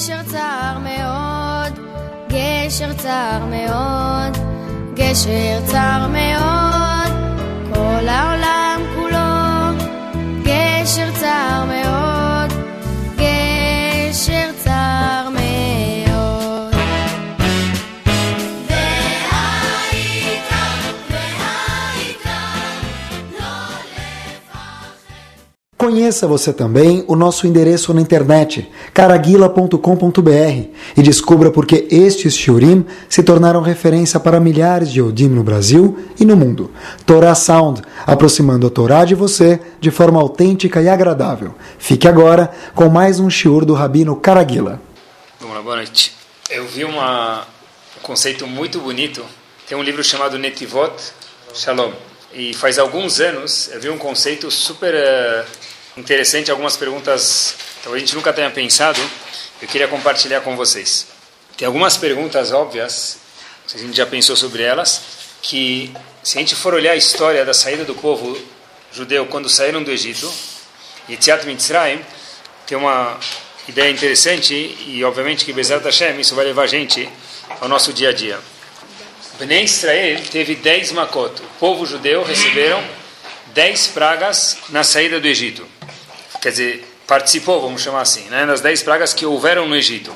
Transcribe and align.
גשר 0.00 0.22
צר 0.22 0.78
מאוד, 0.78 1.78
גשר 2.28 2.92
צר 2.92 3.44
מאוד, 3.50 4.36
גשר 4.94 5.60
צר 5.66 6.06
מאוד, 6.08 6.49
Conheça 25.90 26.24
você 26.24 26.52
também 26.52 27.04
o 27.08 27.16
nosso 27.16 27.48
endereço 27.48 27.92
na 27.92 28.00
internet, 28.00 28.70
caraguila.com.br, 28.94 30.68
e 30.96 31.02
descubra 31.02 31.50
por 31.50 31.66
que 31.66 31.88
estes 31.90 32.36
shiurim 32.36 32.86
se 33.08 33.24
tornaram 33.24 33.60
referência 33.60 34.20
para 34.20 34.38
milhares 34.38 34.92
de 34.92 35.00
Yodim 35.00 35.26
no 35.26 35.42
Brasil 35.42 35.98
e 36.20 36.24
no 36.24 36.36
mundo. 36.36 36.70
Torah 37.04 37.34
Sound, 37.34 37.82
aproximando 38.06 38.68
a 38.68 38.70
Torá 38.70 39.04
de 39.04 39.16
você 39.16 39.60
de 39.80 39.90
forma 39.90 40.20
autêntica 40.20 40.80
e 40.80 40.88
agradável. 40.88 41.56
Fique 41.76 42.06
agora 42.06 42.52
com 42.72 42.88
mais 42.88 43.18
um 43.18 43.28
shiur 43.28 43.64
do 43.64 43.74
Rabino 43.74 44.14
Caraguila. 44.14 44.80
Vamos 45.40 45.60
boa 45.64 45.74
noite. 45.74 46.14
Eu 46.48 46.68
vi 46.68 46.84
uma, 46.84 47.40
um 47.98 48.00
conceito 48.00 48.46
muito 48.46 48.78
bonito. 48.78 49.24
Tem 49.68 49.76
um 49.76 49.82
livro 49.82 50.04
chamado 50.04 50.38
Netivot 50.38 50.92
Shalom. 51.52 51.90
E 52.32 52.54
faz 52.54 52.78
alguns 52.78 53.18
anos 53.18 53.68
eu 53.72 53.80
vi 53.80 53.90
um 53.90 53.98
conceito 53.98 54.52
super 54.52 54.94
eh, 54.94 55.44
interessante, 56.00 56.50
algumas 56.50 56.76
perguntas 56.76 57.54
talvez 57.82 58.02
a 58.02 58.06
gente 58.06 58.14
nunca 58.14 58.32
tenha 58.32 58.50
pensado. 58.50 59.00
Eu 59.60 59.68
queria 59.68 59.86
compartilhar 59.86 60.40
com 60.40 60.56
vocês. 60.56 61.06
Tem 61.56 61.66
algumas 61.66 61.96
perguntas 61.96 62.52
óbvias, 62.52 63.18
se 63.66 63.76
a 63.76 63.80
gente 63.80 63.96
já 63.96 64.06
pensou 64.06 64.34
sobre 64.34 64.62
elas, 64.62 65.02
que 65.42 65.92
se 66.22 66.38
a 66.38 66.40
gente 66.40 66.54
for 66.54 66.74
olhar 66.74 66.92
a 66.92 66.96
história 66.96 67.44
da 67.44 67.52
saída 67.52 67.84
do 67.84 67.94
povo 67.94 68.38
judeu 68.92 69.26
quando 69.26 69.48
saíram 69.48 69.82
do 69.82 69.90
Egito, 69.90 70.32
e 71.08 71.16
Tziat 71.16 71.44
Mitzrayim, 71.46 72.00
tem 72.66 72.78
uma 72.78 73.18
ideia 73.68 73.90
interessante 73.90 74.54
e 74.54 75.02
obviamente 75.04 75.44
que 75.44 75.52
Bezerra 75.52 75.82
Hashem 75.84 76.20
isso 76.20 76.34
vai 76.34 76.44
levar 76.44 76.62
a 76.62 76.66
gente 76.66 77.08
ao 77.60 77.68
nosso 77.68 77.92
dia 77.92 78.10
a 78.10 78.12
dia. 78.12 78.38
Bnei 79.38 79.64
Israel 79.64 80.20
teve 80.30 80.54
10 80.54 80.92
makot. 80.92 81.40
O 81.42 81.58
povo 81.58 81.86
judeu 81.86 82.22
receberam 82.22 82.82
10 83.54 83.88
pragas 83.88 84.58
na 84.68 84.84
saída 84.84 85.18
do 85.18 85.26
Egito. 85.26 85.66
Quer 86.40 86.50
dizer, 86.50 86.94
participou, 87.06 87.60
vamos 87.60 87.82
chamar 87.82 88.00
assim, 88.00 88.22
né, 88.30 88.46
das 88.46 88.60
10 88.60 88.82
pragas 88.82 89.12
que 89.12 89.26
houveram 89.26 89.68
no 89.68 89.76
Egito. 89.76 90.14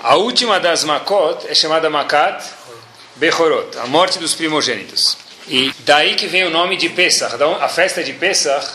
A 0.00 0.16
última 0.16 0.60
das 0.60 0.84
makot 0.84 1.46
é 1.48 1.54
chamada 1.54 1.90
Makat 1.90 2.44
Bechorot, 3.16 3.76
a 3.78 3.86
morte 3.86 4.18
dos 4.18 4.34
primogênitos. 4.34 5.18
E 5.48 5.72
daí 5.80 6.14
que 6.14 6.26
vem 6.26 6.44
o 6.44 6.50
nome 6.50 6.76
de 6.76 6.88
Pesach. 6.88 7.34
A 7.60 7.68
festa 7.68 8.04
de 8.04 8.12
Pesach 8.12 8.66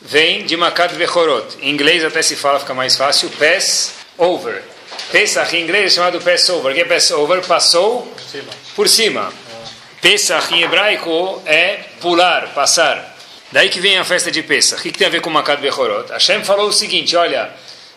vem 0.00 0.44
de 0.44 0.56
Makat 0.56 0.94
Bechorot. 0.94 1.56
Em 1.60 1.70
inglês 1.70 2.04
até 2.04 2.22
se 2.22 2.36
fala, 2.36 2.60
fica 2.60 2.74
mais 2.74 2.96
fácil, 2.96 3.30
Passover. 3.30 4.62
Pesach 5.10 5.56
em 5.56 5.64
inglês 5.64 5.92
é 5.92 5.96
chamado 5.96 6.20
Passover. 6.20 6.72
O 6.72 6.74
que 6.74 6.82
é 6.82 6.84
Passover? 6.84 7.44
Passou 7.44 8.12
por 8.76 8.88
cima. 8.88 9.32
Pesach 10.00 10.54
em 10.54 10.62
hebraico 10.62 11.42
é 11.44 11.80
pular, 12.00 12.54
passar. 12.54 13.17
Daí 13.50 13.70
que 13.70 13.80
vem 13.80 13.96
a 13.96 14.04
festa 14.04 14.30
de 14.30 14.42
Pesach. 14.42 14.80
O 14.80 14.82
que, 14.82 14.92
que 14.92 14.98
tem 14.98 15.06
a 15.06 15.10
ver 15.10 15.22
com 15.22 15.30
Makat 15.30 15.60
Bechorot? 15.60 16.12
Hashem 16.12 16.44
falou 16.44 16.68
o 16.68 16.72
seguinte, 16.72 17.16
olha, 17.16 17.50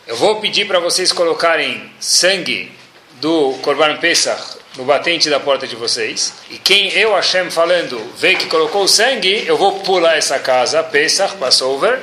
eu 0.07 0.15
vou 0.15 0.39
pedir 0.39 0.65
para 0.65 0.79
vocês 0.79 1.11
colocarem 1.11 1.91
sangue 1.99 2.71
do 3.19 3.57
Korban 3.61 3.97
Pesach 3.97 4.41
no 4.77 4.85
batente 4.85 5.29
da 5.29 5.39
porta 5.39 5.67
de 5.67 5.75
vocês. 5.75 6.33
E 6.49 6.57
quem 6.57 6.89
eu, 6.93 7.13
Hashem, 7.13 7.51
falando, 7.51 7.99
vê 8.17 8.35
que 8.35 8.45
colocou 8.45 8.87
sangue, 8.87 9.43
eu 9.45 9.57
vou 9.57 9.79
pular 9.79 10.17
essa 10.17 10.39
casa, 10.39 10.81
Pesach, 10.83 11.35
Passover, 11.35 11.99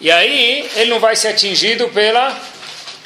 e 0.00 0.10
aí 0.10 0.68
ele 0.74 0.90
não 0.90 0.98
vai 0.98 1.14
ser 1.14 1.28
atingido 1.28 1.88
pela 1.88 2.36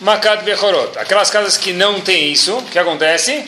Makat 0.01 0.45
Bechorot. 0.45 0.99
Aquelas 0.99 1.29
casas 1.29 1.59
que 1.59 1.73
não 1.73 2.01
tem 2.01 2.33
isso, 2.33 2.57
o 2.57 2.63
que 2.63 2.79
acontece? 2.79 3.45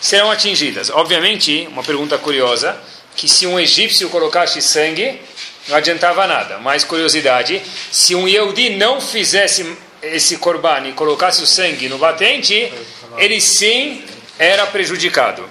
Serão 0.00 0.30
atingidas. 0.30 0.90
Obviamente, 0.90 1.66
uma 1.70 1.82
pergunta 1.82 2.18
curiosa, 2.18 2.76
que 3.16 3.28
se 3.28 3.46
um 3.46 3.58
egípcio 3.58 4.08
colocasse 4.10 4.60
sangue, 4.60 5.20
não 5.68 5.76
adiantava 5.76 6.26
nada. 6.26 6.58
Mais 6.58 6.84
curiosidade, 6.84 7.62
se 7.90 8.14
um 8.14 8.26
Yehudi 8.26 8.70
não 8.70 9.00
fizesse 9.00 9.76
esse 10.02 10.38
korban 10.38 10.88
e 10.88 10.92
colocasse 10.92 11.42
o 11.42 11.46
sangue 11.46 11.88
no 11.88 11.98
batente, 11.98 12.72
ele 13.16 13.40
sim 13.40 14.04
era 14.38 14.66
prejudicado. 14.66 15.48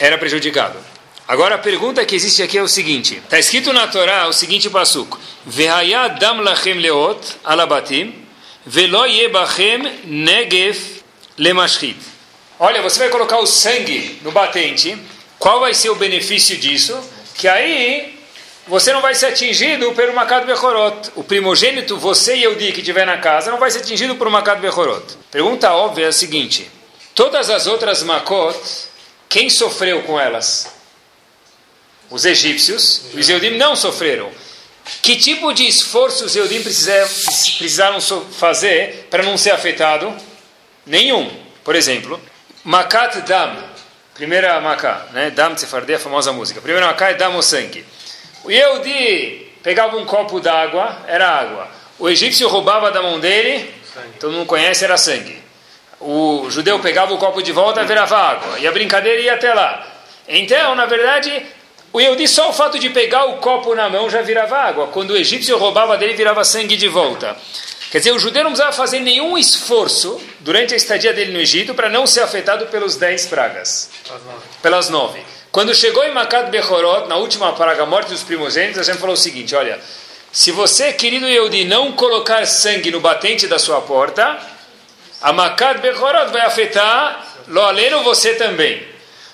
Era. 0.00 0.18
Prejudicado. 0.18 0.78
Agora 1.26 1.54
a 1.54 1.58
pergunta 1.58 2.04
que 2.04 2.14
existe 2.14 2.42
aqui 2.42 2.58
é 2.58 2.62
o 2.62 2.68
seguinte: 2.68 3.16
está 3.16 3.38
escrito 3.38 3.72
na 3.72 3.86
Torá 3.86 4.26
o 4.26 4.32
seguinte 4.32 4.68
passuco: 4.68 5.18
Vehaya 5.46 6.08
dam 6.08 6.40
lachem 6.40 6.74
leot 6.74 7.20
alabatim, 7.44 8.14
velo 8.66 9.06
yebachem 9.06 10.00
negev 10.04 10.78
lemashchit. 11.38 11.96
Olha, 12.58 12.82
você 12.82 12.98
vai 12.98 13.08
colocar 13.08 13.38
o 13.38 13.46
sangue 13.46 14.18
no 14.22 14.30
batente. 14.30 14.96
Qual 15.38 15.60
vai 15.60 15.74
ser 15.74 15.90
o 15.90 15.94
benefício 15.94 16.56
disso? 16.56 16.98
Que 17.36 17.48
aí 17.48 18.13
você 18.66 18.92
não 18.92 19.02
vai 19.02 19.14
ser 19.14 19.26
atingido 19.26 19.92
pelo 19.92 20.14
Makat 20.14 20.46
Bechorot. 20.46 21.10
O 21.14 21.22
primogênito, 21.22 21.98
você 21.98 22.36
e 22.36 22.44
eu 22.44 22.56
que 22.56 22.80
estiver 22.80 23.04
na 23.04 23.18
casa, 23.18 23.50
não 23.50 23.58
vai 23.58 23.70
ser 23.70 23.80
atingido 23.80 24.16
por 24.16 24.28
Makat 24.30 24.60
Bechorot. 24.60 25.04
Pergunta 25.30 25.72
óbvia 25.72 26.06
é 26.06 26.08
a 26.08 26.12
seguinte: 26.12 26.70
todas 27.14 27.50
as 27.50 27.66
outras 27.66 28.02
Makot, 28.02 28.58
quem 29.28 29.50
sofreu 29.50 30.02
com 30.02 30.18
elas? 30.18 30.72
Os 32.10 32.24
egípcios. 32.24 33.02
Os 33.14 33.28
Eudim 33.28 33.56
não 33.56 33.76
sofreram. 33.76 34.30
Que 35.02 35.16
tipo 35.16 35.52
de 35.52 35.66
esforço 35.66 36.24
os 36.24 36.36
Eudim 36.36 36.62
precisaram, 36.62 38.00
fazer 38.38 39.08
para 39.10 39.22
não 39.22 39.36
ser 39.36 39.50
afetado? 39.50 40.14
Nenhum. 40.86 41.30
Por 41.62 41.74
exemplo, 41.74 42.20
Makat 42.62 43.22
Dam, 43.22 43.56
primeira 44.14 44.60
Maká, 44.60 45.06
né? 45.12 45.30
Dam 45.30 45.54
Tsefardé, 45.54 45.94
a 45.94 45.98
famosa 45.98 46.32
música. 46.32 46.60
Primeira 46.60 46.86
Maká 46.86 47.10
é 47.10 47.14
Dam 47.14 47.36
o 47.36 47.42
sangue. 47.42 47.84
O 48.44 48.50
Yehudi 48.50 49.52
pegava 49.62 49.96
um 49.96 50.04
copo 50.04 50.38
d'água, 50.38 50.98
era 51.06 51.26
água. 51.26 51.68
O 51.98 52.08
egípcio 52.08 52.46
roubava 52.48 52.90
da 52.90 53.02
mão 53.02 53.18
dele, 53.18 53.72
todo 54.20 54.32
mundo 54.32 54.46
conhece, 54.46 54.84
era 54.84 54.98
sangue. 54.98 55.42
O 55.98 56.50
judeu 56.50 56.78
pegava 56.78 57.14
o 57.14 57.18
copo 57.18 57.42
de 57.42 57.52
volta, 57.52 57.82
virava 57.84 58.16
água. 58.16 58.58
E 58.58 58.66
a 58.66 58.72
brincadeira 58.72 59.22
ia 59.22 59.34
até 59.34 59.54
lá. 59.54 59.86
Então, 60.28 60.74
na 60.74 60.84
verdade, 60.84 61.44
o 61.90 62.00
Yehudi 62.00 62.28
só 62.28 62.50
o 62.50 62.52
fato 62.52 62.78
de 62.78 62.90
pegar 62.90 63.24
o 63.24 63.38
copo 63.38 63.74
na 63.74 63.88
mão 63.88 64.10
já 64.10 64.20
virava 64.20 64.58
água. 64.58 64.88
Quando 64.88 65.12
o 65.12 65.16
egípcio 65.16 65.56
roubava 65.56 65.96
dele, 65.96 66.12
virava 66.12 66.44
sangue 66.44 66.76
de 66.76 66.88
volta. 66.88 67.36
Quer 67.90 67.98
dizer, 67.98 68.12
o 68.12 68.18
judeu 68.18 68.42
não 68.42 68.50
precisava 68.50 68.76
fazer 68.76 68.98
nenhum 68.98 69.38
esforço 69.38 70.20
durante 70.40 70.74
a 70.74 70.76
estadia 70.76 71.12
dele 71.14 71.32
no 71.32 71.38
Egito 71.38 71.74
para 71.74 71.88
não 71.88 72.06
ser 72.06 72.22
afetado 72.22 72.66
pelos 72.66 72.96
dez 72.96 73.24
pragas. 73.26 73.88
Pelas 74.60 74.88
nove. 74.88 75.22
Quando 75.54 75.72
chegou 75.72 76.02
em 76.02 76.10
Makat 76.10 76.50
Bechorot, 76.50 77.06
na 77.06 77.14
última 77.14 77.52
praga, 77.52 77.84
a 77.84 77.86
morte 77.86 78.08
dos 78.08 78.24
primogênitos, 78.24 78.84
gente 78.84 78.98
falou 78.98 79.14
o 79.14 79.16
seguinte, 79.16 79.54
olha, 79.54 79.78
se 80.32 80.50
você, 80.50 80.92
querido 80.92 81.28
Yehudi, 81.28 81.64
não 81.64 81.92
colocar 81.92 82.44
sangue 82.44 82.90
no 82.90 82.98
batente 82.98 83.46
da 83.46 83.56
sua 83.56 83.80
porta, 83.80 84.36
a 85.22 85.32
Makat 85.32 85.80
Bechorot 85.80 86.32
vai 86.32 86.40
afetar, 86.40 87.24
lo 87.46 87.60
aleno, 87.60 88.02
você 88.02 88.34
também. 88.34 88.84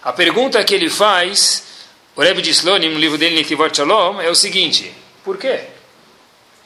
A 0.03 0.13
pergunta 0.13 0.63
que 0.63 0.75
ele 0.75 0.91
faz, 0.91 1.63
o 2.15 2.21
Rebbe 2.21 2.43
de 2.43 2.51
Slonim, 2.51 2.91
no 2.91 2.99
livro 2.99 3.17
dele, 3.17 3.37
Netivot 3.37 3.75
Shalom, 3.75 4.21
é 4.21 4.29
o 4.29 4.35
seguinte, 4.35 4.93
por 5.25 5.39
quê? 5.39 5.61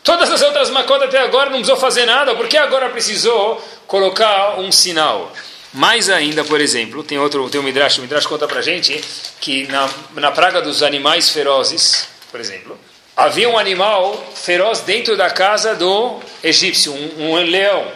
Todas 0.02 0.32
as 0.32 0.42
outras 0.42 0.68
Makot 0.68 1.00
até 1.04 1.20
agora 1.20 1.50
não 1.50 1.58
precisou 1.58 1.76
fazer 1.76 2.06
nada, 2.06 2.34
por 2.34 2.48
que 2.48 2.56
agora 2.56 2.88
precisou 2.88 3.64
colocar 3.86 4.58
um 4.58 4.72
sinal? 4.72 5.32
Mais 5.74 6.08
ainda, 6.08 6.44
por 6.44 6.60
exemplo, 6.60 7.02
tem 7.02 7.18
outro, 7.18 7.50
tem 7.50 7.60
um 7.60 7.64
Midrash, 7.64 7.98
o 7.98 8.02
Midrash 8.02 8.26
conta 8.26 8.46
pra 8.46 8.62
gente 8.62 9.02
que 9.40 9.66
na, 9.66 9.90
na 10.14 10.30
praga 10.30 10.62
dos 10.62 10.82
animais 10.84 11.30
ferozes, 11.30 12.06
por 12.30 12.38
exemplo, 12.38 12.78
havia 13.16 13.48
um 13.48 13.58
animal 13.58 14.24
feroz 14.36 14.80
dentro 14.80 15.16
da 15.16 15.28
casa 15.30 15.74
do 15.74 16.20
egípcio, 16.44 16.92
um, 16.92 17.32
um 17.32 17.34
leão. 17.42 17.86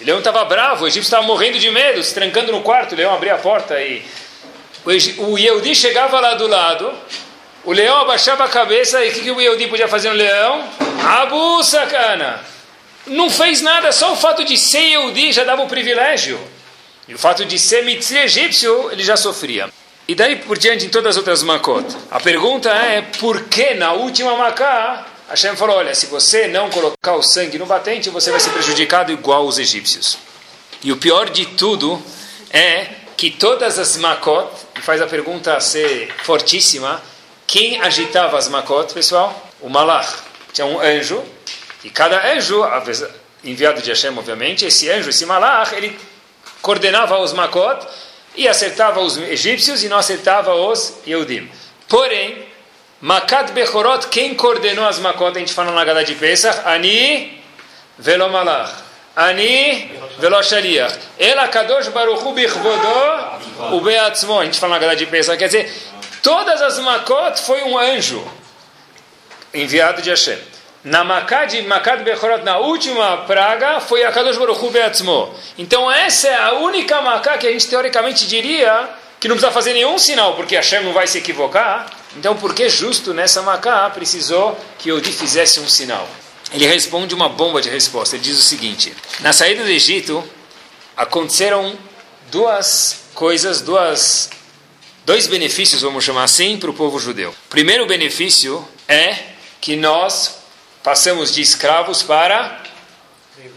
O 0.00 0.04
leão 0.04 0.18
estava 0.18 0.44
bravo, 0.44 0.84
o 0.84 0.86
egípcio 0.86 1.08
estava 1.08 1.24
morrendo 1.24 1.58
de 1.58 1.70
medo, 1.70 2.00
se 2.04 2.14
trancando 2.14 2.52
no 2.52 2.60
quarto, 2.62 2.92
o 2.92 2.96
leão 2.96 3.12
abria 3.12 3.34
a 3.34 3.38
porta 3.38 3.80
e 3.80 4.00
o, 4.84 4.92
Egi- 4.92 5.16
o 5.18 5.36
Yehudi 5.36 5.74
chegava 5.74 6.20
lá 6.20 6.34
do 6.34 6.46
lado, 6.46 6.92
o 7.64 7.72
leão 7.72 7.96
abaixava 8.02 8.44
a 8.44 8.48
cabeça 8.48 9.04
e 9.04 9.08
o 9.08 9.12
que, 9.12 9.20
que 9.22 9.30
o 9.32 9.40
Yehudi 9.40 9.66
podia 9.66 9.88
fazer 9.88 10.08
no 10.10 10.14
leão? 10.16 10.68
Abu 11.04 11.64
sacana! 11.64 12.40
Não 13.08 13.28
fez 13.28 13.60
nada, 13.60 13.90
só 13.90 14.12
o 14.12 14.16
fato 14.16 14.44
de 14.44 14.56
ser 14.56 14.78
Yehudi 14.82 15.32
já 15.32 15.42
dava 15.42 15.62
o 15.62 15.68
privilégio. 15.68 16.38
E 17.06 17.14
o 17.14 17.18
fato 17.18 17.44
de 17.44 17.58
ser 17.58 17.84
mitzi 17.84 18.16
egípcio, 18.16 18.90
ele 18.90 19.02
já 19.02 19.16
sofria. 19.16 19.68
E 20.06 20.14
daí 20.14 20.36
por 20.36 20.58
diante 20.58 20.86
em 20.86 20.88
todas 20.88 21.10
as 21.10 21.16
outras 21.16 21.42
makot. 21.42 21.84
A 22.10 22.20
pergunta 22.20 22.70
é, 22.70 23.02
por 23.02 23.44
que 23.44 23.74
na 23.74 23.92
última 23.92 24.36
macá, 24.36 25.06
Hashem 25.28 25.56
falou, 25.56 25.76
olha, 25.76 25.94
se 25.94 26.06
você 26.06 26.46
não 26.46 26.68
colocar 26.70 27.14
o 27.14 27.22
sangue 27.22 27.58
no 27.58 27.66
batente, 27.66 28.10
você 28.10 28.30
vai 28.30 28.40
ser 28.40 28.50
prejudicado 28.50 29.12
igual 29.12 29.46
os 29.46 29.58
egípcios. 29.58 30.18
E 30.82 30.92
o 30.92 30.96
pior 30.96 31.30
de 31.30 31.46
tudo 31.46 32.02
é 32.50 32.86
que 33.16 33.30
todas 33.30 33.78
as 33.78 33.96
makot, 33.96 34.50
e 34.76 34.82
faz 34.82 35.00
a 35.00 35.06
pergunta 35.06 35.58
ser 35.60 36.12
fortíssima, 36.22 37.02
quem 37.46 37.80
agitava 37.80 38.36
as 38.36 38.48
makot, 38.48 38.92
pessoal? 38.92 39.50
O 39.60 39.68
malach. 39.68 40.18
Tinha 40.52 40.66
um 40.66 40.78
anjo, 40.78 41.22
e 41.82 41.90
cada 41.90 42.32
anjo, 42.32 42.62
enviado 43.42 43.80
de 43.80 43.88
Hashem, 43.88 44.16
obviamente, 44.16 44.66
esse 44.66 44.90
anjo, 44.90 45.10
esse 45.10 45.24
malach, 45.24 45.74
ele 45.74 45.98
coordenava 46.64 47.18
os 47.18 47.34
makot 47.34 47.86
e 48.34 48.48
acertava 48.48 48.98
os 49.00 49.18
egípcios 49.18 49.84
e 49.84 49.88
não 49.88 49.98
acertava 49.98 50.54
os 50.54 50.94
Yehudim. 51.06 51.48
Porém, 51.86 52.46
Makat 53.02 53.52
Bechorot, 53.52 54.08
quem 54.08 54.34
coordenou 54.34 54.86
as 54.86 54.98
makot, 54.98 55.36
a 55.36 55.38
gente 55.38 55.52
fala 55.52 55.72
na 55.72 55.84
Gada 55.84 56.02
de 56.02 56.14
Pesach, 56.14 56.62
Ani 56.64 57.38
velo 57.98 58.30
malach. 58.30 58.72
Ani 59.14 59.90
velo 60.18 60.42
shaliach. 60.42 60.96
Ela 61.18 61.48
kadosh 61.48 61.88
baruchu 61.88 62.32
bichvodó 62.32 63.38
ubeatzmo. 63.72 64.40
A 64.40 64.44
gente 64.46 64.58
fala 64.58 64.76
na 64.76 64.78
Gada 64.78 64.96
de 64.96 65.04
Pesach, 65.04 65.36
quer 65.36 65.48
dizer, 65.48 65.70
todas 66.22 66.62
as 66.62 66.78
makot 66.78 67.38
foi 67.40 67.62
um 67.64 67.76
anjo 67.76 68.26
enviado 69.52 70.00
de 70.00 70.08
Hashem. 70.08 70.53
Na 70.84 71.02
Makad, 71.02 71.62
Makad 71.62 72.04
Bechorot, 72.04 72.44
na 72.44 72.58
última 72.58 73.16
praga, 73.18 73.80
foi 73.80 74.04
a 74.04 74.12
Kadosh 74.12 74.36
Baruch 74.36 74.62
Hu 74.62 74.70
Beatzmo. 74.70 75.34
Então 75.56 75.90
essa 75.90 76.28
é 76.28 76.36
a 76.36 76.52
única 76.56 77.00
Maká 77.00 77.38
que 77.38 77.46
a 77.46 77.52
gente 77.52 77.66
teoricamente 77.66 78.26
diria 78.26 78.90
que 79.18 79.26
não 79.26 79.34
precisa 79.34 79.50
fazer 79.50 79.72
nenhum 79.72 79.96
sinal, 79.96 80.36
porque 80.36 80.54
Hashem 80.54 80.84
não 80.84 80.92
vai 80.92 81.06
se 81.06 81.16
equivocar. 81.16 81.90
Então 82.18 82.36
por 82.36 82.54
que 82.54 82.68
justo 82.68 83.14
nessa 83.14 83.40
Maká 83.40 83.88
precisou 83.88 84.60
que 84.78 84.90
Yodi 84.90 85.10
fizesse 85.10 85.58
um 85.58 85.66
sinal? 85.66 86.06
Ele 86.52 86.66
responde 86.66 87.14
uma 87.14 87.30
bomba 87.30 87.62
de 87.62 87.70
resposta. 87.70 88.16
Ele 88.16 88.24
diz 88.24 88.38
o 88.38 88.42
seguinte: 88.42 88.94
Na 89.20 89.32
saída 89.32 89.64
do 89.64 89.70
Egito, 89.70 90.22
aconteceram 90.94 91.78
duas 92.30 93.06
coisas, 93.14 93.62
duas, 93.62 94.28
dois 95.06 95.26
benefícios, 95.26 95.80
vamos 95.80 96.04
chamar 96.04 96.24
assim, 96.24 96.58
para 96.58 96.68
o 96.68 96.74
povo 96.74 96.98
judeu. 96.98 97.34
Primeiro 97.48 97.86
benefício 97.86 98.62
é 98.86 99.16
que 99.62 99.76
nós 99.76 100.43
passamos 100.84 101.34
de 101.34 101.40
escravos 101.40 102.02
para 102.02 102.60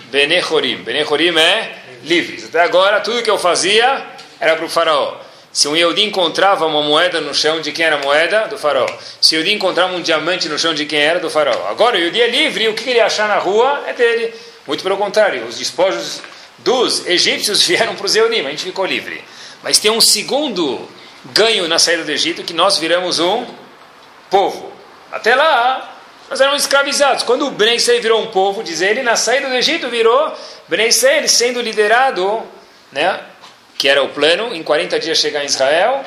Benechorim. 0.09 0.77
Benechorim 0.77 1.37
é 1.37 1.77
livres. 2.03 2.45
Até 2.45 2.61
agora, 2.61 3.01
tudo 3.01 3.21
que 3.21 3.29
eu 3.29 3.37
fazia 3.37 4.03
era 4.39 4.55
para 4.55 4.65
o 4.65 4.69
faraó. 4.69 5.17
Se 5.51 5.67
um 5.67 5.75
Yehudi 5.75 6.03
encontrava 6.03 6.65
uma 6.65 6.81
moeda 6.81 7.19
no 7.19 7.33
chão, 7.33 7.59
de 7.59 7.71
quem 7.71 7.85
era 7.85 7.97
a 7.97 7.99
moeda? 7.99 8.47
Do 8.47 8.57
faraó. 8.57 8.87
Se 9.19 9.35
o 9.35 9.39
Yehudi 9.39 9.53
encontrava 9.53 9.93
um 9.93 10.01
diamante 10.01 10.47
no 10.47 10.57
chão, 10.57 10.73
de 10.73 10.85
quem 10.85 10.99
era? 10.99 11.19
Do 11.19 11.29
faraó. 11.29 11.67
Agora, 11.69 11.97
o 11.97 11.99
Yehudi 11.99 12.21
é 12.21 12.27
livre 12.29 12.69
o 12.69 12.73
que 12.73 12.89
ele 12.89 13.01
achar 13.01 13.27
na 13.27 13.37
rua 13.37 13.83
é 13.87 13.93
dele. 13.93 14.33
Muito 14.65 14.81
pelo 14.81 14.97
contrário, 14.97 15.45
os 15.45 15.57
despojos 15.57 16.21
dos 16.59 17.05
egípcios 17.07 17.61
vieram 17.67 17.95
para 17.95 18.05
os 18.05 18.15
Yehudim, 18.15 18.45
a 18.45 18.49
gente 18.51 18.63
ficou 18.63 18.85
livre. 18.85 19.21
Mas 19.61 19.79
tem 19.79 19.91
um 19.91 19.99
segundo 19.99 20.87
ganho 21.25 21.67
na 21.67 21.77
saída 21.77 22.03
do 22.03 22.11
Egito, 22.11 22.43
que 22.43 22.53
nós 22.53 22.77
viramos 22.77 23.19
um 23.19 23.45
povo. 24.29 24.71
Até 25.11 25.35
lá, 25.35 25.96
nós 26.29 26.41
éramos 26.41 26.61
escravizados. 26.61 27.23
Quando 27.23 27.47
o 27.47 27.51
Bnei 27.51 27.77
virou 27.77 28.21
um 28.21 28.27
povo, 28.27 28.63
diz 28.63 28.81
ele, 28.81 29.01
na 29.01 29.15
saída 29.15 29.47
do 29.47 29.55
Egito 29.55 29.89
virou 29.89 30.33
Bnei 30.67 30.91
sendo 30.91 31.61
liderado, 31.61 32.43
né, 32.91 33.19
que 33.77 33.87
era 33.87 34.03
o 34.03 34.09
plano, 34.09 34.53
em 34.53 34.63
40 34.63 34.99
dias 34.99 35.17
chegar 35.17 35.43
em 35.43 35.45
Israel 35.45 36.03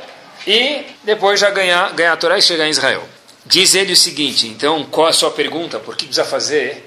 e 0.46 0.84
depois 1.04 1.38
já 1.38 1.50
ganhar, 1.50 1.92
ganhar 1.92 2.12
a 2.12 2.16
Torá 2.16 2.38
e 2.38 2.42
chegar 2.42 2.66
em 2.66 2.70
Israel. 2.70 3.06
Diz 3.44 3.74
ele 3.74 3.92
o 3.92 3.96
seguinte, 3.96 4.46
então, 4.46 4.84
qual 4.84 5.06
a 5.06 5.12
sua 5.12 5.30
pergunta? 5.30 5.78
Por 5.78 5.96
que 5.96 6.04
precisa 6.04 6.24
fazer, 6.24 6.84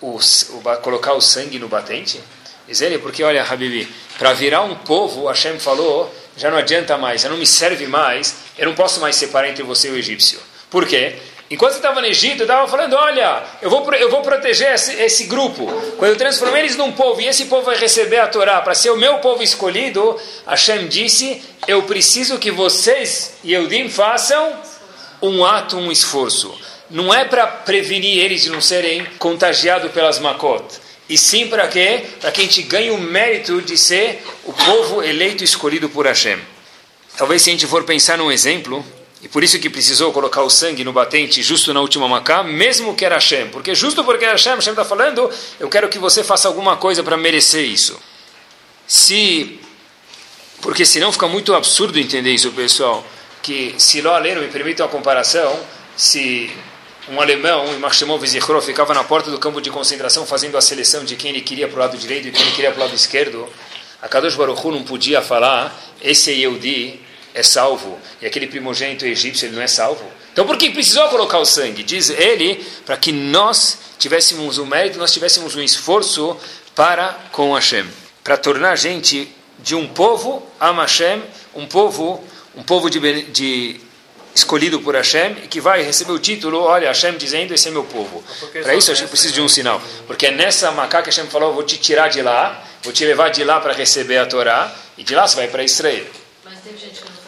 o, 0.00 0.16
o, 0.16 0.76
colocar 0.82 1.14
o 1.14 1.20
sangue 1.20 1.58
no 1.58 1.68
batente? 1.68 2.20
Diz 2.66 2.80
ele, 2.80 2.98
porque 2.98 3.22
olha, 3.22 3.42
Habibi, 3.42 3.88
para 4.18 4.32
virar 4.32 4.62
um 4.62 4.74
povo, 4.74 5.26
Hashem 5.26 5.58
falou, 5.58 6.12
já 6.36 6.50
não 6.50 6.58
adianta 6.58 6.96
mais, 6.96 7.22
já 7.22 7.28
não 7.28 7.36
me 7.36 7.46
serve 7.46 7.86
mais, 7.86 8.36
eu 8.58 8.66
não 8.66 8.74
posso 8.74 9.00
mais 9.00 9.16
separar 9.16 9.48
entre 9.48 9.62
você 9.62 9.88
e 9.88 9.92
o 9.92 9.96
egípcio. 9.96 10.40
Por 10.70 10.86
quê? 10.86 11.16
Enquanto 11.50 11.72
você 11.72 11.78
estava 11.78 12.00
no 12.00 12.06
Egito, 12.06 12.42
eu 12.42 12.44
estava 12.44 12.68
falando: 12.68 12.94
olha, 12.94 13.42
eu 13.60 13.68
vou, 13.68 13.92
eu 13.94 14.08
vou 14.08 14.22
proteger 14.22 14.72
esse, 14.72 14.92
esse, 15.02 15.24
grupo. 15.24 15.66
Quando 15.98 16.12
eu 16.12 16.16
transformei 16.16 16.62
eles 16.62 16.76
num 16.76 16.92
povo 16.92 17.20
e 17.20 17.26
esse 17.26 17.46
povo 17.46 17.64
vai 17.64 17.76
receber 17.76 18.18
a 18.18 18.28
Torá 18.28 18.60
para 18.60 18.72
ser 18.72 18.90
o 18.90 18.96
meu 18.96 19.18
povo 19.18 19.42
escolhido, 19.42 20.16
Hashem 20.46 20.86
disse: 20.86 21.42
eu 21.66 21.82
preciso 21.82 22.38
que 22.38 22.52
vocês, 22.52 23.34
Yehudim, 23.44 23.88
façam 23.88 24.52
um 25.20 25.44
ato, 25.44 25.76
um 25.76 25.90
esforço. 25.90 26.56
Não 26.88 27.12
é 27.12 27.24
para 27.24 27.46
prevenir 27.46 28.18
eles 28.24 28.42
de 28.42 28.50
não 28.50 28.60
serem 28.60 29.04
contagiados 29.18 29.90
pelas 29.90 30.20
makot. 30.20 30.64
E 31.08 31.18
sim 31.18 31.48
para 31.48 31.66
quê? 31.66 32.04
Para 32.20 32.30
que 32.30 32.40
a 32.40 32.44
gente 32.44 32.62
ganhe 32.62 32.90
o 32.90 32.98
mérito 32.98 33.60
de 33.60 33.76
ser 33.76 34.22
o 34.44 34.52
povo 34.52 35.02
eleito 35.02 35.42
e 35.42 35.44
escolhido 35.44 35.88
por 35.88 36.06
Hashem. 36.06 36.38
Talvez 37.16 37.42
se 37.42 37.50
a 37.50 37.52
gente 37.52 37.66
for 37.66 37.82
pensar 37.82 38.16
num 38.16 38.30
exemplo, 38.30 38.84
e 39.22 39.28
por 39.28 39.44
isso 39.44 39.58
que 39.58 39.68
precisou 39.68 40.12
colocar 40.12 40.42
o 40.42 40.48
sangue 40.48 40.82
no 40.82 40.92
batente 40.92 41.42
justo 41.42 41.74
na 41.74 41.80
última 41.80 42.08
macá, 42.08 42.42
mesmo 42.42 42.94
que 42.94 43.04
era 43.04 43.16
Hashem. 43.16 43.48
Porque 43.48 43.74
justo 43.74 44.02
porque 44.02 44.24
era 44.24 44.32
Hashem, 44.32 44.54
Hashem 44.54 44.72
está 44.72 44.84
falando, 44.84 45.30
eu 45.58 45.68
quero 45.68 45.88
que 45.88 45.98
você 45.98 46.24
faça 46.24 46.48
alguma 46.48 46.76
coisa 46.76 47.02
para 47.02 47.18
merecer 47.18 47.64
isso. 47.64 48.00
Se, 48.86 49.60
porque 50.62 50.86
senão 50.86 51.12
fica 51.12 51.28
muito 51.28 51.54
absurdo 51.54 51.98
entender 51.98 52.32
isso, 52.32 52.50
pessoal. 52.52 53.04
Que 53.42 53.74
se 53.76 54.00
Ló 54.00 54.14
Aleno, 54.14 54.40
me 54.40 54.48
permitam 54.48 54.86
a 54.86 54.88
comparação, 54.88 55.58
se 55.96 56.50
um 57.08 57.20
alemão, 57.20 57.66
em 57.74 57.78
Marshemov 57.78 58.24
Zichro, 58.26 58.60
ficava 58.62 58.94
na 58.94 59.04
porta 59.04 59.30
do 59.30 59.38
campo 59.38 59.60
de 59.60 59.68
concentração 59.68 60.24
fazendo 60.24 60.56
a 60.56 60.62
seleção 60.62 61.04
de 61.04 61.16
quem 61.16 61.30
ele 61.30 61.42
queria 61.42 61.68
para 61.68 61.76
o 61.76 61.80
lado 61.80 61.98
direito 61.98 62.28
e 62.28 62.32
quem 62.32 62.40
ele 62.40 62.52
queria 62.52 62.70
para 62.70 62.80
o 62.80 62.84
lado 62.84 62.94
esquerdo, 62.94 63.46
a 64.00 64.08
Kadosh 64.08 64.34
Baruch 64.34 64.66
Hu 64.66 64.72
não 64.72 64.82
podia 64.82 65.20
falar, 65.20 65.78
esse 66.00 66.30
é 66.30 66.34
Yehudi, 66.34 67.00
é 67.34 67.42
salvo 67.42 67.98
e 68.20 68.26
aquele 68.26 68.46
primogênito 68.46 69.04
egípcio 69.04 69.46
ele 69.46 69.56
não 69.56 69.62
é 69.62 69.68
salvo? 69.68 70.04
Então 70.32 70.46
por 70.46 70.56
que 70.56 70.70
precisou 70.70 71.08
colocar 71.08 71.38
o 71.38 71.44
sangue? 71.44 71.82
Diz 71.82 72.10
ele, 72.10 72.64
para 72.86 72.96
que 72.96 73.12
nós 73.12 73.78
tivéssemos 73.98 74.58
o 74.58 74.66
mérito, 74.66 74.98
nós 74.98 75.12
tivéssemos 75.12 75.54
um 75.54 75.62
esforço 75.62 76.36
para 76.74 77.16
com 77.32 77.54
Hashem, 77.54 77.86
para 78.22 78.36
tornar 78.36 78.72
a 78.72 78.76
gente 78.76 79.28
de 79.58 79.74
um 79.74 79.86
povo 79.86 80.46
a 80.58 80.72
Hashem, 80.72 81.22
um 81.54 81.66
povo, 81.66 82.22
um 82.56 82.62
povo 82.62 82.88
de, 82.88 83.22
de 83.24 83.80
escolhido 84.34 84.80
por 84.80 84.94
Hashem 84.94 85.36
e 85.44 85.48
que 85.48 85.60
vai 85.60 85.82
receber 85.82 86.12
o 86.12 86.18
título, 86.18 86.60
olha, 86.60 86.88
Hashem 86.88 87.16
dizendo, 87.16 87.52
esse 87.52 87.68
é 87.68 87.70
meu 87.70 87.84
povo. 87.84 88.22
Para 88.62 88.74
isso 88.74 88.90
a 88.90 88.94
gente 88.94 89.08
precisa 89.08 89.34
de 89.34 89.40
um 89.40 89.48
sinal. 89.48 89.80
Porque 90.06 90.26
é 90.26 90.30
nessa 90.30 90.70
macaca 90.70 91.04
que 91.04 91.10
Hashem 91.10 91.30
falou, 91.30 91.52
vou 91.52 91.62
te 91.62 91.76
tirar 91.76 92.08
de 92.08 92.22
lá, 92.22 92.64
vou 92.82 92.92
te 92.92 93.04
levar 93.04 93.30
de 93.30 93.44
lá 93.44 93.60
para 93.60 93.72
receber 93.72 94.18
a 94.18 94.26
Torá, 94.26 94.74
e 94.96 95.04
de 95.04 95.14
lá 95.14 95.26
você 95.26 95.36
vai 95.36 95.48
para 95.48 95.62
Israel. 95.62 96.06
Mas 96.44 96.60
teve 96.62 96.78
gente 96.78 97.00
que 97.00 97.19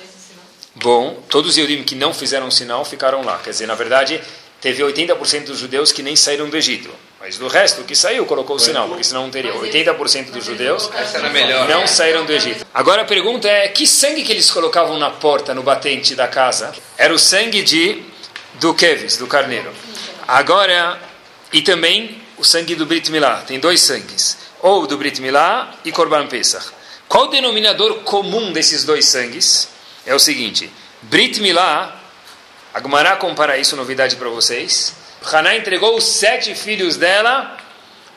Bom, 0.83 1.23
todos 1.29 1.53
os 1.53 1.59
Eudim 1.59 1.85
que 1.85 1.95
não 1.95 2.12
fizeram 2.12 2.51
sinal 2.51 2.85
ficaram 2.85 3.23
lá. 3.23 3.39
Quer 3.39 3.51
dizer, 3.51 3.67
na 3.67 3.77
verdade, 3.77 4.21
teve 4.61 4.83
80% 4.83 5.45
dos 5.45 5.59
judeus 5.59 5.93
que 5.93 6.03
nem 6.03 6.17
saíram 6.17 6.51
do 6.51 6.57
Egito. 6.57 6.91
Mas 7.21 7.39
do 7.39 7.47
resto, 7.47 7.85
que 7.85 7.95
saiu, 7.95 8.27
colocou 8.27 8.57
o 8.57 8.59
sinal, 8.59 8.89
porque 8.89 9.05
senão 9.05 9.23
não 9.23 9.31
teria. 9.31 9.55
80% 9.55 10.33
dos 10.33 10.45
judeus 10.45 10.91
não 11.69 11.87
saíram 11.87 12.27
do 12.27 12.33
Egito. 12.33 12.67
Agora 12.75 13.03
a 13.03 13.05
pergunta 13.05 13.49
é, 13.49 13.69
que 13.69 13.87
sangue 13.87 14.25
que 14.25 14.33
eles 14.33 14.51
colocavam 14.51 14.99
na 14.99 15.09
porta, 15.09 15.55
no 15.55 15.62
batente 15.62 16.17
da 16.17 16.27
casa? 16.27 16.73
Era 16.99 17.15
o 17.15 17.19
sangue 17.19 17.62
de 17.62 18.03
do 18.55 18.75
Kevis, 18.75 19.17
do 19.17 19.29
carneiro. 19.29 19.71
Agora, 20.27 21.01
e 21.53 21.62
também 21.62 22.21
o 22.39 22.45
sangue 22.45 22.75
do 22.75 22.87
Brit 22.87 23.09
Milá. 23.12 23.43
Tem 23.47 23.61
dois 23.61 23.81
sangues. 23.81 24.37
Ou 24.61 24.85
do 24.89 24.99
Brit 24.99 25.21
Milá 25.23 25.75
e 25.85 25.93
Korban 25.93 26.27
Pesach. 26.27 26.73
Qual 27.09 27.27
o 27.27 27.29
denominador 27.29 28.01
comum 28.01 28.53
desses 28.53 28.85
dois 28.85 29.05
sangues? 29.05 29.69
É 30.06 30.14
o 30.14 30.18
seguinte: 30.18 30.71
Brit 31.02 31.40
Milá, 31.40 32.00
a 32.73 32.80
Gumará 32.80 33.16
compara 33.16 33.59
isso, 33.59 33.76
novidade 33.76 34.16
para 34.16 34.28
vocês. 34.28 34.94
Haná 35.25 35.56
entregou 35.56 35.97
os 35.97 36.04
sete 36.04 36.54
filhos 36.54 36.97
dela 36.97 37.56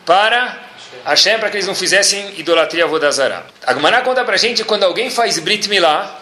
para 0.06 0.60
Hashem, 1.06 1.40
para 1.40 1.50
que 1.50 1.58
eles 1.58 1.68
não 1.68 1.76
fizessem 1.76 2.40
idolatria 2.40 2.88
Vodazara. 2.88 3.46
A 3.66 3.74
Gumará 3.74 4.02
conta 4.02 4.24
para 4.24 4.38
gente 4.38 4.64
quando 4.64 4.84
alguém 4.84 5.10
faz 5.10 5.38
Brit 5.40 5.70
Milá, 5.70 6.20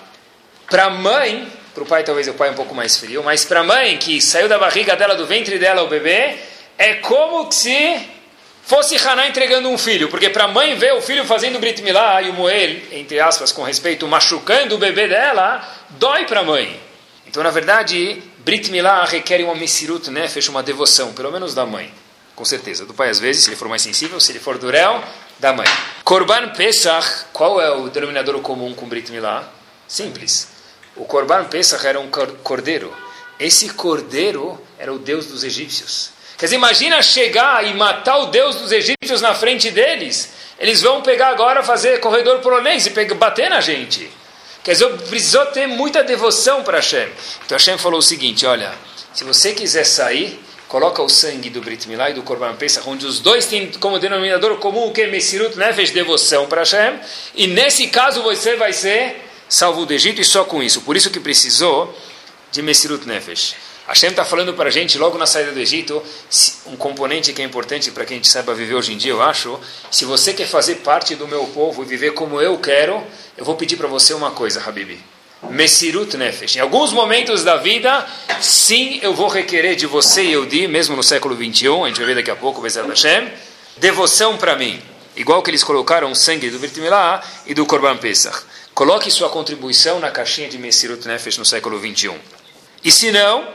para 0.69 0.85
a 0.85 0.89
mãe, 0.89 1.47
para 1.73 1.83
o 1.83 1.85
pai 1.85 2.03
talvez 2.03 2.27
o 2.27 2.33
pai 2.33 2.49
é 2.49 2.51
um 2.51 2.55
pouco 2.55 2.73
mais 2.75 2.97
frio, 2.97 3.23
mas 3.23 3.45
para 3.45 3.61
a 3.61 3.63
mãe 3.63 3.97
que 3.97 4.21
saiu 4.21 4.49
da 4.49 4.57
barriga 4.57 4.95
dela, 4.95 5.15
do 5.15 5.25
ventre 5.25 5.57
dela, 5.57 5.83
o 5.83 5.87
bebê, 5.87 6.37
é 6.77 6.95
como 6.95 7.51
se 7.51 8.09
fosse 8.63 8.95
Haná 8.97 9.27
entregando 9.27 9.69
um 9.69 9.77
filho, 9.77 10.09
porque 10.09 10.29
para 10.29 10.45
a 10.45 10.47
mãe 10.47 10.75
ver 10.75 10.93
o 10.93 11.01
filho 11.01 11.25
fazendo 11.25 11.59
Brit 11.59 11.81
Milá 11.81 12.21
e 12.21 12.29
o 12.29 12.33
Moel, 12.33 12.81
entre 12.91 13.19
aspas, 13.19 13.51
com 13.51 13.63
respeito, 13.63 14.07
machucando 14.07 14.75
o 14.75 14.77
bebê 14.77 15.07
dela, 15.07 15.67
dói 15.91 16.25
para 16.25 16.39
a 16.39 16.43
mãe. 16.43 16.79
Então, 17.27 17.43
na 17.43 17.49
verdade, 17.49 18.21
Brit 18.39 18.71
Milá 18.71 19.05
requer 19.05 19.43
uma 19.43 19.55
messirut, 19.55 20.09
né? 20.09 20.27
fecha 20.27 20.51
uma 20.51 20.63
devoção, 20.63 21.13
pelo 21.13 21.31
menos 21.31 21.53
da 21.53 21.65
mãe. 21.65 21.93
Com 22.35 22.45
certeza. 22.45 22.85
Do 22.85 22.93
pai, 22.93 23.09
às 23.09 23.19
vezes, 23.19 23.43
se 23.43 23.49
ele 23.49 23.55
for 23.55 23.67
mais 23.67 23.81
sensível, 23.81 24.19
se 24.19 24.31
ele 24.31 24.39
for 24.39 24.57
durel, 24.57 25.03
da 25.39 25.53
mãe. 25.53 25.67
Korban 26.03 26.49
Pesach, 26.49 27.25
qual 27.31 27.61
é 27.61 27.69
o 27.71 27.89
denominador 27.89 28.39
comum 28.41 28.73
com 28.73 28.87
Brit 28.87 29.11
Milá? 29.11 29.47
Simples. 29.87 30.47
O 30.95 31.05
Korban 31.05 31.45
Pesach 31.45 31.85
era 31.85 31.99
um 31.99 32.09
cordeiro. 32.43 32.95
Esse 33.39 33.69
cordeiro 33.69 34.59
era 34.79 34.93
o 34.93 34.99
deus 34.99 35.27
dos 35.27 35.43
egípcios. 35.43 36.12
Quer 36.43 36.47
dizer, 36.47 36.55
imagina 36.57 37.01
chegar 37.01 37.65
e 37.65 37.73
matar 37.73 38.17
o 38.17 38.25
Deus 38.25 38.57
dos 38.57 38.73
egípcios 38.73 39.21
na 39.21 39.33
frente 39.33 39.71
deles. 39.71 40.33
eles 40.59 40.81
vão 40.81 41.01
pegar 41.01 41.29
agora, 41.29 41.63
fazer 41.63 42.01
corredor 42.01 42.39
polonês 42.39 42.85
e 42.85 42.89
pegar, 42.89 43.15
bater 43.15 43.49
na 43.49 43.61
gente. 43.61 44.11
Quer 44.61 44.73
dizer, 44.73 44.89
precisou 45.07 45.45
ter 45.45 45.67
muita 45.67 46.03
devoção 46.03 46.61
para 46.61 46.79
Hashem. 46.79 47.07
Então 47.45 47.57
Hashem 47.57 47.77
falou 47.77 47.99
o 47.99 48.03
seguinte, 48.03 48.45
olha, 48.45 48.73
se 49.13 49.23
você 49.23 49.53
quiser 49.53 49.85
sair, 49.85 50.37
coloca 50.67 51.01
o 51.01 51.07
sangue 51.07 51.49
do 51.49 51.61
Brit 51.61 51.87
Milá 51.87 52.09
e 52.09 52.13
do 52.13 52.23
Korban 52.23 52.55
Pesach, 52.55 52.89
onde 52.89 53.05
os 53.05 53.21
dois 53.21 53.45
têm 53.45 53.71
como 53.79 53.97
denominador 53.97 54.57
comum 54.57 54.87
o 54.87 54.91
que 54.91 55.03
é 55.03 55.07
Messirut 55.07 55.57
Nefesh, 55.57 55.91
devoção 55.91 56.45
para 56.47 56.63
Hashem, 56.63 56.99
e 57.35 57.47
nesse 57.47 57.87
caso 57.87 58.21
você 58.21 58.57
vai 58.57 58.73
ser 58.73 59.15
salvo 59.47 59.85
do 59.85 59.93
Egito 59.93 60.19
e 60.19 60.25
só 60.25 60.43
com 60.43 60.61
isso. 60.61 60.81
Por 60.81 60.97
isso 60.97 61.09
que 61.09 61.21
precisou 61.21 61.97
de 62.51 62.61
Messirut 62.61 63.07
Nefesh. 63.07 63.55
Hashem 63.87 64.11
está 64.11 64.23
falando 64.23 64.53
para 64.53 64.69
a 64.69 64.71
gente, 64.71 64.97
logo 64.97 65.17
na 65.17 65.25
saída 65.25 65.51
do 65.51 65.59
Egito, 65.59 66.01
um 66.67 66.77
componente 66.77 67.33
que 67.33 67.41
é 67.41 67.45
importante 67.45 67.91
para 67.91 68.05
que 68.05 68.13
a 68.13 68.15
gente 68.15 68.29
saiba 68.29 68.53
viver 68.53 68.75
hoje 68.75 68.93
em 68.93 68.97
dia, 68.97 69.11
eu 69.11 69.21
acho. 69.21 69.59
Se 69.91 70.05
você 70.05 70.33
quer 70.33 70.47
fazer 70.47 70.75
parte 70.75 71.15
do 71.15 71.27
meu 71.27 71.45
povo 71.47 71.83
e 71.83 71.85
viver 71.85 72.11
como 72.11 72.39
eu 72.41 72.57
quero, 72.59 73.03
eu 73.37 73.43
vou 73.43 73.55
pedir 73.55 73.75
para 73.75 73.87
você 73.87 74.13
uma 74.13 74.31
coisa, 74.31 74.63
Habibi. 74.65 75.03
Messirut 75.49 76.15
Nefesh. 76.15 76.55
Em 76.55 76.59
alguns 76.59 76.93
momentos 76.93 77.43
da 77.43 77.57
vida, 77.57 78.07
sim, 78.39 78.99
eu 79.01 79.13
vou 79.13 79.27
requerer 79.27 79.75
de 79.75 79.85
você 79.85 80.23
e 80.23 80.31
eu 80.31 80.45
di, 80.45 80.65
mesmo 80.65 80.95
no 80.95 81.03
século 81.03 81.35
21, 81.35 81.83
a 81.83 81.87
gente 81.89 81.97
vai 81.97 82.07
ver 82.07 82.15
daqui 82.15 82.31
a 82.31 82.35
pouco, 82.37 82.61
Bezerra 82.61 82.87
Hashem, 82.87 83.29
devoção 83.77 84.37
para 84.37 84.55
mim. 84.55 84.81
Igual 85.15 85.43
que 85.43 85.51
eles 85.51 85.63
colocaram 85.63 86.09
o 86.09 86.15
sangue 86.15 86.49
do 86.49 86.57
Brit 86.57 86.79
e 87.45 87.53
do 87.53 87.65
Korban 87.65 87.97
Pesach. 87.97 88.45
Coloque 88.73 89.11
sua 89.11 89.29
contribuição 89.29 89.99
na 89.99 90.09
caixinha 90.09 90.47
de 90.47 90.57
Messirut 90.57 91.05
Nefesh 91.07 91.37
no 91.37 91.45
século 91.45 91.77
21. 91.77 92.17
E 92.83 92.91
se 92.91 93.11
não, 93.11 93.47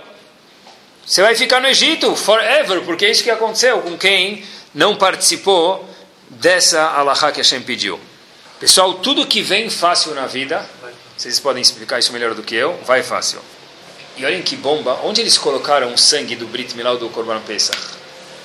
você 1.09 1.23
vai 1.23 1.35
ficar 1.35 1.59
no 1.59 1.67
Egito 1.67 2.15
forever, 2.15 2.83
porque 2.83 3.07
é 3.07 3.11
isso 3.11 3.25
que 3.25 3.31
aconteceu 3.31 3.81
com 3.81 3.97
quem 3.97 4.45
não 4.75 4.95
participou 4.95 5.89
dessa 6.29 6.83
alahá 6.83 7.33
que 7.33 7.39
Hashem 7.39 7.63
pediu. 7.63 7.99
Pessoal, 8.61 8.93
tudo 8.93 9.27
que 9.27 9.41
vem 9.41 9.71
fácil 9.71 10.15
na 10.15 10.27
vida, 10.27 10.69
vocês 11.17 11.41
podem 11.41 11.63
explicar 11.63 11.99
isso 11.99 12.13
melhor 12.13 12.35
do 12.35 12.43
que 12.43 12.55
eu, 12.55 12.79
vai 12.85 13.03
fácil. 13.03 13.41
E 14.19 14.25
olhem 14.27 14.43
que 14.43 14.55
bomba, 14.55 15.01
onde 15.03 15.23
eles 15.23 15.39
colocaram 15.39 15.95
o 15.95 15.97
sangue 15.97 16.37
do 16.37 16.47
Brit 16.47 16.77
Milá 16.77 16.95
do 16.95 17.09
Korban 17.09 17.41
Pesach? 17.41 17.79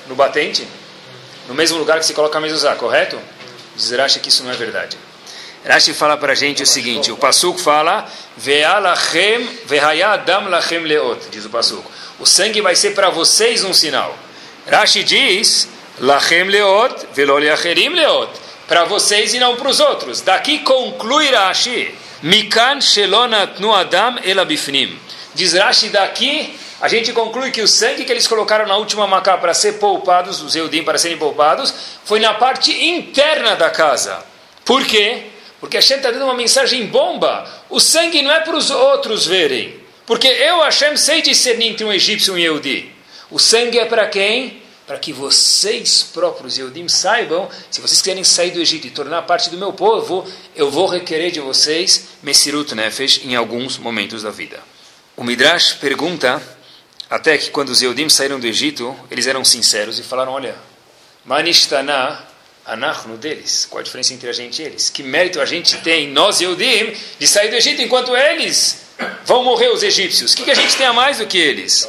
No 0.08 0.16
batente? 0.16 0.66
No 1.50 1.54
mesmo 1.54 1.78
lugar 1.78 2.00
que 2.00 2.06
se 2.06 2.14
coloca 2.14 2.38
a 2.38 2.42
mezuzá, 2.42 2.74
correto? 2.76 3.20
Diz 3.76 3.92
Rashi 3.92 4.22
que 4.22 4.30
isso 4.30 4.42
não 4.42 4.52
é 4.52 4.56
verdade. 4.56 4.98
Rashi 5.68 5.94
fala 5.94 6.16
para 6.16 6.32
a 6.32 6.36
gente 6.36 6.64
o 6.64 6.66
seguinte, 6.66 7.12
o 7.12 7.18
Pasuk 7.18 7.62
fala, 7.62 8.10
Ve'alachem 8.38 9.50
ve'hayadam 9.66 10.48
lachem 10.48 10.80
leot, 10.80 11.28
diz 11.30 11.44
o 11.44 11.50
Pasuk 11.50 11.84
o 12.24 12.26
sangue 12.26 12.62
vai 12.62 12.74
ser 12.74 12.92
para 12.92 13.10
vocês 13.10 13.66
um 13.66 13.74
sinal. 13.74 14.18
Rashi 14.72 15.04
diz, 15.04 15.68
Lachem 16.00 16.46
leot, 16.46 17.08
veloliacherim 17.14 17.90
leot, 17.90 18.32
para 18.66 18.86
vocês 18.86 19.34
e 19.34 19.40
não 19.40 19.58
para 19.58 19.68
os 19.68 19.82
outros. 19.82 20.22
Daqui 20.22 20.60
conclui 20.60 21.30
Rashi, 21.32 21.94
Mikan 22.22 22.80
shelonat 22.80 23.60
nu 23.60 23.74
adam 23.74 24.20
elabifnim. 24.24 24.98
Diz 25.36 25.52
Rashi 25.52 25.90
daqui, 25.90 26.58
a 26.80 26.88
gente 26.88 27.12
conclui 27.12 27.52
que 27.52 27.62
o 27.62 27.68
sangue 27.68 28.06
que 28.06 28.12
eles 28.14 28.26
colocaram 28.26 28.66
na 28.66 28.78
última 28.78 29.06
macá 29.06 29.38
para 29.38 29.54
ser 29.54 29.74
poupados, 29.74 30.42
os 30.42 30.56
Eudim 30.56 30.82
para 30.82 30.98
serem 30.98 31.18
poupados, 31.18 31.74
foi 32.06 32.22
na 32.22 32.34
parte 32.36 32.72
interna 32.72 33.58
da 33.58 33.70
casa. 33.70 34.24
Por 34.64 34.86
quê? 34.86 35.24
Porque 35.60 35.76
a 35.76 35.82
gente 35.82 35.96
está 35.96 36.10
dando 36.10 36.24
uma 36.24 36.36
mensagem 36.36 36.86
bomba. 36.86 37.46
O 37.70 37.82
sangue 37.82 38.22
não 38.22 38.32
é 38.32 38.40
para 38.40 38.56
os 38.56 38.72
outros 38.72 39.26
verem. 39.28 39.83
Porque 40.06 40.28
eu, 40.28 40.62
Hashem, 40.62 40.98
sei 40.98 41.22
discernir 41.22 41.70
entre 41.70 41.86
um 41.86 41.94
egípcio 41.94 42.34
e 42.34 42.36
um 42.36 42.40
Yehudi. 42.40 42.92
O 43.32 43.40
sangue 43.40 43.80
é 43.80 43.86
para 43.86 44.08
quem? 44.08 44.62
Para 44.86 45.00
que 45.00 45.14
vocês 45.14 46.04
próprios, 46.04 46.58
Yehudim, 46.58 46.90
saibam, 46.90 47.50
se 47.72 47.80
vocês 47.80 48.02
querem 48.02 48.24
sair 48.24 48.52
do 48.52 48.60
Egito 48.60 48.86
e 48.86 48.90
tornar 48.90 49.22
parte 49.22 49.50
do 49.50 49.58
meu 49.58 49.72
povo, 49.72 50.28
eu 50.56 50.70
vou 50.70 50.88
requerer 50.88 51.32
de 51.32 51.40
vocês 51.40 52.10
Messirut 52.22 52.76
Nefesh 52.76 53.22
em 53.24 53.34
alguns 53.34 53.78
momentos 53.78 54.24
da 54.24 54.30
vida. 54.30 54.60
O 55.16 55.24
Midrash 55.24 55.74
pergunta 55.74 56.42
até 57.10 57.38
que 57.38 57.50
quando 57.50 57.70
os 57.70 57.82
Yehudim 57.82 58.10
saíram 58.10 58.42
do 58.42 58.46
Egito, 58.46 58.94
eles 59.10 59.26
eram 59.26 59.46
sinceros 59.46 60.00
e 60.00 60.04
falaram, 60.04 60.34
olha, 60.34 60.56
Manishtana 61.24 62.22
anachnu 62.66 63.16
deles. 63.16 63.66
Qual 63.70 63.80
a 63.80 63.84
diferença 63.84 64.14
entre 64.14 64.30
a 64.30 64.34
gente 64.34 64.62
e 64.62 64.66
eles? 64.66 64.90
Que 64.90 65.02
mérito 65.02 65.40
a 65.40 65.46
gente 65.46 65.78
tem, 65.78 66.10
nós 66.10 66.42
Yehudim, 66.42 66.94
de 67.18 67.28
sair 67.28 67.50
do 67.50 67.56
Egito 67.56 67.82
enquanto 67.82 68.14
eles 68.16 68.83
vão 69.26 69.44
morrer 69.44 69.70
os 69.70 69.84
egípcios. 69.84 70.34
O 70.34 70.38
que, 70.38 70.44
que 70.44 70.52
a 70.52 70.56
gente 70.56 70.76
tem 70.76 70.86
a 70.86 70.94
mais 70.94 71.18
do 71.18 71.26
que 71.26 71.38
eles? 71.38 71.88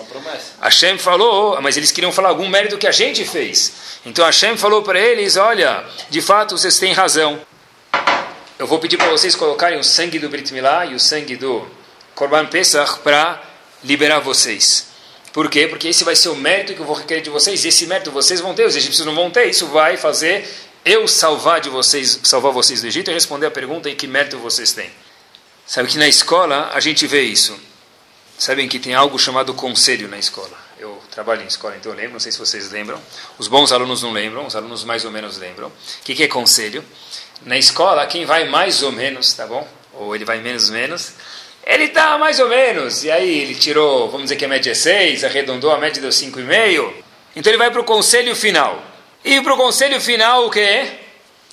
É 0.60 0.64
Hashem 0.64 0.98
falou, 0.98 1.60
mas 1.60 1.76
eles 1.76 1.90
queriam 1.90 2.12
falar 2.12 2.30
algum 2.30 2.48
mérito 2.48 2.78
que 2.78 2.86
a 2.86 2.92
gente 2.92 3.24
fez. 3.24 3.72
Então 4.06 4.24
Hashem 4.24 4.56
falou 4.56 4.82
para 4.82 4.98
eles: 4.98 5.36
olha, 5.36 5.84
de 6.10 6.20
fato 6.20 6.56
vocês 6.56 6.78
têm 6.78 6.92
razão. 6.92 7.40
Eu 8.58 8.66
vou 8.66 8.78
pedir 8.78 8.96
para 8.96 9.08
vocês 9.08 9.34
colocarem 9.34 9.78
o 9.78 9.84
sangue 9.84 10.18
do 10.18 10.28
Brit 10.28 10.52
Milá 10.54 10.86
e 10.86 10.94
o 10.94 11.00
sangue 11.00 11.36
do 11.36 11.66
Korban 12.14 12.46
Pesach 12.46 13.00
para 13.00 13.42
liberar 13.82 14.20
vocês. 14.20 14.86
Por 15.32 15.50
quê? 15.50 15.66
Porque 15.66 15.88
esse 15.88 16.04
vai 16.04 16.14
ser 16.14 16.28
o 16.28 16.36
mérito 16.36 16.74
que 16.74 16.80
eu 16.80 16.86
vou 16.86 16.94
requerer 16.94 17.22
de 17.22 17.30
vocês. 17.30 17.64
E 17.64 17.68
esse 17.68 17.86
mérito 17.86 18.12
vocês 18.12 18.40
vão 18.40 18.54
ter, 18.54 18.64
os 18.64 18.76
egípcios 18.76 19.04
não 19.04 19.14
vão 19.14 19.30
ter. 19.30 19.46
Isso 19.46 19.66
vai 19.66 19.96
fazer 19.96 20.48
eu 20.84 21.08
salvar 21.08 21.60
de 21.60 21.68
vocês, 21.68 22.20
salvar 22.22 22.52
vocês 22.52 22.80
do 22.82 22.86
Egito 22.86 23.10
e 23.10 23.14
responder 23.14 23.46
a 23.46 23.50
pergunta 23.50 23.90
em 23.90 23.96
que 23.96 24.06
mérito 24.06 24.38
vocês 24.38 24.72
têm. 24.72 24.90
Sabe 25.66 25.88
que 25.88 25.98
na 25.98 26.06
escola 26.06 26.70
a 26.74 26.80
gente 26.80 27.06
vê 27.06 27.22
isso. 27.22 27.58
Sabem 28.36 28.68
que 28.68 28.78
tem 28.78 28.94
algo 28.94 29.18
chamado 29.18 29.54
conselho 29.54 30.08
na 30.08 30.18
escola. 30.18 30.64
Eu 30.78 31.00
trabalho 31.10 31.42
em 31.42 31.46
escola, 31.46 31.76
então 31.76 31.92
eu 31.92 31.96
lembro, 31.96 32.14
não 32.14 32.20
sei 32.20 32.32
se 32.32 32.38
vocês 32.38 32.70
lembram. 32.70 33.00
Os 33.38 33.48
bons 33.48 33.72
alunos 33.72 34.02
não 34.02 34.12
lembram, 34.12 34.46
os 34.46 34.54
alunos 34.54 34.84
mais 34.84 35.04
ou 35.04 35.10
menos 35.10 35.38
lembram. 35.38 35.68
O 35.68 35.72
que, 36.04 36.14
que 36.14 36.24
é 36.24 36.28
conselho? 36.28 36.84
Na 37.46 37.56
escola, 37.56 38.06
quem 38.06 38.26
vai 38.26 38.48
mais 38.48 38.82
ou 38.82 38.92
menos, 38.92 39.32
tá 39.32 39.46
bom? 39.46 39.66
Ou 39.94 40.14
ele 40.14 40.24
vai 40.24 40.40
menos 40.40 40.68
menos, 40.68 41.12
ele 41.64 41.84
está 41.84 42.18
mais 42.18 42.40
ou 42.40 42.48
menos. 42.48 43.04
E 43.04 43.10
aí 43.10 43.38
ele 43.38 43.54
tirou, 43.54 44.10
vamos 44.10 44.24
dizer 44.24 44.36
que 44.36 44.44
a 44.44 44.48
média 44.48 44.72
é 44.72 44.74
6, 44.74 45.24
arredondou, 45.24 45.70
a 45.72 45.78
média 45.78 46.02
deu 46.02 46.10
5,5. 46.10 46.92
Então 47.36 47.50
ele 47.50 47.58
vai 47.58 47.70
para 47.70 47.80
o 47.80 47.84
conselho 47.84 48.34
final. 48.36 48.82
E 49.24 49.40
para 49.40 49.54
o 49.54 49.56
conselho 49.56 50.00
final 50.00 50.46
o 50.46 50.50
que 50.50 50.60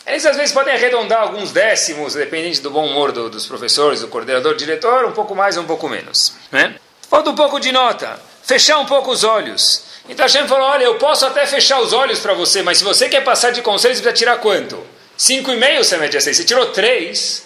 eles 0.05 0.25
às 0.25 0.35
vezes 0.35 0.51
podem 0.51 0.73
arredondar 0.73 1.21
alguns 1.21 1.51
décimos, 1.51 2.15
dependente 2.15 2.61
do 2.61 2.71
bom 2.71 2.85
humor 2.87 3.11
do, 3.11 3.29
dos 3.29 3.45
professores, 3.45 4.01
do 4.01 4.07
coordenador, 4.07 4.53
do 4.53 4.57
diretor, 4.57 5.05
um 5.05 5.11
pouco 5.11 5.35
mais, 5.35 5.57
um 5.57 5.65
pouco 5.65 5.87
menos. 5.87 6.33
Né? 6.51 6.75
Falta 7.09 7.29
um 7.29 7.35
pouco 7.35 7.59
de 7.59 7.71
nota, 7.71 8.19
fechar 8.43 8.79
um 8.79 8.85
pouco 8.85 9.11
os 9.11 9.23
olhos. 9.23 9.83
Então 10.09 10.25
a 10.25 10.27
gente 10.27 10.47
falou, 10.47 10.67
olha, 10.67 10.85
eu 10.85 10.95
posso 10.95 11.25
até 11.25 11.45
fechar 11.45 11.79
os 11.79 11.93
olhos 11.93 12.19
para 12.19 12.33
você, 12.33 12.61
mas 12.61 12.79
se 12.79 12.83
você 12.83 13.07
quer 13.07 13.23
passar 13.23 13.51
de 13.51 13.61
conselho, 13.61 13.93
você 13.93 14.01
precisa 14.01 14.17
tirar 14.17 14.37
quanto? 14.39 14.83
Cinco 15.15 15.51
e 15.51 15.57
meio, 15.57 15.83
você 15.83 15.97
mede 15.97 16.17
assim. 16.17 16.33
Você 16.33 16.43
tirou 16.43 16.67
três, 16.67 17.43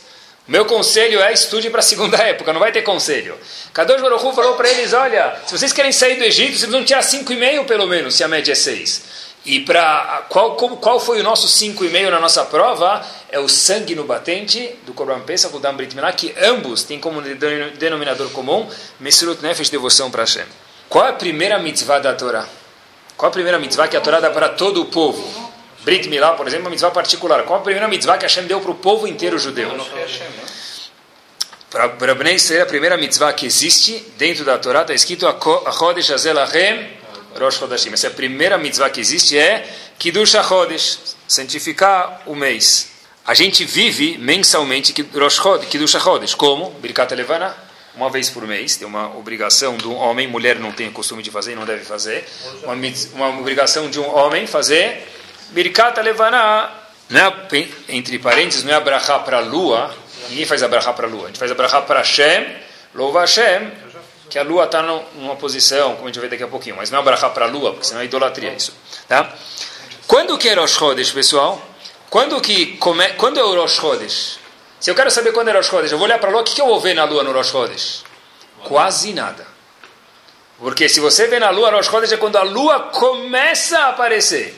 meu 0.47 0.63
conselho 0.65 1.19
é 1.21 1.33
estude 1.33 1.69
para 1.69 1.79
a 1.79 1.83
segunda 1.83 2.17
época, 2.23 2.53
não 2.53 2.59
vai 2.59 2.71
ter 2.71 2.83
conselho. 2.83 3.37
Kadosh 3.73 4.01
Baruch 4.01 4.35
falou 4.35 4.55
para 4.55 4.69
eles, 4.69 4.93
olha, 4.93 5.37
se 5.45 5.57
vocês 5.57 5.73
querem 5.73 5.91
sair 5.91 6.15
do 6.15 6.23
Egito, 6.23 6.51
vocês 6.51 6.61
precisam 6.61 6.85
tirar 6.85 7.01
cinco 7.01 7.33
e 7.33 7.35
meio 7.35 7.65
pelo 7.65 7.85
menos, 7.85 8.15
se 8.15 8.23
a 8.23 8.27
média 8.27 8.53
é 8.53 8.55
seis. 8.55 9.24
E 9.45 9.59
para 9.59 10.25
qual, 10.29 10.55
qual 10.55 10.99
foi 10.99 11.19
o 11.19 11.23
nosso 11.23 11.47
5,5 11.47 12.09
na 12.09 12.19
nossa 12.19 12.43
prova? 12.45 13.05
É 13.29 13.39
o 13.39 13.47
sangue 13.47 13.93
no 13.93 14.03
batente 14.03 14.75
do 14.87 14.93
Korban 14.93 15.19
Pesach, 15.19 15.55
o 15.55 15.59
Dam 15.59 15.75
Brit 15.75 15.95
Milá, 15.95 16.11
que 16.11 16.33
ambos 16.41 16.83
têm 16.83 16.99
como 16.99 17.21
denominador 17.21 18.29
comum 18.31 18.67
Mesirut 18.99 19.43
Nefesh, 19.43 19.69
devoção 19.69 20.09
para 20.09 20.23
Hashem. 20.23 20.45
Qual 20.89 21.05
é 21.05 21.09
a 21.09 21.13
primeira 21.13 21.59
mitzvah 21.59 21.99
da 21.99 22.15
Torá? 22.15 22.47
Qual 23.15 23.29
é 23.29 23.29
a 23.29 23.33
primeira 23.33 23.59
mitzvah 23.59 23.87
que 23.87 23.95
a 23.95 24.01
Torá 24.01 24.19
dá 24.19 24.31
para 24.31 24.49
todo 24.49 24.81
o 24.81 24.85
povo? 24.85 25.53
Brit 25.83 26.09
Milá, 26.09 26.31
por 26.31 26.47
exemplo, 26.47 26.63
é 26.63 26.65
uma 26.65 26.71
mitzvah 26.71 26.89
particular. 26.89 27.43
Qual 27.43 27.59
é 27.59 27.61
a 27.61 27.63
primeira 27.63 27.87
mitzvah 27.87 28.17
que 28.17 28.25
Hashem 28.25 28.47
deu 28.47 28.59
para 28.59 28.71
o 28.71 28.75
povo 28.75 29.07
inteiro 29.07 29.37
judeu? 29.37 29.69
Para 31.69 32.15
Bnei 32.15 32.35
Israel, 32.35 32.63
a 32.63 32.65
primeira 32.65 32.97
mitzvah 32.97 33.31
que 33.33 33.45
existe 33.45 34.11
dentro 34.17 34.43
da 34.43 34.57
Torá 34.57 34.81
está 34.81 34.93
escrito 34.93 35.27
a 35.27 35.71
Chodesh 35.71 36.09
Azelachem 36.09 37.04
Rosh 37.39 37.59
Chodashim. 37.59 37.93
Essa 37.93 38.07
é 38.07 38.09
a 38.09 38.13
primeira 38.13 38.57
mitzvah 38.57 38.89
que 38.89 38.99
existe, 38.99 39.37
é 39.37 39.67
Kiddush 39.99 40.35
HaChodesh, 40.35 41.15
santificar 41.27 42.21
o 42.25 42.35
mês. 42.35 42.91
A 43.25 43.33
gente 43.33 43.65
vive 43.65 44.17
mensalmente 44.17 44.93
Rosh 45.13 45.39
Kiddush 45.69 45.95
HaChodesh, 45.95 46.35
como? 46.35 46.71
Birkat 46.79 47.13
Levana, 47.15 47.55
uma 47.95 48.09
vez 48.09 48.29
por 48.29 48.45
mês, 48.45 48.75
tem 48.75 48.87
uma 48.87 49.15
obrigação 49.17 49.77
um 49.85 49.95
homem, 49.95 50.27
mulher 50.27 50.59
não 50.59 50.71
tem 50.71 50.87
o 50.89 50.91
costume 50.91 51.23
de 51.23 51.31
fazer, 51.31 51.55
não 51.55 51.65
deve 51.65 51.85
fazer, 51.85 52.25
uma, 52.63 52.75
uma 53.13 53.39
obrigação 53.39 53.89
de 53.89 53.99
um 53.99 54.15
homem 54.15 54.45
fazer 54.45 55.07
Birkat 55.51 55.99
Levana, 56.01 56.71
é, 57.11 57.67
entre 57.89 58.19
parênteses, 58.19 58.63
não 58.63 58.73
é 58.73 58.75
abrahá 58.75 59.19
para 59.19 59.37
a 59.37 59.41
lua, 59.41 59.95
ninguém 60.29 60.45
faz 60.45 60.61
abrahá 60.61 60.91
para 60.91 61.07
a 61.07 61.09
lua, 61.09 61.23
a 61.23 61.27
gente 61.27 61.39
faz 61.39 61.51
abrahá 61.51 61.81
para 61.81 61.99
Hashem, 61.99 62.45
louva 62.93 63.21
Hashem, 63.21 63.71
que 64.29 64.39
a 64.39 64.43
lua 64.43 64.65
está 64.65 64.81
numa 64.81 65.35
posição, 65.35 65.95
como 65.95 66.05
a 66.05 66.07
gente 66.07 66.19
vai 66.19 66.29
daqui 66.29 66.43
a 66.43 66.47
pouquinho, 66.47 66.75
mas 66.75 66.89
não 66.89 66.99
é 66.99 67.03
brachá 67.03 67.29
para 67.29 67.45
a 67.45 67.47
lua, 67.47 67.71
porque 67.71 67.87
senão 67.87 68.01
é 68.01 68.05
idolatria 68.05 68.53
isso. 68.53 68.73
Tá? 69.07 69.33
Quando 70.07 70.37
que 70.37 70.49
é 70.49 70.53
Rosh 70.53 70.73
Chodesh, 70.73 71.11
pessoal? 71.11 71.61
Quando, 72.09 72.39
que 72.41 72.77
come... 72.77 73.07
quando 73.13 73.39
é 73.39 73.43
o 73.43 73.55
Rosh 73.55 73.75
Chodesh? 73.75 74.39
Se 74.79 74.91
eu 74.91 74.95
quero 74.95 75.09
saber 75.09 75.31
quando 75.31 75.49
é 75.49 75.53
Rosh 75.53 75.67
Chodesh, 75.67 75.91
eu 75.91 75.97
vou 75.97 76.05
olhar 76.05 76.19
para 76.19 76.29
a 76.29 76.31
lua, 76.31 76.41
o 76.41 76.43
que, 76.43 76.55
que 76.55 76.61
eu 76.61 76.67
vou 76.67 76.79
ver 76.79 76.93
na 76.93 77.03
lua 77.03 77.23
no 77.23 77.31
Rosh 77.31 77.49
Chodesh? 77.49 78.03
Quase 78.63 79.13
nada. 79.13 79.45
Porque 80.57 80.87
se 80.87 80.99
você 80.99 81.27
vê 81.27 81.39
na 81.39 81.49
lua, 81.49 81.71
Rosh 81.71 81.87
Chodesh 81.87 82.11
é 82.11 82.17
quando 82.17 82.37
a 82.37 82.43
lua 82.43 82.79
começa 82.91 83.79
a 83.79 83.89
aparecer. 83.89 84.57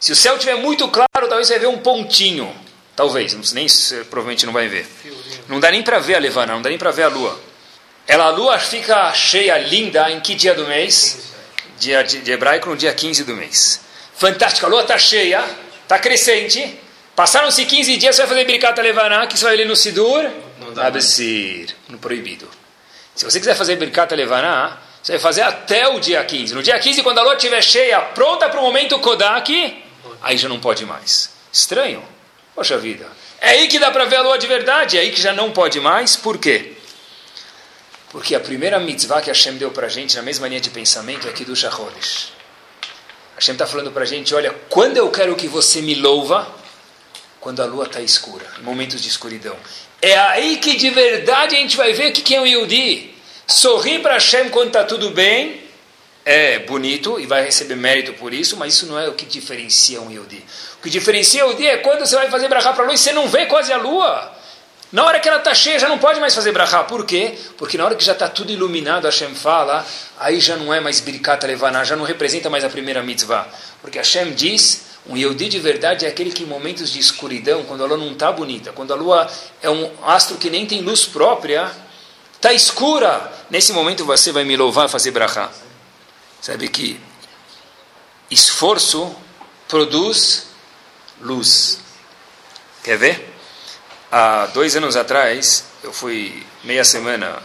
Se 0.00 0.12
o 0.12 0.16
céu 0.16 0.34
estiver 0.34 0.56
muito 0.56 0.88
claro, 0.88 1.28
talvez 1.28 1.48
você 1.48 1.54
vai 1.54 1.60
ver 1.60 1.66
um 1.66 1.78
pontinho. 1.78 2.54
Talvez, 2.94 3.52
nem 3.52 3.66
provavelmente 4.10 4.46
não 4.46 4.52
vai 4.52 4.68
ver. 4.68 4.86
Não 5.48 5.60
dá 5.60 5.70
nem 5.70 5.82
para 5.82 5.98
ver 5.98 6.16
a 6.16 6.18
levana, 6.18 6.52
não 6.54 6.62
dá 6.62 6.68
nem 6.68 6.78
para 6.78 6.90
ver 6.90 7.04
a 7.04 7.08
lua. 7.08 7.38
Ela, 8.08 8.24
a 8.24 8.30
lua 8.30 8.58
fica 8.58 9.12
cheia, 9.12 9.58
linda, 9.58 10.10
em 10.10 10.18
que 10.18 10.34
dia 10.34 10.54
do 10.54 10.66
mês? 10.66 11.28
Dia 11.78 12.02
de, 12.02 12.22
de 12.22 12.32
hebraico, 12.32 12.70
no 12.70 12.74
dia 12.74 12.94
15 12.94 13.22
do 13.24 13.36
mês. 13.36 13.82
Fantástico, 14.14 14.64
a 14.64 14.68
lua 14.70 14.80
está 14.80 14.96
cheia, 14.96 15.44
está 15.82 15.98
crescente. 15.98 16.80
Passaram-se 17.14 17.66
15 17.66 17.98
dias, 17.98 18.16
você 18.16 18.22
vai 18.22 18.28
fazer 18.30 18.44
Birkat 18.46 18.80
Levaná, 18.80 19.26
que 19.26 19.38
você 19.38 19.44
vai 19.44 19.56
ler 19.56 19.66
no 19.66 19.76
Sidur? 19.76 20.24
Absir, 20.80 21.76
no 21.86 21.98
proibido. 21.98 22.48
Se 23.14 23.26
você 23.26 23.38
quiser 23.38 23.54
fazer 23.54 23.76
Birkat 23.76 24.14
Levaná, 24.14 24.78
você 25.02 25.12
vai 25.12 25.20
fazer 25.20 25.42
até 25.42 25.86
o 25.86 26.00
dia 26.00 26.24
15. 26.24 26.54
No 26.54 26.62
dia 26.62 26.78
15, 26.78 27.02
quando 27.02 27.18
a 27.18 27.22
lua 27.22 27.34
estiver 27.34 27.62
cheia, 27.62 28.00
pronta 28.00 28.48
para 28.48 28.58
o 28.58 28.62
momento 28.62 28.98
Kodak, 29.00 29.84
aí 30.22 30.38
já 30.38 30.48
não 30.48 30.58
pode 30.58 30.86
mais. 30.86 31.30
Estranho. 31.52 32.02
Poxa 32.54 32.78
vida. 32.78 33.06
É 33.38 33.50
aí 33.50 33.68
que 33.68 33.78
dá 33.78 33.90
para 33.90 34.06
ver 34.06 34.16
a 34.16 34.22
lua 34.22 34.38
de 34.38 34.46
verdade, 34.46 34.96
é 34.96 35.00
aí 35.00 35.10
que 35.10 35.20
já 35.20 35.34
não 35.34 35.50
pode 35.50 35.78
mais. 35.78 36.16
Por 36.16 36.38
quê? 36.38 36.77
Porque 38.10 38.34
a 38.34 38.40
primeira 38.40 38.78
mitzvah 38.78 39.20
que 39.20 39.28
Hashem 39.28 39.56
deu 39.56 39.70
para 39.70 39.86
a 39.86 39.90
gente, 39.90 40.16
na 40.16 40.22
mesma 40.22 40.48
linha 40.48 40.60
de 40.60 40.70
pensamento, 40.70 41.28
é 41.28 41.32
do 41.44 41.54
Shachodesh. 41.54 42.32
Hashem 43.34 43.54
está 43.54 43.66
falando 43.66 43.92
para 43.92 44.02
a 44.02 44.06
gente, 44.06 44.34
olha, 44.34 44.54
quando 44.68 44.96
eu 44.96 45.10
quero 45.10 45.36
que 45.36 45.46
você 45.46 45.80
me 45.80 45.94
louva, 45.94 46.48
quando 47.40 47.60
a 47.60 47.66
lua 47.66 47.84
está 47.84 48.00
escura, 48.00 48.44
em 48.58 48.62
momentos 48.62 49.00
de 49.00 49.08
escuridão. 49.08 49.56
É 50.00 50.16
aí 50.18 50.56
que 50.56 50.76
de 50.76 50.90
verdade 50.90 51.56
a 51.56 51.58
gente 51.58 51.76
vai 51.76 51.92
ver 51.92 52.10
o 52.10 52.12
que 52.12 52.34
é 52.34 52.40
um 52.40 52.46
Yehudi. 52.46 53.14
Sorrir 53.46 54.00
para 54.00 54.14
Hashem 54.14 54.48
quando 54.48 54.68
está 54.68 54.84
tudo 54.84 55.10
bem 55.10 55.68
é 56.24 56.58
bonito 56.58 57.18
e 57.18 57.24
vai 57.24 57.42
receber 57.42 57.74
mérito 57.74 58.12
por 58.14 58.34
isso, 58.34 58.56
mas 58.56 58.74
isso 58.74 58.86
não 58.86 58.98
é 58.98 59.08
o 59.08 59.14
que 59.14 59.24
diferencia 59.24 60.00
um 60.00 60.10
Yehudi. 60.10 60.44
O 60.78 60.82
que 60.82 60.90
diferencia 60.90 61.46
o 61.46 61.54
dia 61.54 61.72
é 61.72 61.76
quando 61.78 62.00
você 62.00 62.16
vai 62.16 62.28
fazer 62.30 62.48
brachá 62.48 62.72
para 62.72 62.82
a 62.82 62.86
lua 62.86 62.94
e 62.94 62.98
você 62.98 63.12
não 63.12 63.28
vê 63.28 63.46
quase 63.46 63.72
a 63.72 63.78
lua. 63.78 64.37
Na 64.90 65.04
hora 65.04 65.20
que 65.20 65.28
ela 65.28 65.38
está 65.38 65.54
cheia, 65.54 65.78
já 65.78 65.88
não 65.88 65.98
pode 65.98 66.18
mais 66.18 66.34
fazer 66.34 66.50
brachá. 66.50 66.82
Por 66.84 67.04
quê? 67.04 67.38
Porque 67.58 67.76
na 67.76 67.84
hora 67.84 67.94
que 67.94 68.04
já 68.04 68.12
está 68.12 68.26
tudo 68.26 68.50
iluminado, 68.50 69.04
Hashem 69.04 69.34
fala, 69.34 69.86
aí 70.18 70.40
já 70.40 70.56
não 70.56 70.72
é 70.72 70.80
mais 70.80 70.98
birikata 71.00 71.46
levaná, 71.46 71.84
já 71.84 71.94
não 71.94 72.04
representa 72.04 72.48
mais 72.48 72.64
a 72.64 72.70
primeira 72.70 73.02
mitzvah. 73.02 73.46
Porque 73.82 73.98
Hashem 73.98 74.32
diz, 74.32 74.86
um 75.06 75.14
Yehudi 75.14 75.50
de 75.50 75.58
verdade 75.58 76.06
é 76.06 76.08
aquele 76.08 76.30
que 76.32 76.42
em 76.42 76.46
momentos 76.46 76.90
de 76.90 76.98
escuridão, 76.98 77.64
quando 77.64 77.84
a 77.84 77.86
lua 77.86 77.98
não 77.98 78.12
está 78.12 78.32
bonita, 78.32 78.72
quando 78.72 78.92
a 78.92 78.96
lua 78.96 79.30
é 79.60 79.68
um 79.68 79.92
astro 80.04 80.38
que 80.38 80.48
nem 80.48 80.64
tem 80.64 80.80
luz 80.80 81.04
própria, 81.04 81.70
está 82.34 82.54
escura, 82.54 83.30
nesse 83.50 83.74
momento 83.74 84.06
você 84.06 84.32
vai 84.32 84.44
me 84.44 84.56
louvar 84.56 84.88
fazer 84.88 85.10
brachá. 85.10 85.50
Sabe 86.40 86.68
que 86.68 86.98
esforço 88.30 89.14
produz 89.66 90.46
luz. 91.20 91.80
Quer 92.82 92.96
ver? 92.96 93.37
Há 94.10 94.46
dois 94.54 94.74
anos 94.74 94.96
atrás, 94.96 95.64
eu 95.84 95.92
fui 95.92 96.42
meia 96.64 96.82
semana 96.82 97.42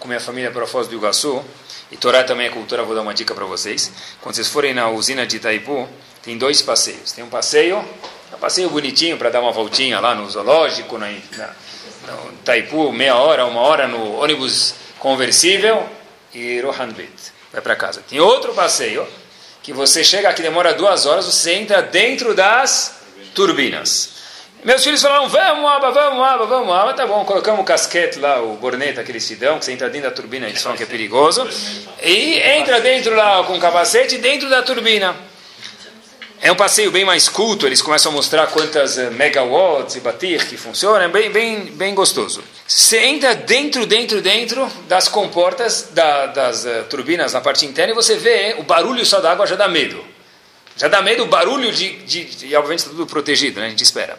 com 0.00 0.08
minha 0.08 0.18
família 0.18 0.50
para 0.50 0.66
Foz 0.66 0.88
do 0.88 0.94
Iguaçu, 0.94 1.44
e 1.92 1.98
Torá 1.98 2.24
também 2.24 2.46
é 2.46 2.50
cultura, 2.50 2.82
vou 2.82 2.94
dar 2.94 3.02
uma 3.02 3.12
dica 3.12 3.34
para 3.34 3.44
vocês. 3.44 3.92
Quando 4.22 4.34
vocês 4.34 4.48
forem 4.48 4.72
na 4.72 4.88
usina 4.88 5.26
de 5.26 5.36
Itaipu, 5.36 5.86
tem 6.22 6.38
dois 6.38 6.62
passeios. 6.62 7.12
Tem 7.12 7.22
um 7.22 7.28
passeio, 7.28 7.84
um 8.32 8.38
passeio 8.38 8.70
bonitinho 8.70 9.18
para 9.18 9.28
dar 9.28 9.42
uma 9.42 9.52
voltinha 9.52 10.00
lá 10.00 10.14
no 10.14 10.30
zoológico, 10.30 10.96
na, 10.96 11.10
na, 11.36 11.50
no 12.06 12.32
Itaipu, 12.40 12.90
meia 12.90 13.16
hora, 13.16 13.44
uma 13.44 13.60
hora 13.60 13.86
no 13.86 14.14
ônibus 14.14 14.76
conversível, 14.98 15.86
e 16.32 16.58
Rohanbet, 16.62 17.12
vai 17.52 17.60
para 17.60 17.76
casa. 17.76 18.02
Tem 18.08 18.18
outro 18.18 18.54
passeio, 18.54 19.06
que 19.62 19.74
você 19.74 20.02
chega 20.02 20.30
aqui, 20.30 20.40
demora 20.40 20.72
duas 20.72 21.04
horas, 21.04 21.26
você 21.26 21.52
entra 21.52 21.82
dentro 21.82 22.34
das 22.34 22.94
turbinas. 23.34 24.17
Meus 24.64 24.82
filhos 24.82 25.00
falaram, 25.00 25.28
vamos, 25.28 25.70
Aba, 25.70 25.90
vamos, 25.92 26.26
Aba, 26.26 26.46
vamos, 26.46 26.74
Aba. 26.74 26.92
Tá 26.92 27.06
bom, 27.06 27.24
colocamos 27.24 27.60
o 27.60 27.64
casquete 27.64 28.18
lá, 28.18 28.42
o 28.42 28.56
borneta 28.56 29.04
que 29.04 29.12
eles 29.12 29.26
te 29.26 29.36
dão, 29.36 29.58
que 29.58 29.64
você 29.64 29.72
entra 29.72 29.88
dentro 29.88 30.10
da 30.10 30.14
turbina, 30.14 30.48
eles 30.48 30.60
falam 30.60 30.76
que 30.76 30.82
é 30.82 30.86
perigoso. 30.86 31.48
E 32.02 32.38
entra 32.38 32.80
dentro 32.80 33.14
lá 33.14 33.44
com 33.44 33.56
o 33.56 33.60
capacete, 33.60 34.18
dentro 34.18 34.48
da 34.50 34.60
turbina. 34.62 35.14
É 36.40 36.50
um 36.52 36.56
passeio 36.56 36.90
bem 36.90 37.04
mais 37.04 37.28
culto, 37.28 37.66
eles 37.66 37.82
começam 37.82 38.12
a 38.12 38.14
mostrar 38.14 38.46
quantas 38.48 38.96
uh, 38.96 39.10
megawatts 39.10 39.96
e 39.96 40.00
batir 40.00 40.46
que 40.46 40.56
funciona, 40.56 41.04
é 41.04 41.08
bem, 41.08 41.30
bem, 41.30 41.64
bem 41.66 41.94
gostoso. 41.94 42.44
Você 42.66 42.98
entra 42.98 43.34
dentro, 43.34 43.86
dentro, 43.86 44.20
dentro 44.20 44.70
das 44.86 45.08
comportas, 45.08 45.88
da, 45.92 46.26
das 46.26 46.64
uh, 46.64 46.84
turbinas 46.88 47.32
na 47.32 47.40
parte 47.40 47.66
interna, 47.66 47.92
e 47.92 47.94
você 47.94 48.16
vê 48.16 48.54
o 48.58 48.62
barulho 48.62 49.04
só 49.04 49.20
da 49.20 49.32
água 49.32 49.46
já 49.46 49.56
dá 49.56 49.66
medo. 49.66 50.04
Já 50.78 50.88
dá 50.88 51.02
medo 51.02 51.24
o 51.24 51.26
barulho 51.26 51.72
de, 51.72 51.96
de, 51.98 52.24
de 52.24 52.46
e 52.46 52.56
obviamente 52.56 52.80
está 52.80 52.90
tudo 52.90 53.06
protegido, 53.06 53.60
né? 53.60 53.66
a 53.66 53.70
gente 53.70 53.82
espera. 53.82 54.18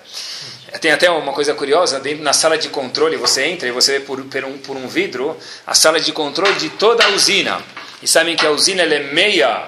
Tem 0.81 0.91
até 0.91 1.09
uma 1.09 1.33
coisa 1.33 1.53
curiosa, 1.55 1.99
dentro 1.99 2.23
na 2.23 2.33
sala 2.33 2.57
de 2.57 2.69
controle, 2.69 3.15
você 3.15 3.45
entra 3.45 3.67
e 3.67 3.71
você 3.71 3.93
vê 3.93 3.99
por, 4.01 4.21
por, 4.23 4.43
um, 4.43 4.57
por 4.57 4.77
um 4.77 4.87
vidro 4.87 5.35
a 5.65 5.73
sala 5.73 5.99
de 5.99 6.11
controle 6.11 6.53
de 6.55 6.69
toda 6.69 7.03
a 7.05 7.09
usina. 7.09 7.59
E 8.03 8.07
sabem 8.07 8.35
que 8.35 8.45
a 8.45 8.51
usina 8.51 8.83
ela 8.83 8.93
é 8.93 9.11
meia 9.11 9.67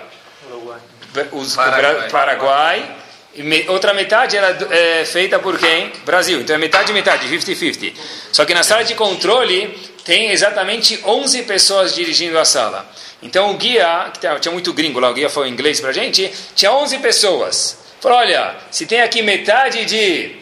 Paraguai. 1.55 2.09
Paraguai 2.09 3.00
me, 3.35 3.65
outra 3.69 3.93
metade 3.93 4.37
era 4.37 4.57
é 4.71 5.05
feita 5.05 5.39
por 5.39 5.57
quem? 5.57 5.91
Brasil. 6.05 6.41
Então 6.41 6.55
é 6.55 6.59
metade 6.59 6.91
metade, 6.93 7.27
50-50. 7.27 7.93
Só 8.31 8.45
que 8.45 8.53
na 8.53 8.63
sala 8.63 8.83
de 8.83 8.95
controle 8.95 9.67
tem 10.03 10.31
exatamente 10.31 10.99
11 11.03 11.43
pessoas 11.43 11.95
dirigindo 11.95 12.37
a 12.37 12.45
sala. 12.45 12.89
Então 13.21 13.51
o 13.51 13.57
guia, 13.57 14.11
que 14.13 14.39
tinha 14.39 14.51
muito 14.51 14.73
gringo 14.73 14.99
lá, 14.99 15.09
o 15.09 15.13
guia 15.13 15.29
foi 15.29 15.47
em 15.47 15.51
inglês 15.51 15.79
para 15.79 15.91
a 15.91 15.93
gente, 15.93 16.31
tinha 16.55 16.71
11 16.71 16.97
pessoas. 16.99 17.77
Falou, 17.99 18.17
olha, 18.17 18.55
se 18.71 18.85
tem 18.85 19.01
aqui 19.01 19.21
metade 19.21 19.85
de 19.85 20.41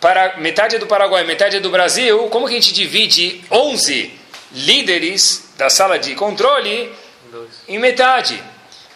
para, 0.00 0.36
metade 0.36 0.76
é 0.76 0.78
do 0.78 0.86
Paraguai, 0.86 1.24
metade 1.24 1.56
é 1.56 1.60
do 1.60 1.70
Brasil, 1.70 2.28
como 2.28 2.46
que 2.46 2.52
a 2.52 2.60
gente 2.60 2.72
divide 2.72 3.42
11 3.50 4.12
líderes 4.52 5.50
da 5.56 5.68
sala 5.68 5.98
de 5.98 6.14
controle 6.14 6.92
em 7.66 7.78
metade? 7.78 8.40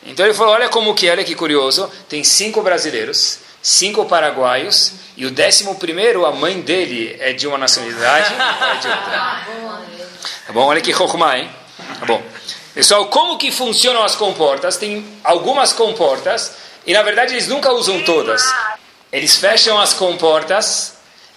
Então 0.05 0.27
ele 0.27 0.35
falou, 0.35 0.55
olha 0.55 0.69
como 0.69 0.95
que 0.95 1.07
é, 1.09 1.13
olha 1.13 1.25
que 1.25 1.35
curioso, 1.35 1.91
tem 2.09 2.25
cinco 2.25 2.61
brasileiros, 2.63 3.39
cinco 3.63 4.05
paraguaios, 4.05 4.93
e 5.17 5.25
o 5.25 5.31
décimo 5.31 5.77
primeiro, 5.77 6.27
a 6.27 6.33
mãe 6.33 6.61
dele 6.61 7.17
é 7.21 7.33
de 7.33 7.47
uma 7.47 7.57
nacionalidade, 7.57 8.35
é 8.35 8.77
de 8.81 8.89
outra. 8.89 9.73
Tá 10.47 10.53
bom? 10.53 10.67
Olha 10.67 10.81
que 10.81 10.91
rokhma, 10.93 11.39
hein? 11.39 11.51
Tá 11.99 12.07
bom. 12.07 12.23
Pessoal, 12.75 13.07
como 13.07 13.39
que 13.39 13.53
funcionam 13.53 14.03
as 14.03 14.17
comportas? 14.17 14.77
Tem 14.77 15.05
algumas 15.23 15.73
comportas, 15.73 16.53
e 16.87 16.93
na 16.93 17.03
verdade 17.03 17.35
eles 17.35 17.47
nunca 17.47 17.73
usam 17.73 18.03
todas. 18.03 18.43
Eles 19.13 19.37
fecham 19.37 19.79
as 19.79 19.93
comportas, 19.93 20.95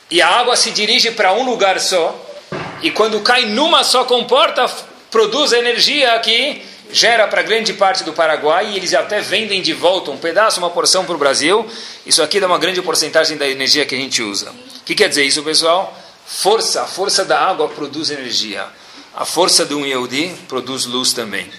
e 0.10 0.21
a 0.21 0.28
água 0.28 0.56
se 0.56 0.71
dirige 0.71 1.12
para 1.12 1.34
um 1.34 1.43
lugar 1.43 1.80
só, 1.80 2.15
e 2.82 2.89
quando 2.91 3.19
cai 3.21 3.45
numa 3.45 3.84
só 3.84 4.06
comporta, 4.06 4.65
produz 5.12 5.51
energia 5.51 6.17
que 6.19 6.63
gera 6.95 7.27
para 7.27 7.41
grande 7.41 7.73
parte 7.73 8.05
do 8.05 8.13
Paraguai 8.13 8.71
e 8.71 8.77
eles 8.77 8.93
até 8.93 9.19
vendem 9.19 9.62
de 9.62 9.73
volta 9.73 10.12
um 10.12 10.17
pedaço, 10.17 10.60
uma 10.60 10.69
porção 10.69 11.03
para 11.03 11.13
o 11.13 11.17
Brasil. 11.17 11.69
Isso 12.05 12.23
aqui 12.23 12.39
dá 12.39 12.47
uma 12.47 12.58
grande 12.58 12.81
porcentagem 12.81 13.36
da 13.36 13.45
energia 13.45 13.86
que 13.86 13.93
a 13.93 13.97
gente 13.97 14.23
usa. 14.23 14.49
O 14.51 14.84
que 14.86 14.95
quer 14.95 15.10
dizer 15.10 15.25
isso, 15.25 15.43
pessoal? 15.43 15.93
Força, 16.25 16.84
a 16.84 16.86
força 16.86 17.25
da 17.25 17.38
água 17.38 17.67
produz 17.67 18.12
energia. 18.12 18.65
A 19.13 19.25
força 19.25 19.65
de 19.65 19.73
um 19.73 19.86
Yehudi 19.86 20.34
produz 20.47 20.86
luz 20.86 21.12
também. 21.12 21.51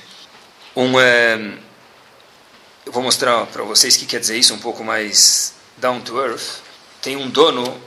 Um, 0.75 0.99
é, 0.99 1.39
eu 2.87 2.93
vou 2.93 3.03
mostrar 3.03 3.45
para 3.45 3.63
vocês 3.63 3.95
o 3.95 3.99
que 3.99 4.07
quer 4.07 4.21
dizer 4.21 4.39
isso 4.39 4.55
um 4.55 4.59
pouco 4.59 4.83
mais 4.83 5.53
down 5.77 6.01
to 6.01 6.19
earth. 6.19 6.63
Tem 7.03 7.15
um 7.15 7.29
dono 7.29 7.79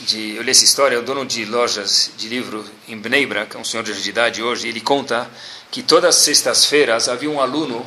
de, 0.00 0.34
eu 0.34 0.42
li 0.42 0.50
essa 0.50 0.64
história, 0.64 0.96
é 0.96 0.98
o 0.98 1.02
dono 1.02 1.24
de 1.24 1.44
lojas 1.44 2.10
de 2.16 2.28
livro 2.28 2.64
em 2.88 2.98
Bnei 2.98 3.26
Brak, 3.26 3.54
é 3.54 3.58
um 3.60 3.64
senhor 3.64 3.84
de 3.84 4.10
idade 4.10 4.42
hoje, 4.42 4.66
ele 4.66 4.80
conta 4.80 5.30
que 5.70 5.82
todas 5.82 6.16
as 6.16 6.22
sextas-feiras 6.22 7.08
havia 7.08 7.30
um 7.30 7.40
aluno, 7.40 7.86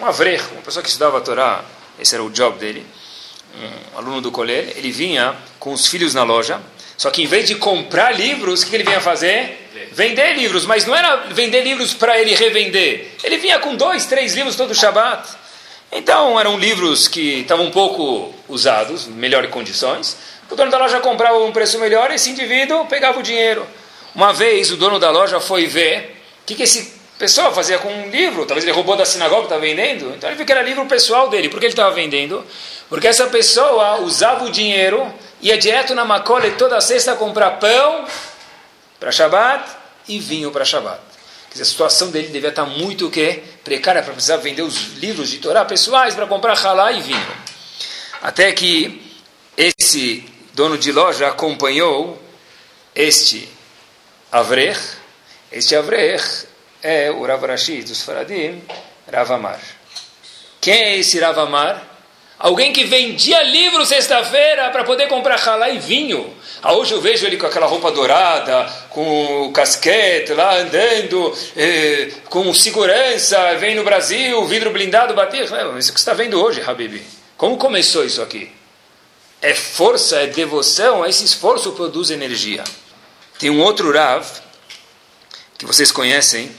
um 0.00 0.06
avrech, 0.06 0.44
uma 0.52 0.62
pessoa 0.62 0.82
que 0.82 0.88
estudava 0.88 1.18
a 1.18 1.20
Torá, 1.20 1.64
esse 1.98 2.14
era 2.14 2.22
o 2.22 2.30
job 2.30 2.58
dele, 2.58 2.86
um 3.94 3.98
aluno 3.98 4.20
do 4.20 4.30
colégio, 4.30 4.72
ele 4.76 4.90
vinha 4.90 5.34
com 5.58 5.72
os 5.72 5.86
filhos 5.86 6.14
na 6.14 6.22
loja, 6.22 6.60
só 6.96 7.10
que 7.10 7.22
em 7.22 7.26
vez 7.26 7.46
de 7.46 7.56
comprar 7.56 8.14
livros, 8.14 8.62
o 8.62 8.66
que 8.66 8.74
ele 8.74 8.84
vinha 8.84 9.00
fazer? 9.00 9.68
Vender 9.92 10.34
livros, 10.34 10.64
mas 10.64 10.86
não 10.86 10.94
era 10.94 11.16
vender 11.32 11.62
livros 11.62 11.92
para 11.92 12.18
ele 12.18 12.34
revender. 12.34 13.12
Ele 13.22 13.36
vinha 13.36 13.58
com 13.58 13.74
dois, 13.74 14.06
três 14.06 14.34
livros 14.34 14.56
todo 14.56 14.74
Shabat. 14.74 15.28
Então 15.92 16.38
eram 16.40 16.58
livros 16.58 17.06
que 17.06 17.40
estavam 17.40 17.66
um 17.66 17.70
pouco 17.70 18.34
usados, 18.48 19.06
melhores 19.06 19.50
condições, 19.50 20.16
o 20.50 20.54
dono 20.54 20.70
da 20.70 20.78
loja 20.78 21.00
comprava 21.00 21.38
um 21.38 21.52
preço 21.52 21.78
melhor 21.78 22.10
e 22.10 22.14
esse 22.14 22.30
indivíduo 22.30 22.86
pegava 22.86 23.18
o 23.18 23.22
dinheiro. 23.22 23.66
Uma 24.14 24.32
vez 24.32 24.70
o 24.70 24.76
dono 24.76 24.98
da 24.98 25.10
loja 25.10 25.40
foi 25.40 25.66
ver 25.66 26.16
o 26.42 26.46
que, 26.46 26.54
que 26.54 26.62
esse 26.62 26.95
pessoa 27.18 27.52
fazia 27.52 27.78
com 27.78 27.88
um 27.88 28.10
livro. 28.10 28.46
Talvez 28.46 28.64
ele 28.64 28.72
roubou 28.72 28.96
da 28.96 29.04
sinagoga 29.04 29.42
que 29.42 29.46
estava 29.46 29.60
vendendo. 29.60 30.14
Então 30.14 30.28
ele 30.28 30.36
viu 30.36 30.46
que 30.46 30.52
era 30.52 30.62
livro 30.62 30.84
pessoal 30.86 31.28
dele. 31.28 31.48
Por 31.48 31.58
que 31.58 31.66
ele 31.66 31.72
estava 31.72 31.94
vendendo? 31.94 32.44
Porque 32.88 33.06
essa 33.06 33.26
pessoa 33.26 34.00
usava 34.00 34.44
o 34.44 34.50
dinheiro, 34.50 35.12
ia 35.40 35.58
direto 35.58 35.94
na 35.94 36.04
Macole 36.04 36.52
toda 36.52 36.80
sexta 36.80 37.14
comprar 37.16 37.52
pão 37.52 38.06
para 39.00 39.10
Shabbat 39.10 39.68
e 40.08 40.18
vinho 40.18 40.50
para 40.50 40.64
Shabbat. 40.64 41.00
Quer 41.48 41.52
dizer, 41.52 41.62
a 41.62 41.66
situação 41.66 42.10
dele 42.10 42.28
devia 42.28 42.50
estar 42.50 42.66
muito 42.66 43.06
o 43.06 43.10
quê? 43.10 43.42
precária 43.66 44.00
para 44.00 44.12
precisar 44.12 44.36
vender 44.36 44.62
os 44.62 44.92
livros 44.98 45.28
de 45.28 45.38
Torá 45.38 45.64
pessoais 45.64 46.14
para 46.14 46.24
comprar 46.24 46.56
halá 46.64 46.92
e 46.92 47.00
vinho. 47.00 47.36
Até 48.22 48.52
que 48.52 49.02
esse 49.56 50.24
dono 50.54 50.78
de 50.78 50.92
loja 50.92 51.26
acompanhou 51.26 52.22
este 52.94 53.48
Avrech. 54.30 54.78
Este 55.50 55.74
Avrech 55.74 56.46
é 56.86 57.10
o 57.10 57.26
Rav 57.26 57.44
Rashi 57.44 57.82
dos 57.82 58.02
Faradim, 58.02 58.62
Rav 59.12 59.32
Amar. 59.32 59.60
Quem 60.60 60.74
é 60.74 60.96
esse 60.98 61.18
Rav 61.18 61.36
Amar? 61.40 61.82
Alguém 62.38 62.72
que 62.72 62.84
vendia 62.84 63.42
livro 63.42 63.84
sexta-feira 63.84 64.70
para 64.70 64.84
poder 64.84 65.08
comprar 65.08 65.36
halá 65.36 65.68
e 65.70 65.78
vinho. 65.78 66.32
Ah, 66.62 66.74
hoje 66.74 66.92
eu 66.92 67.00
vejo 67.00 67.26
ele 67.26 67.38
com 67.38 67.46
aquela 67.46 67.66
roupa 67.66 67.90
dourada, 67.90 68.66
com 68.90 69.50
casquete 69.52 70.32
lá 70.32 70.58
andando, 70.58 71.36
eh, 71.56 72.12
com 72.28 72.52
segurança, 72.54 73.54
vem 73.54 73.74
no 73.74 73.82
Brasil, 73.82 74.44
vidro 74.44 74.70
blindado, 74.70 75.14
bater. 75.14 75.44
Isso 75.44 75.92
que 75.92 76.00
você 76.00 76.10
está 76.10 76.12
vendo 76.12 76.40
hoje, 76.40 76.62
Habib. 76.64 77.02
Como 77.36 77.56
começou 77.56 78.04
isso 78.04 78.22
aqui? 78.22 78.52
É 79.42 79.54
força, 79.54 80.20
é 80.20 80.26
devoção, 80.26 81.04
esse 81.04 81.24
esforço 81.24 81.72
produz 81.72 82.10
energia. 82.10 82.62
Tem 83.38 83.50
um 83.50 83.60
outro 83.60 83.92
Rav, 83.92 84.24
que 85.58 85.66
vocês 85.66 85.90
conhecem, 85.90 86.50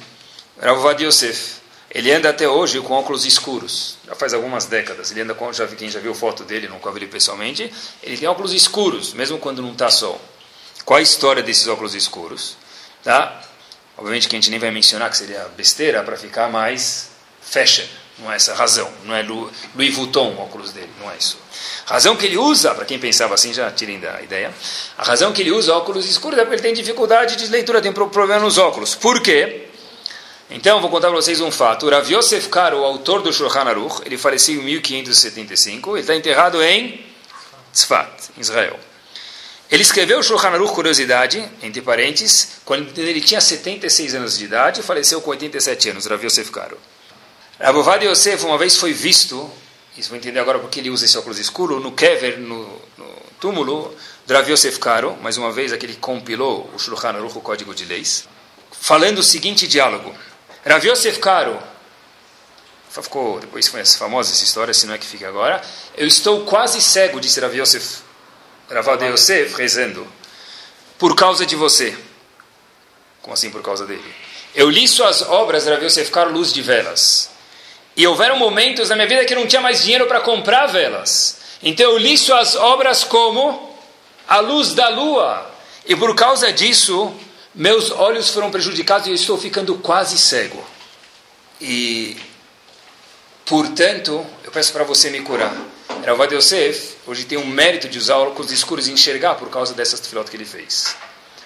Rav 0.60 1.02
Yosef. 1.02 1.58
Ele 1.90 2.12
anda 2.12 2.30
até 2.30 2.48
hoje 2.48 2.82
com 2.82 2.94
óculos 2.94 3.26
escuros. 3.26 3.98
Já 4.06 4.16
faz 4.16 4.34
algumas 4.34 4.66
décadas. 4.66 5.12
Ele 5.12 5.22
anda 5.22 5.34
com, 5.34 5.52
já, 5.54 5.66
quem 5.68 5.90
já 5.90 6.00
viu 6.00 6.14
foto 6.14 6.44
dele, 6.44 6.68
nunca 6.68 6.92
vi 6.92 7.00
ele 7.00 7.08
pessoalmente. 7.08 7.72
Ele 8.04 8.18
tem 8.18 8.28
óculos 8.28 8.54
escuros, 8.54 9.14
mesmo 9.14 9.38
quando 9.38 9.62
não 9.62 9.72
está 9.72 9.90
sol. 9.90 10.20
Qual 10.84 10.98
a 10.98 11.02
história 11.02 11.42
desses 11.42 11.68
óculos 11.68 11.96
escuros? 11.96 12.58
Tá? 13.04 13.42
Obviamente 13.98 14.28
que 14.28 14.36
a 14.36 14.38
gente 14.38 14.50
nem 14.50 14.60
vai 14.60 14.70
mencionar 14.70 15.10
que 15.10 15.18
seria 15.18 15.48
besteira 15.56 16.04
para 16.04 16.18
ficar 16.18 16.50
mais 16.52 17.10
fashion. 17.42 17.86
Não 18.20 18.32
é 18.32 18.36
essa 18.36 18.52
a 18.52 18.56
razão. 18.56 18.92
Não 19.04 19.16
é 19.16 19.22
Louis 19.22 19.94
Vuitton 19.94 20.34
o 20.34 20.42
óculos 20.42 20.72
dele. 20.72 20.90
Não 21.00 21.10
é 21.10 21.16
isso. 21.18 21.38
A 21.88 21.94
razão 21.94 22.16
que 22.16 22.26
ele 22.26 22.38
usa, 22.38 22.74
para 22.76 22.84
quem 22.84 23.00
pensava 23.00 23.34
assim, 23.34 23.54
já 23.54 23.72
tirem 23.72 24.00
da 24.00 24.22
ideia, 24.22 24.54
a 24.98 25.04
razão 25.04 25.32
que 25.32 25.42
ele 25.42 25.52
usa 25.52 25.74
óculos 25.74 26.10
escuros 26.10 26.38
é 26.38 26.42
porque 26.42 26.56
ele 26.56 26.64
tem 26.64 26.74
dificuldade 26.74 27.36
de 27.36 27.48
leitura, 27.48 27.82
tem 27.82 27.94
problema 27.94 28.40
nos 28.40 28.58
óculos. 28.58 28.94
Por 28.96 29.22
quê? 29.22 29.67
Então, 30.50 30.80
vou 30.80 30.90
contar 30.90 31.08
para 31.10 31.18
vocês 31.18 31.42
um 31.42 31.52
fato. 31.52 31.90
Rav 31.90 32.10
Yosef 32.10 32.48
Karo, 32.48 32.80
o 32.80 32.86
autor 32.86 33.22
do 33.22 33.34
Shulchan 33.34 33.64
Aruch, 33.64 34.02
ele 34.06 34.18
faleceu 34.18 34.56
em 34.56 34.64
1575. 34.64 35.92
Ele 35.92 36.02
está 36.02 36.16
enterrado 36.16 36.64
em 36.64 37.06
Tzfat, 37.74 38.30
Israel. 38.38 38.80
Ele 39.70 39.82
escreveu 39.82 40.20
o 40.20 40.24
Shulchan 40.24 40.50
Aruch, 40.50 40.74
curiosidade, 40.74 41.44
entre 41.62 41.82
parênteses, 41.82 42.60
quando 42.64 42.98
ele 42.98 43.20
tinha 43.20 43.42
76 43.42 44.16
anos 44.16 44.38
de 44.38 44.46
idade 44.46 44.82
faleceu 44.82 45.22
com 45.22 45.32
87 45.32 45.90
anos, 45.90 46.06
Rav 46.06 46.24
Yosef 46.24 46.50
Karo. 46.52 46.78
Rav 47.60 47.78
Ovad 47.78 48.06
Yosef 48.06 48.46
uma 48.46 48.58
vez 48.58 48.78
foi 48.78 48.94
visto, 48.94 49.52
isso 49.98 50.08
vou 50.08 50.18
entender 50.18 50.40
agora 50.40 50.60
porque 50.60 50.80
ele 50.80 50.90
usa 50.90 51.04
esse 51.04 51.18
óculos 51.18 51.38
escuro, 51.38 51.82
no 51.82 51.92
Kever, 51.92 52.40
no, 52.40 52.82
no 52.98 53.16
túmulo 53.42 53.94
do 54.26 54.34
Rav 54.34 54.50
Yosef 54.50 54.80
Karo, 54.80 55.18
mais 55.22 55.38
uma 55.38 55.52
vez 55.52 55.74
aquele 55.74 55.94
que 55.94 56.00
compilou 56.00 56.70
o 56.74 56.80
Shulchan 56.80 57.10
Aruch, 57.10 57.38
o 57.38 57.42
Código 57.42 57.76
de 57.76 57.84
Leis, 57.84 58.26
falando 58.72 59.18
o 59.18 59.24
seguinte 59.24 59.68
diálogo. 59.68 60.16
Rav 60.68 60.86
Yosef 60.86 61.20
Karo, 61.20 61.58
ficou, 62.90 63.40
depois 63.40 63.68
foi 63.68 63.84
famosa 63.86 64.34
essa 64.34 64.44
história, 64.44 64.74
se 64.74 64.86
não 64.86 64.94
é 64.94 64.98
que 64.98 65.06
fica 65.06 65.28
agora. 65.28 65.62
Eu 65.96 66.06
estou 66.06 66.46
quase 66.46 66.82
cego, 66.82 67.20
disse 67.20 67.40
Rav 67.40 67.56
Yosef, 67.56 68.00
Rav 68.70 69.04
Yosef, 69.04 69.56
rezando, 69.56 70.08
por 70.98 71.16
causa 71.16 71.46
de 71.46 71.56
você. 71.56 71.98
Como 73.22 73.34
assim 73.34 73.50
por 73.50 73.62
causa 73.62 73.86
dele? 73.86 74.14
Eu 74.54 74.70
li 74.70 74.88
suas 74.88 75.22
obras, 75.22 75.66
Rav 75.66 75.84
Yosef 75.84 76.12
Karo, 76.12 76.32
Luz 76.32 76.52
de 76.52 76.62
Velas. 76.62 77.30
E 77.96 78.06
houveram 78.06 78.38
momentos 78.38 78.90
na 78.90 78.96
minha 78.96 79.08
vida 79.08 79.26
que 79.26 79.34
eu 79.34 79.40
não 79.40 79.48
tinha 79.48 79.62
mais 79.62 79.84
dinheiro 79.84 80.06
para 80.06 80.22
comprar 80.22 80.68
velas. 80.68 81.40
Então 81.64 81.92
eu 81.92 81.98
li 81.98 82.18
suas 82.18 82.56
obras 82.56 83.04
como 83.04 83.76
a 84.28 84.40
luz 84.40 84.74
da 84.74 84.90
lua. 84.90 85.50
E 85.86 85.96
por 85.96 86.14
causa 86.14 86.52
disso, 86.52 87.12
meus 87.58 87.90
olhos 87.90 88.30
foram 88.30 88.52
prejudicados 88.52 89.08
e 89.08 89.10
eu 89.10 89.16
estou 89.16 89.36
ficando 89.36 89.74
quase 89.80 90.16
cego. 90.18 90.64
E, 91.60 92.16
portanto, 93.48 94.24
eu 94.44 94.52
peço 94.52 94.72
para 94.72 94.84
você 94.84 95.10
me 95.10 95.22
curar. 95.22 95.58
Ravad 96.06 96.36
Yosef, 96.36 96.98
hoje 97.08 97.26
tem 97.26 97.38
um 97.38 97.48
mérito 97.48 97.90
de 97.90 97.98
usar 97.98 98.18
óculos 98.18 98.52
escuros 98.52 98.88
e 98.88 98.92
enxergar 98.92 99.36
por 99.36 99.50
causa 99.50 99.74
dessas 99.74 100.06
filotas 100.06 100.30
que 100.30 100.38
ele 100.38 100.46
fez. 100.46 100.96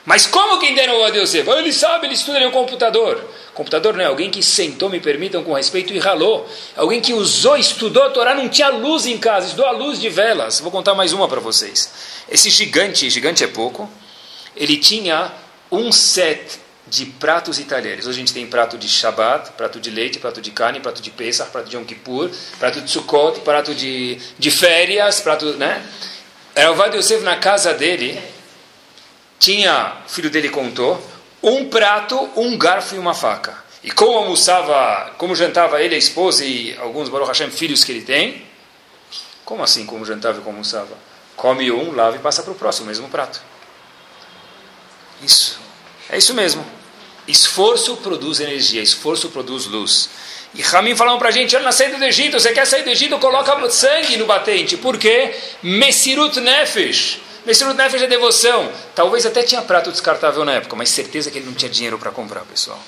Mas 0.04 0.28
como 0.28 0.60
quem 0.60 0.76
deram 0.76 1.00
o 1.00 1.08
Yosef? 1.08 1.50
Ele 1.50 1.71
sabe, 1.71 2.08
ele 2.08 2.15
estuda, 2.15 2.38
ele 2.38 2.45
é 2.45 2.47
um 2.50 2.52
computador. 2.52 3.24
Computador 3.54 3.93
não 3.93 4.04
é 4.04 4.08
alguém 4.08 4.30
que 4.30 4.43
sentou, 4.43 4.89
me 4.89 5.00
permitam 5.00 5.43
com 5.45 5.54
respeito, 5.54 5.93
e 5.93 6.00
ralou. 6.00 6.45
Alguém 6.76 7.00
que 7.00 7.13
usou, 7.13 7.56
estudou 7.56 8.10
Torá, 8.10 8.36
não 8.36 8.50
tinha 8.50 8.67
luz 8.67 9.06
em 9.06 9.17
casa, 9.17 9.45
estudou 9.45 9.65
a 9.65 9.71
luz 9.71 9.97
de 9.97 10.10
velas. 10.10 10.60
Vou 10.60 10.71
contar 10.71 10.93
mais 10.93 11.13
uma 11.13 11.30
para 11.30 11.39
vocês. 11.39 11.89
Esse 12.30 12.50
gigante, 12.50 13.10
gigante 13.10 13.45
é 13.45 13.47
pouco, 13.47 13.89
ele 14.58 14.76
tinha 14.76 15.32
um 15.71 15.91
set 15.91 16.60
de 16.88 17.05
pratos 17.05 17.57
e 17.60 17.63
talheres. 17.63 18.05
Hoje 18.05 18.17
a 18.17 18.19
gente 18.19 18.34
tem 18.34 18.45
prato 18.45 18.77
de 18.77 18.89
Shabbat, 18.89 19.51
prato 19.51 19.79
de 19.79 19.89
leite, 19.89 20.19
prato 20.19 20.41
de 20.41 20.51
carne, 20.51 20.81
prato 20.81 21.01
de 21.01 21.10
Pesach, 21.10 21.49
prato 21.49 21.69
de 21.69 21.77
Yom 21.77 21.86
Kippur, 21.86 22.29
prato 22.60 22.81
de 22.81 22.91
Sukkot, 22.91 23.39
prato 23.41 23.73
de, 23.73 24.19
de 24.38 24.51
férias, 24.51 25.21
prato, 25.21 25.53
né? 25.53 25.81
Era 26.53 26.71
o 26.71 26.75
Vad 26.75 26.93
Yosef 26.93 27.23
na 27.23 27.38
casa 27.38 27.73
dele, 27.73 28.21
tinha, 29.39 29.95
o 30.05 30.10
filho 30.10 30.29
dele 30.29 30.49
contou, 30.49 31.01
um 31.41 31.69
prato, 31.69 32.29
um 32.36 32.57
garfo 32.57 32.95
e 32.95 32.99
uma 32.99 33.13
faca. 33.13 33.55
E 33.81 33.89
como 33.89 34.17
almoçava, 34.17 35.13
como 35.17 35.34
jantava 35.34 35.81
ele, 35.81 35.95
a 35.95 35.97
esposa 35.97 36.43
e 36.43 36.75
alguns 36.77 37.07
Baruch 37.07 37.29
Hashem 37.29 37.49
filhos 37.49 37.86
que 37.86 37.93
ele 37.93 38.01
tem, 38.01 38.45
como 39.45 39.63
assim 39.63 39.86
como 39.86 40.05
jantava 40.05 40.39
e 40.39 40.41
como 40.41 40.57
almoçava? 40.57 40.97
Come 41.38 41.71
um, 41.71 41.95
lava 41.95 42.17
e 42.17 42.19
passa 42.19 42.43
para 42.43 42.51
o 42.51 42.55
próximo, 42.55 42.88
mesmo 42.88 43.07
prato. 43.07 43.41
Isso. 45.23 45.61
É 46.12 46.17
isso 46.17 46.34
mesmo. 46.34 46.63
Esforço 47.28 47.95
produz 47.97 48.41
energia, 48.41 48.82
esforço 48.82 49.30
produz 49.30 49.65
luz. 49.65 50.10
E 50.54 50.62
Ramin 50.62 50.95
falaram 50.95 51.17
para 51.17 51.30
a 51.30 51.32
gente, 51.32 51.56
olha, 51.56 51.63
na 51.63 51.71
saída 51.71 51.97
do 51.97 52.04
Egito, 52.04 52.38
você 52.38 52.52
quer 52.52 52.67
sair 52.67 52.84
do 52.84 52.89
Egito, 52.89 53.17
coloca 53.19 53.69
sangue 53.69 54.17
no 54.17 54.26
batente. 54.26 54.76
Por 54.76 54.97
quê? 54.97 55.34
Mesirut 55.63 56.38
Nefesh. 56.41 57.19
Mesirut 57.45 57.78
Nefesh 57.78 58.02
é 58.02 58.08
devoção. 58.08 58.69
Talvez 58.93 59.26
até 59.26 59.43
tinha 59.43 59.62
prato 59.62 59.89
descartável 59.89 60.43
na 60.43 60.56
época, 60.56 60.76
mas 60.76 60.89
certeza 60.89 61.32
que 61.32 61.38
ele 61.38 61.45
não 61.45 61.54
tinha 61.54 61.71
dinheiro 61.71 61.97
para 61.97 62.12
comprar, 62.12 62.41
pessoal. 62.41 62.80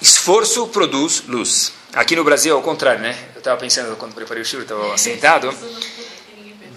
Esforço 0.00 0.66
produz 0.68 1.24
luz. 1.28 1.72
Aqui 1.92 2.16
no 2.16 2.24
Brasil 2.24 2.54
é 2.54 2.58
o 2.58 2.62
contrário, 2.62 3.02
né? 3.02 3.16
Eu 3.34 3.38
estava 3.38 3.60
pensando, 3.60 3.94
quando 3.96 4.14
preparei 4.14 4.42
o 4.42 4.46
show, 4.46 4.60
estava 4.60 4.96
sentado. 4.96 5.54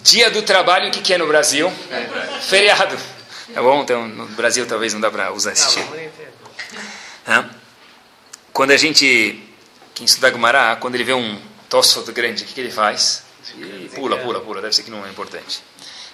Dia 0.03 0.29
do 0.29 0.41
trabalho, 0.41 0.89
o 0.89 0.91
que, 0.91 1.01
que 1.01 1.13
é 1.13 1.17
no 1.17 1.27
Brasil? 1.27 1.71
Feriado. 2.41 2.97
Tá 3.53 3.61
bom? 3.61 3.81
Então, 3.81 4.07
no 4.07 4.25
Brasil 4.27 4.65
talvez 4.67 4.93
não 4.93 5.01
dá 5.01 5.09
para 5.09 5.31
usar 5.31 5.53
esse 5.53 5.69
tipo. 5.75 5.91
Quando 8.53 8.71
a 8.71 8.77
gente, 8.77 9.43
quem 9.93 10.05
estuda 10.05 10.29
Gumará, 10.29 10.75
quando 10.75 10.95
ele 10.95 11.03
vê 11.03 11.13
um 11.13 11.39
Tosfot 11.69 12.11
grande, 12.11 12.43
o 12.43 12.47
que, 12.47 12.53
que 12.53 12.61
ele 12.61 12.71
faz? 12.71 13.23
Pula, 13.95 14.17
pula, 14.17 14.39
pula. 14.41 14.61
Deve 14.61 14.75
ser 14.75 14.83
que 14.83 14.91
não 14.91 15.05
é 15.05 15.09
importante. 15.09 15.61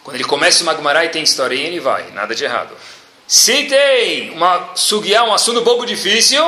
Quando 0.04 0.16
ele 0.16 0.24
começa 0.24 0.64
uma 0.64 0.74
Gumará 0.74 1.04
e 1.06 1.10
tem 1.10 1.24
historinha, 1.24 1.68
ele 1.68 1.80
vai. 1.80 2.12
Nada 2.12 2.36
de 2.36 2.44
errado. 2.44 2.76
Se 3.28 3.66
tem 3.66 4.32
uma 4.32 4.76
sugiá, 4.76 5.24
um 5.24 5.34
assunto 5.34 5.62
pouco 5.64 5.86
difícil... 5.86 6.44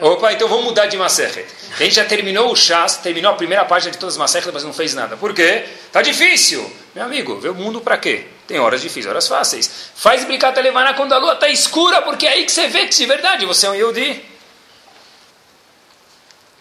Opa, 0.00 0.32
então 0.32 0.48
vamos 0.48 0.64
mudar 0.64 0.86
de 0.86 0.96
Masechet. 0.96 1.46
A 1.74 1.82
gente 1.82 1.94
já 1.94 2.04
terminou 2.04 2.50
o 2.50 2.56
chás, 2.56 2.96
terminou 2.96 3.32
a 3.32 3.36
primeira 3.36 3.64
página 3.64 3.92
de 3.92 3.98
todas 3.98 4.14
as 4.14 4.18
Masechet, 4.18 4.50
mas 4.52 4.64
não 4.64 4.72
fez 4.72 4.94
nada. 4.94 5.16
Por 5.16 5.34
quê? 5.34 5.64
Tá 5.90 6.00
difícil. 6.02 6.70
Meu 6.94 7.04
amigo, 7.04 7.38
vê 7.38 7.48
o 7.48 7.54
mundo 7.54 7.80
para 7.80 7.96
quê? 7.98 8.26
Tem 8.46 8.58
horas 8.58 8.80
difíceis, 8.80 9.06
horas 9.06 9.28
fáceis. 9.28 9.70
Faz 9.94 10.24
brincar 10.24 10.54
Levaná 10.56 10.94
quando 10.94 11.12
a 11.12 11.18
lua 11.18 11.34
está 11.34 11.48
escura, 11.48 12.02
porque 12.02 12.26
é 12.26 12.32
aí 12.32 12.44
que 12.44 12.52
você 12.52 12.68
vê 12.68 12.86
que 12.86 12.94
de 12.94 13.06
verdade 13.06 13.46
você 13.46 13.66
é 13.66 13.70
um 13.70 13.74
Yehudi. 13.74 14.12
Vou 14.12 14.22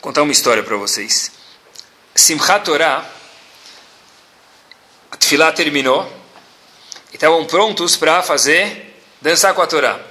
contar 0.01 0.21
uma 0.21 0.31
história 0.31 0.63
para 0.63 0.75
vocês. 0.77 1.31
Simchat 2.15 2.65
Torah, 2.65 3.05
a 5.11 5.17
Tfilah 5.17 5.51
terminou, 5.51 6.11
e 7.11 7.15
estavam 7.15 7.45
prontos 7.45 7.95
para 7.95 8.21
fazer, 8.21 9.01
dançar 9.21 9.53
com 9.53 9.61
a 9.61 9.67
Torá. 9.67 10.10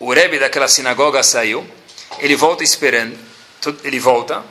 O 0.00 0.12
Rebbe 0.12 0.38
daquela 0.38 0.68
sinagoga 0.68 1.22
saiu, 1.24 1.68
ele 2.20 2.36
volta 2.36 2.62
esperando, 2.62 3.18
ele 3.82 3.98
volta, 3.98 4.44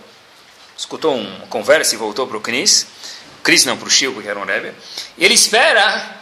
escutou 0.78 1.16
uma 1.16 1.48
conversa 1.48 1.96
e 1.96 1.98
voltou 1.98 2.28
para 2.28 2.36
o 2.36 2.42
Knis, 2.42 2.86
Cris 3.42 3.64
não, 3.64 3.78
para 3.78 3.88
o 3.88 3.90
Chico, 3.90 4.22
que 4.22 4.28
era 4.28 4.38
um 4.38 4.44
Rebbe, 4.44 4.74
e 5.18 5.24
ele 5.24 5.34
espera, 5.34 6.20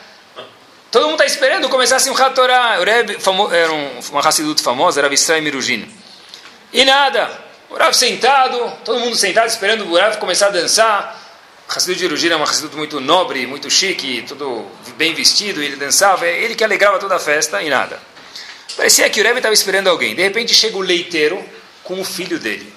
todo 0.91 1.05
mundo 1.05 1.13
está 1.13 1.25
esperando 1.25 1.67
começar 1.69 1.97
um 2.07 2.33
Torá, 2.35 2.77
o 2.79 2.83
Rebbe 2.83 3.19
famo, 3.19 3.51
era 3.51 3.73
um, 3.73 3.99
uma 4.11 4.21
Hassidut 4.21 4.61
famosa, 4.61 4.99
era 4.99 5.09
Vistrai 5.09 5.41
Mirujin, 5.41 5.91
e 6.71 6.85
nada, 6.85 7.31
o 7.71 7.75
Rav 7.75 7.95
sentado, 7.95 8.71
todo 8.83 8.99
mundo 8.99 9.15
sentado 9.15 9.47
esperando 9.47 9.91
o 9.91 9.97
Rav 9.97 10.17
começar 10.17 10.47
a 10.47 10.51
dançar, 10.51 11.19
Hassidut 11.67 11.97
de 11.97 12.03
Mirujin 12.03 12.29
é 12.29 12.35
uma 12.35 12.45
Hassidut 12.45 12.75
muito 12.75 12.99
nobre, 12.99 13.47
muito 13.47 13.71
chique, 13.71 14.23
todo 14.27 14.67
bem 14.97 15.15
vestido, 15.15 15.63
ele 15.63 15.77
dançava, 15.77 16.27
ele 16.27 16.53
que 16.53 16.63
alegrava 16.63 16.99
toda 16.99 17.15
a 17.15 17.19
festa, 17.19 17.59
e 17.63 17.71
nada. 17.71 17.99
Parecia 18.75 19.09
que 19.09 19.21
o 19.21 19.23
Rebbe 19.23 19.37
estava 19.37 19.53
esperando 19.53 19.87
alguém. 19.87 20.15
De 20.15 20.21
repente 20.21 20.53
chega 20.53 20.77
o 20.77 20.81
leiteiro 20.81 21.43
com 21.83 21.99
o 21.99 22.03
filho 22.03 22.39
dele. 22.39 22.73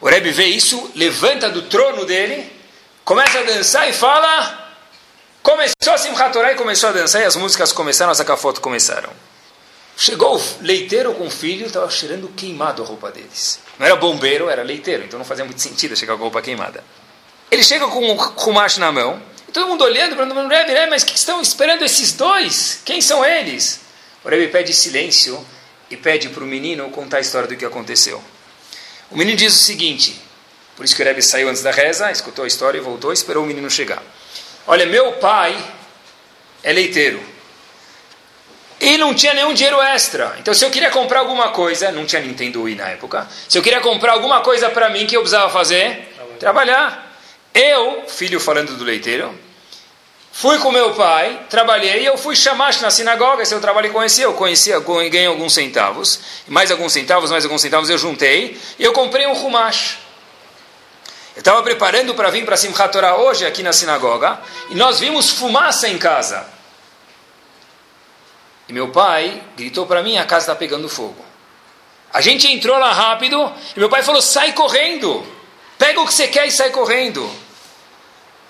O 0.00 0.08
Rebbe 0.08 0.30
vê 0.30 0.46
isso, 0.46 0.90
levanta 0.94 1.50
do 1.50 1.62
trono 1.62 2.06
dele, 2.06 2.50
começa 3.04 3.40
a 3.40 3.42
dançar 3.42 3.88
e 3.88 3.92
fala. 3.92 4.58
Começou 5.42 5.92
a 5.92 5.98
Simchat 5.98 6.32
Torah 6.32 6.52
e 6.52 6.54
começou 6.54 6.90
a 6.90 6.92
dançar 6.92 7.22
e 7.22 7.24
as 7.24 7.36
músicas 7.36 7.72
começaram, 7.72 8.12
as 8.12 8.20
foto 8.40 8.60
começaram. 8.60 9.10
Chegou 9.96 10.38
o 10.38 10.42
leiteiro 10.62 11.12
com 11.12 11.26
o 11.26 11.30
filho, 11.30 11.66
estava 11.66 11.90
cheirando 11.90 12.28
queimado 12.28 12.82
a 12.82 12.86
roupa 12.86 13.10
deles. 13.10 13.60
Não 13.78 13.84
era 13.84 13.96
bombeiro, 13.96 14.48
era 14.48 14.62
leiteiro, 14.62 15.04
então 15.04 15.18
não 15.18 15.26
fazia 15.26 15.44
muito 15.44 15.60
sentido 15.60 15.94
chegar 15.94 16.14
com 16.14 16.20
a 16.20 16.24
roupa 16.24 16.40
queimada. 16.40 16.82
Ele 17.50 17.62
chega 17.62 17.86
com 17.86 18.10
o 18.10 18.14
Rumash 18.14 18.78
na 18.78 18.90
mão, 18.90 19.20
e 19.46 19.52
todo 19.52 19.66
mundo 19.66 19.84
olhando, 19.84 20.16
perguntando, 20.16 20.48
mas 20.88 21.02
o 21.02 21.06
que 21.06 21.16
estão 21.16 21.42
esperando 21.42 21.82
esses 21.82 22.12
dois? 22.12 22.80
Quem 22.84 23.02
são 23.02 23.24
eles? 23.24 23.80
O 24.24 24.28
Rebbe 24.28 24.48
pede 24.48 24.74
silêncio 24.74 25.44
e 25.90 25.96
pede 25.96 26.28
para 26.28 26.44
o 26.44 26.46
menino 26.46 26.90
contar 26.90 27.18
a 27.18 27.20
história 27.20 27.48
do 27.48 27.56
que 27.56 27.64
aconteceu. 27.64 28.22
O 29.10 29.16
menino 29.16 29.36
diz 29.36 29.54
o 29.54 29.58
seguinte, 29.58 30.20
por 30.76 30.84
isso 30.84 30.94
que 30.94 31.02
o 31.02 31.04
Rebbe 31.04 31.22
saiu 31.22 31.48
antes 31.48 31.62
da 31.62 31.70
reza, 31.70 32.10
escutou 32.10 32.44
a 32.44 32.48
história 32.48 32.78
e 32.78 32.80
voltou, 32.80 33.12
esperou 33.12 33.42
o 33.42 33.46
menino 33.46 33.70
chegar. 33.70 34.02
Olha, 34.66 34.86
meu 34.86 35.12
pai 35.14 35.56
é 36.62 36.72
leiteiro. 36.72 37.20
E 38.80 38.96
não 38.96 39.14
tinha 39.14 39.34
nenhum 39.34 39.52
dinheiro 39.52 39.80
extra. 39.82 40.36
Então, 40.38 40.54
se 40.54 40.64
eu 40.64 40.70
queria 40.70 40.90
comprar 40.90 41.18
alguma 41.18 41.50
coisa, 41.50 41.92
não 41.92 42.06
tinha 42.06 42.22
Nintendo 42.22 42.62
Wii 42.62 42.76
na 42.76 42.88
época. 42.88 43.28
Se 43.48 43.58
eu 43.58 43.62
queria 43.62 43.80
comprar 43.80 44.12
alguma 44.12 44.40
coisa 44.40 44.70
para 44.70 44.88
mim, 44.88 45.06
que 45.06 45.16
eu 45.16 45.20
precisava 45.20 45.50
fazer? 45.50 46.14
Trabalhar. 46.38 47.14
Eu, 47.52 48.04
filho 48.08 48.40
falando 48.40 48.76
do 48.76 48.84
leiteiro, 48.84 49.38
fui 50.32 50.58
com 50.58 50.70
meu 50.70 50.94
pai, 50.94 51.46
trabalhei, 51.50 52.08
eu 52.08 52.16
fui 52.16 52.34
chamar 52.34 52.78
na 52.80 52.90
sinagoga, 52.90 53.44
se 53.44 53.54
eu 53.54 53.60
trabalhei 53.60 53.90
com 53.90 54.02
esse, 54.02 54.22
eu 54.22 54.34
conhecia, 54.34 54.78
ganhei 54.80 55.26
alguns 55.26 55.52
centavos, 55.52 56.20
mais 56.46 56.70
alguns 56.70 56.92
centavos, 56.92 57.30
mais 57.30 57.44
alguns 57.44 57.60
centavos 57.60 57.90
eu 57.90 57.98
juntei, 57.98 58.58
e 58.78 58.84
eu 58.84 58.92
comprei 58.92 59.26
um 59.26 59.34
rumash. 59.34 59.98
Eu 61.36 61.40
estava 61.40 61.62
preparando 61.62 62.14
para 62.14 62.30
vir 62.30 62.44
para 62.44 62.56
Simchat 62.56 62.92
Torah 62.92 63.16
hoje 63.16 63.46
aqui 63.46 63.62
na 63.62 63.72
sinagoga, 63.72 64.40
e 64.70 64.74
nós 64.74 65.00
vimos 65.00 65.30
fumaça 65.30 65.88
em 65.88 65.98
casa. 65.98 66.46
E 68.68 68.72
meu 68.72 68.88
pai 68.90 69.42
gritou 69.56 69.86
para 69.86 70.02
mim, 70.02 70.16
a 70.16 70.24
casa 70.24 70.44
está 70.44 70.54
pegando 70.54 70.88
fogo. 70.88 71.24
A 72.12 72.20
gente 72.20 72.46
entrou 72.48 72.78
lá 72.78 72.92
rápido, 72.92 73.52
e 73.76 73.78
meu 73.78 73.88
pai 73.88 74.02
falou, 74.02 74.20
sai 74.20 74.52
correndo. 74.52 75.24
Pega 75.78 76.00
o 76.00 76.06
que 76.06 76.12
você 76.12 76.28
quer 76.28 76.46
e 76.46 76.50
sai 76.50 76.70
correndo. 76.70 77.28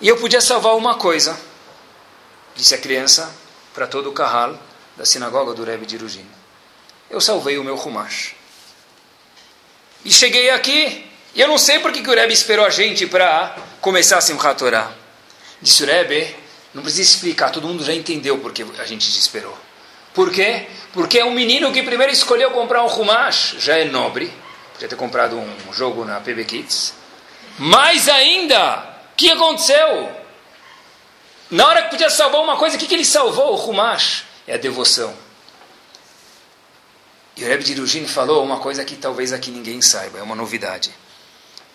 E 0.00 0.08
eu 0.08 0.16
podia 0.16 0.40
salvar 0.40 0.74
uma 0.76 0.94
coisa, 0.96 1.38
disse 2.54 2.74
a 2.74 2.78
criança 2.78 3.32
para 3.74 3.86
todo 3.86 4.10
o 4.10 4.12
carral 4.12 4.58
da 4.96 5.04
sinagoga 5.04 5.54
do 5.54 5.64
Rebbe 5.64 5.86
de 5.86 5.96
Irugin. 5.96 6.26
Eu 7.08 7.20
salvei 7.20 7.58
o 7.58 7.64
meu 7.64 7.76
Rumash. 7.76 8.34
E 10.04 10.12
cheguei 10.12 10.50
aqui, 10.50 11.06
e 11.34 11.40
eu 11.40 11.48
não 11.48 11.58
sei 11.58 11.78
por 11.78 11.92
que 11.92 12.00
o 12.00 12.14
Rebbe 12.14 12.32
esperou 12.32 12.64
a 12.64 12.70
gente 12.70 13.06
para 13.06 13.56
começar 13.80 14.18
a 14.18 14.20
Simchat 14.20 14.58
Torah. 14.58 14.92
Disse 15.60 15.82
o 15.82 15.86
Rebbe, 15.86 16.34
não 16.72 16.82
precisa 16.82 17.02
explicar, 17.02 17.50
todo 17.50 17.66
mundo 17.66 17.84
já 17.84 17.92
entendeu 17.92 18.38
porque 18.38 18.64
a 18.78 18.84
gente 18.84 19.10
te 19.10 19.18
esperou. 19.18 19.56
Por 20.14 20.30
quê? 20.32 20.66
Porque 20.92 21.18
é 21.18 21.24
um 21.24 21.32
menino 21.32 21.72
que 21.72 21.82
primeiro 21.82 22.12
escolheu 22.12 22.50
comprar 22.50 22.82
um 22.82 22.88
Rumash, 22.88 23.56
já 23.58 23.76
é 23.76 23.84
nobre, 23.84 24.32
podia 24.72 24.88
ter 24.88 24.96
comprado 24.96 25.36
um 25.36 25.72
jogo 25.72 26.04
na 26.04 26.20
PB 26.20 26.44
Kids, 26.44 26.94
mais 27.58 28.08
ainda, 28.08 28.78
o 29.12 29.16
que 29.16 29.30
aconteceu? 29.30 30.10
Na 31.50 31.66
hora 31.66 31.82
que 31.82 31.90
podia 31.90 32.08
salvar 32.08 32.40
uma 32.40 32.56
coisa, 32.56 32.76
o 32.76 32.78
que, 32.78 32.86
que 32.86 32.94
ele 32.94 33.04
salvou? 33.04 33.52
O 33.52 33.56
Rumash. 33.56 34.24
É 34.46 34.54
a 34.54 34.56
devoção. 34.56 35.12
E 37.36 37.44
o 37.44 37.46
Rebbe 37.46 37.64
de 37.64 37.72
Irugin 37.72 38.06
falou 38.06 38.44
uma 38.44 38.58
coisa 38.58 38.84
que 38.84 38.96
talvez 38.96 39.32
aqui 39.32 39.50
ninguém 39.50 39.80
saiba, 39.80 40.18
é 40.18 40.22
uma 40.22 40.34
novidade. 40.34 40.90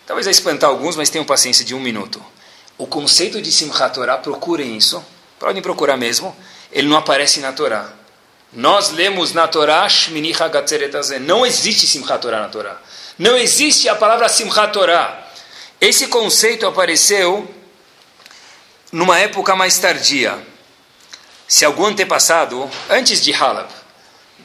Talvez 0.06 0.26
vai 0.26 0.30
espantar 0.30 0.70
alguns, 0.70 0.94
mas 0.94 1.10
tenham 1.10 1.24
paciência 1.24 1.64
de 1.64 1.74
um 1.74 1.80
minuto. 1.80 2.24
O 2.78 2.86
conceito 2.86 3.42
de 3.42 3.50
Simchat 3.50 3.94
Torah, 3.94 4.18
procurem 4.18 4.76
isso, 4.76 5.04
podem 5.38 5.60
procurar 5.60 5.96
mesmo, 5.96 6.34
ele 6.70 6.88
não 6.88 6.96
aparece 6.96 7.40
na 7.40 7.52
Torá. 7.52 7.92
Nós 8.52 8.90
lemos 8.90 9.32
na 9.32 9.48
Torá, 9.48 9.88
Shmini 9.88 10.32
Não 11.22 11.44
existe 11.44 11.86
Simchat 11.86 12.20
Torah 12.20 12.40
na 12.42 12.48
Torá. 12.48 12.80
Não 13.18 13.36
existe 13.36 13.88
a 13.88 13.96
palavra 13.96 14.28
Simchat 14.28 14.72
Torah. 14.72 15.26
Esse 15.80 16.06
conceito 16.06 16.66
apareceu 16.66 17.52
numa 18.96 19.18
época 19.18 19.54
mais 19.54 19.78
tardia. 19.78 20.38
Se 21.46 21.66
algum 21.66 21.84
antepassado, 21.84 22.68
antes 22.88 23.20
de 23.20 23.30
Halab, 23.30 23.68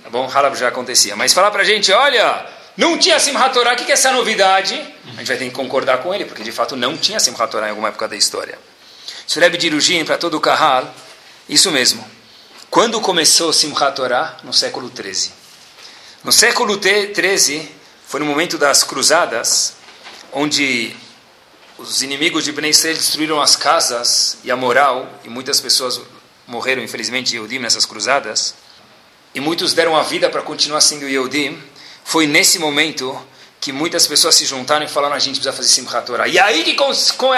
tá 0.03 0.09
bom? 0.09 0.29
Halab 0.29 0.57
já 0.57 0.67
acontecia, 0.67 1.15
mas 1.15 1.33
falar 1.33 1.51
para 1.51 1.61
a 1.61 1.65
gente, 1.65 1.89
olha, 1.93 2.45
não 2.75 2.97
tinha 2.97 3.17
Simchat 3.17 3.53
Torah, 3.53 3.73
o 3.73 3.77
que 3.77 3.89
é 3.89 3.93
essa 3.93 4.11
novidade? 4.11 4.75
A 5.05 5.19
gente 5.19 5.27
vai 5.27 5.37
ter 5.37 5.45
que 5.45 5.51
concordar 5.51 5.99
com 5.99 6.13
ele, 6.13 6.25
porque 6.25 6.43
de 6.43 6.51
fato 6.51 6.75
não 6.75 6.97
tinha 6.97 7.17
Simchat 7.17 7.49
Torah 7.49 7.67
em 7.67 7.69
alguma 7.69 7.87
época 7.87 8.09
da 8.09 8.15
história. 8.17 8.59
Sureb 9.25 9.57
de 9.57 9.67
Irugin, 9.67 10.03
para 10.03 10.17
todo 10.17 10.35
o 10.35 10.41
Kahal, 10.41 10.93
isso 11.47 11.71
mesmo. 11.71 12.05
Quando 12.69 12.99
começou 12.99 13.53
Simchat 13.53 13.95
Torah? 13.95 14.35
No 14.43 14.53
século 14.53 14.89
13. 14.89 15.31
No 16.25 16.31
século 16.33 16.75
13, 16.75 17.71
foi 18.05 18.19
no 18.19 18.25
momento 18.25 18.57
das 18.57 18.83
cruzadas, 18.83 19.75
onde 20.33 20.93
os 21.81 22.01
inimigos 22.03 22.43
de 22.43 22.51
Bnei 22.51 22.71
Israel 22.71 22.95
destruíram 22.95 23.41
as 23.41 23.55
casas 23.55 24.37
e 24.43 24.51
a 24.51 24.55
moral, 24.55 25.09
e 25.23 25.29
muitas 25.29 25.59
pessoas 25.59 25.99
morreram, 26.45 26.83
infelizmente, 26.83 27.35
Yehudim 27.35 27.59
nessas 27.59 27.85
cruzadas, 27.85 28.53
e 29.33 29.39
muitos 29.39 29.73
deram 29.73 29.95
a 29.95 30.03
vida 30.03 30.29
para 30.29 30.41
continuar 30.41 30.81
sendo 30.81 31.07
Yehudim, 31.07 31.61
foi 32.03 32.27
nesse 32.27 32.59
momento 32.59 33.19
que 33.59 33.71
muitas 33.71 34.07
pessoas 34.07 34.35
se 34.35 34.45
juntaram 34.45 34.85
e 34.85 34.89
falaram, 34.89 35.15
a 35.15 35.19
gente 35.19 35.35
precisa 35.35 35.53
fazer 35.53 35.69
Simchat 35.69 36.05
Torah. 36.05 36.27
E 36.27 36.39
aí 36.39 36.63
que 36.63 36.75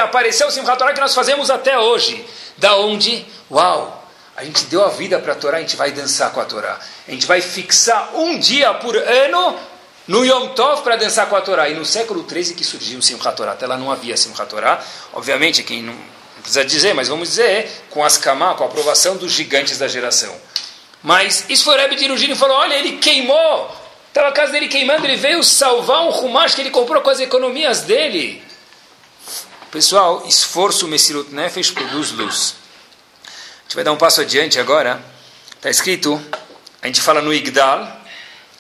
apareceu 0.02 0.48
o 0.48 0.52
Simchat 0.52 0.78
Torah 0.78 0.94
que 0.94 1.02
nós 1.02 1.14
fazemos 1.14 1.50
até 1.50 1.78
hoje. 1.78 2.26
Da 2.58 2.78
onde? 2.78 3.26
Uau! 3.52 4.02
A 4.36 4.44
gente 4.44 4.66
deu 4.66 4.84
a 4.84 4.90
vida 4.90 5.20
para 5.20 5.34
a 5.34 5.36
Torá, 5.36 5.58
a 5.58 5.62
gente 5.62 5.76
vai 5.76 5.92
dançar 5.92 6.32
com 6.32 6.40
a 6.40 6.46
Torá. 6.46 6.80
A 7.08 7.12
gente 7.12 7.28
vai 7.28 7.40
fixar 7.40 8.16
um 8.16 8.40
dia 8.40 8.74
por 8.76 8.96
ano 8.96 9.60
no 10.08 10.26
Yom 10.26 10.50
Tov 10.50 10.82
para 10.82 10.96
dançar 10.96 11.28
com 11.28 11.36
a 11.36 11.42
Torá. 11.42 11.70
E 11.70 11.74
no 11.74 11.86
século 11.86 12.26
XIII 12.28 12.56
que 12.56 12.64
surgiu 12.64 13.00
o 13.00 13.02
Simchat 13.02 13.36
Torah. 13.36 13.54
Até 13.54 13.66
lá 13.68 13.78
não 13.78 13.92
havia 13.92 14.18
Simchat 14.18 14.50
Torah. 14.50 14.84
Obviamente, 15.14 15.64
quem 15.64 15.82
não, 15.82 15.96
precisa 16.42 16.66
dizer, 16.66 16.94
mas 16.94 17.08
vamos 17.08 17.30
dizer, 17.30 17.70
com 17.90 18.04
as 18.04 18.18
Kamá, 18.18 18.54
com 18.56 18.64
a 18.64 18.68
aprovação 18.68 19.16
dos 19.16 19.32
gigantes 19.32 19.78
da 19.78 19.88
geração. 19.88 20.36
Mas 21.02 21.46
isso 21.50 21.66
foi 21.66 21.76
o 21.76 21.78
Rebbe 21.78 21.96
e 21.96 22.36
falou, 22.36 22.58
olha, 22.58 22.76
ele 22.76 22.98
queimou. 22.98 23.84
Estava 24.08 24.28
a 24.28 24.32
casa 24.32 24.52
dele 24.52 24.68
queimando, 24.68 25.06
ele 25.08 25.18
veio 25.18 25.44
salvar 25.44 26.06
um 26.06 26.12
rumash 26.12 26.54
que 26.54 26.62
ele 26.62 26.70
comprou 26.70 27.02
com 27.02 27.10
as 27.10 27.20
economias 27.20 27.82
dele. 27.82 28.44
Pessoal, 29.72 30.24
esforço 30.28 30.88
Messirut 30.88 31.34
Nefesh 31.34 31.72
produz 31.72 32.12
luz. 32.12 32.56
A 33.26 33.64
gente 33.64 33.76
vai 33.76 33.84
dar 33.84 33.92
um 33.92 33.98
passo 33.98 34.22
adiante 34.22 34.60
agora. 34.60 35.04
Está 35.56 35.70
escrito, 35.70 36.24
a 36.80 36.86
gente 36.86 37.02
fala 37.02 37.24
no 37.24 37.34
Igdal, 37.34 38.03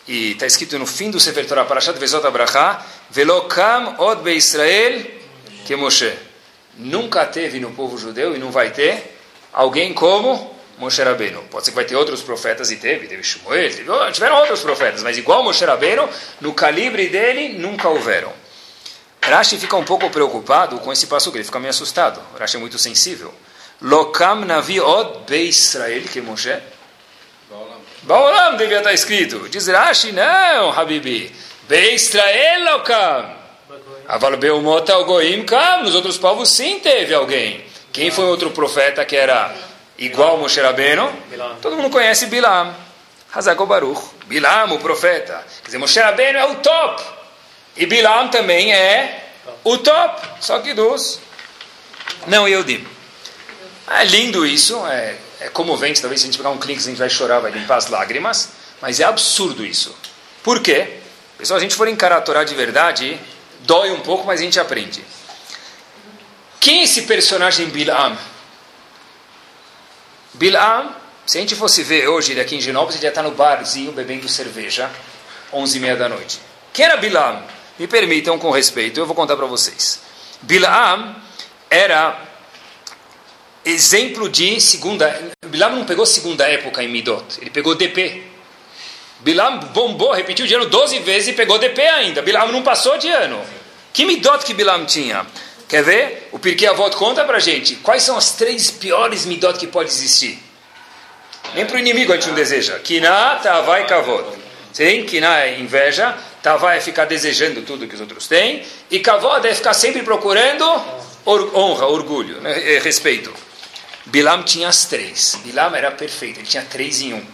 e 0.07 0.31
está 0.31 0.45
escrito 0.45 0.77
no 0.77 0.85
fim 0.85 1.09
do 1.09 1.19
Sefer 1.19 1.47
Torah, 1.47 1.65
Parashat 1.65 1.97
Vezot 1.97 2.25
Abraha, 2.25 2.83
Velokam 3.09 3.95
od 3.99 4.21
be 4.21 4.35
Israel 4.35 5.05
que 5.65 5.75
Moshe. 5.75 6.13
Nunca 6.77 7.25
teve 7.25 7.59
no 7.59 7.71
povo 7.71 7.97
judeu 7.97 8.35
e 8.35 8.39
não 8.39 8.51
vai 8.51 8.71
ter 8.71 9.17
alguém 9.53 9.93
como 9.93 10.53
Moshe 10.77 11.01
Rabbeinu. 11.03 11.43
Pode 11.43 11.65
ser 11.65 11.71
que 11.71 11.75
vai 11.75 11.85
ter 11.85 11.95
outros 11.95 12.21
profetas 12.21 12.71
e 12.71 12.77
teve, 12.77 13.07
teve 13.07 13.23
Shmuel, 13.23 13.69
teve, 13.69 14.11
tiveram 14.11 14.37
outros 14.37 14.61
profetas, 14.61 15.03
mas 15.03 15.17
igual 15.17 15.43
Moshe 15.43 15.63
Rabbeinu, 15.63 16.09
no 16.41 16.53
calibre 16.53 17.07
dele, 17.07 17.49
nunca 17.59 17.87
houveram. 17.87 18.33
Rashi 19.21 19.57
fica 19.57 19.77
um 19.77 19.85
pouco 19.85 20.09
preocupado 20.09 20.77
com 20.79 20.91
esse 20.91 21.07
passo, 21.07 21.31
ele 21.33 21.45
fica 21.45 21.59
meio 21.59 21.69
assustado. 21.69 22.19
Rashi 22.37 22.57
é 22.57 22.59
muito 22.59 22.77
sensível. 22.77 23.33
Lokam 23.81 24.45
navi 24.45 24.81
od 24.81 25.19
be 25.29 25.47
Israel 25.47 26.03
que 26.03 26.21
Moshe. 26.21 26.57
Baolam 28.03 28.57
devia 28.57 28.79
estar 28.79 28.93
escrito. 28.93 29.47
Diz 29.49 29.67
Rashi, 29.67 30.11
não, 30.11 30.71
Habibi. 30.71 31.33
Be 31.67 31.93
Israel 31.95 32.63
Lokam. 32.65 33.29
Aval 34.07 34.37
Beumot 34.37 34.91
Goim 35.05 35.45
Kam. 35.45 35.83
Nos 35.83 35.95
outros 35.95 36.17
povos 36.17 36.49
sim 36.49 36.79
teve 36.79 37.13
alguém. 37.13 37.63
Quem 37.91 38.11
foi 38.11 38.25
outro 38.25 38.51
profeta 38.51 39.05
que 39.05 39.15
era 39.15 39.53
igual 39.97 40.37
Moshe 40.37 40.59
Rabbeinu? 40.59 41.09
Todo 41.61 41.77
mundo 41.77 41.89
conhece 41.89 42.25
Bilam. 42.25 42.75
Hazako 43.33 43.65
Baruch. 43.65 44.01
Bilam, 44.25 44.73
o 44.73 44.79
profeta. 44.79 45.43
Quer 45.61 45.67
dizer, 45.67 45.77
Moshe 45.77 45.99
Rabbeinu 45.99 46.39
é 46.39 46.45
o 46.45 46.55
top. 46.55 47.01
E 47.77 47.85
Bilam 47.85 48.27
também 48.27 48.73
é 48.73 49.29
o 49.63 49.77
top. 49.77 50.21
Só 50.41 50.59
que 50.59 50.73
dos 50.73 51.19
não 52.27 52.47
Eudim. 52.47 52.85
É 53.89 54.03
lindo 54.05 54.45
isso, 54.45 54.85
é, 54.87 55.15
é 55.43 55.49
comovente. 55.49 56.01
Talvez 56.01 56.21
se 56.21 56.27
a 56.27 56.29
gente 56.31 56.37
pegar 56.37 56.49
um 56.49 56.57
clique, 56.57 56.79
a 56.79 56.85
gente 56.85 56.97
vai 56.97 57.09
chorar, 57.09 57.39
vai 57.39 57.51
limpar 57.51 57.75
as 57.75 57.87
lágrimas. 57.87 58.49
Mas 58.81 58.99
é 58.99 59.03
absurdo 59.03 59.65
isso. 59.65 59.95
Por 60.41 60.61
quê? 60.61 60.99
Pessoal, 61.37 61.59
se 61.59 61.65
a 61.65 61.67
gente 61.67 61.75
for 61.75 61.87
encarar 61.87 62.17
a 62.17 62.21
Torá 62.21 62.43
de 62.43 62.55
verdade, 62.55 63.19
dói 63.61 63.91
um 63.91 63.99
pouco, 63.99 64.25
mas 64.25 64.39
a 64.39 64.43
gente 64.43 64.59
aprende. 64.59 65.03
Quem 66.59 66.79
é 66.79 66.83
esse 66.83 67.03
personagem 67.03 67.67
Bilam? 67.67 68.17
Bilam, 70.33 70.95
se 71.25 71.37
a 71.37 71.41
gente 71.41 71.55
fosse 71.55 71.83
ver 71.83 72.07
hoje 72.07 72.31
ele 72.31 72.41
aqui 72.41 72.55
em 72.55 72.61
Genópolis, 72.61 72.95
ele 72.95 73.03
já 73.03 73.09
está 73.09 73.21
no 73.21 73.31
barzinho 73.31 73.91
bebendo 73.91 74.27
cerveja, 74.29 74.89
11 75.51 75.77
e 75.77 75.81
meia 75.81 75.95
da 75.95 76.07
noite. 76.07 76.39
Quem 76.71 76.85
era 76.85 76.97
Bilam? 76.97 77.43
Me 77.77 77.87
permitam, 77.87 78.39
com 78.39 78.49
respeito, 78.51 78.99
eu 78.99 79.05
vou 79.05 79.15
contar 79.15 79.35
para 79.35 79.45
vocês. 79.45 79.99
Bilam 80.41 81.15
era 81.69 82.32
exemplo 83.73 84.29
de 84.29 84.61
segunda. 84.61 85.33
Bilam 85.47 85.75
não 85.75 85.85
pegou 85.85 86.05
segunda 86.05 86.47
época 86.47 86.83
em 86.83 86.87
Midot, 86.87 87.39
ele 87.41 87.49
pegou 87.49 87.75
DP. 87.75 88.23
Bilam 89.19 89.59
bombou, 89.73 90.11
repetiu 90.11 90.45
de 90.45 90.53
ano 90.53 90.65
12 90.65 90.99
vezes 90.99 91.29
e 91.29 91.33
pegou 91.33 91.57
DP 91.57 91.81
ainda. 91.81 92.21
Bilam 92.21 92.51
não 92.51 92.61
passou 92.61 92.97
de 92.97 93.09
ano. 93.09 93.41
Que 93.91 94.05
Midot 94.05 94.43
que 94.45 94.53
Bilam 94.53 94.85
tinha? 94.85 95.25
Quer 95.67 95.83
ver? 95.83 96.29
O 96.31 96.39
Pirkei 96.39 96.67
Avot 96.67 96.95
conta 96.95 97.23
pra 97.23 97.39
gente. 97.39 97.75
Quais 97.77 98.03
são 98.03 98.17
as 98.17 98.31
três 98.31 98.69
piores 98.69 99.25
Midot 99.25 99.57
que 99.57 99.67
pode 99.67 99.89
existir? 99.89 100.37
Nem 101.53 101.65
para 101.65 101.75
o 101.75 101.79
inimigo 101.79 102.11
a 102.11 102.15
gente 102.15 102.27
não 102.27 102.35
deseja. 102.35 102.79
Kiná, 102.79 103.35
Tavá 103.35 103.79
e 103.81 103.85
Kavod. 103.85 104.25
Sim, 104.71 105.03
Kiná 105.05 105.41
é 105.41 105.59
inveja, 105.59 106.17
Tavá 106.41 106.73
é 106.73 106.81
ficar 106.81 107.05
desejando 107.05 107.61
tudo 107.61 107.87
que 107.87 107.93
os 107.93 108.01
outros 108.01 108.27
têm, 108.27 108.63
e 108.89 108.99
Kavod 108.99 109.47
é 109.47 109.53
ficar 109.53 109.73
sempre 109.73 110.01
procurando 110.01 110.65
honra, 111.25 111.85
orgulho, 111.85 112.41
né, 112.41 112.79
respeito. 112.79 113.31
Bilam 114.05 114.43
tinha 114.43 114.67
as 114.67 114.85
três. 114.85 115.39
Bilam 115.43 115.73
era 115.75 115.91
perfeito, 115.91 116.39
ele 116.39 116.47
tinha 116.47 116.63
três 116.63 117.01
em 117.01 117.13
um. 117.13 117.25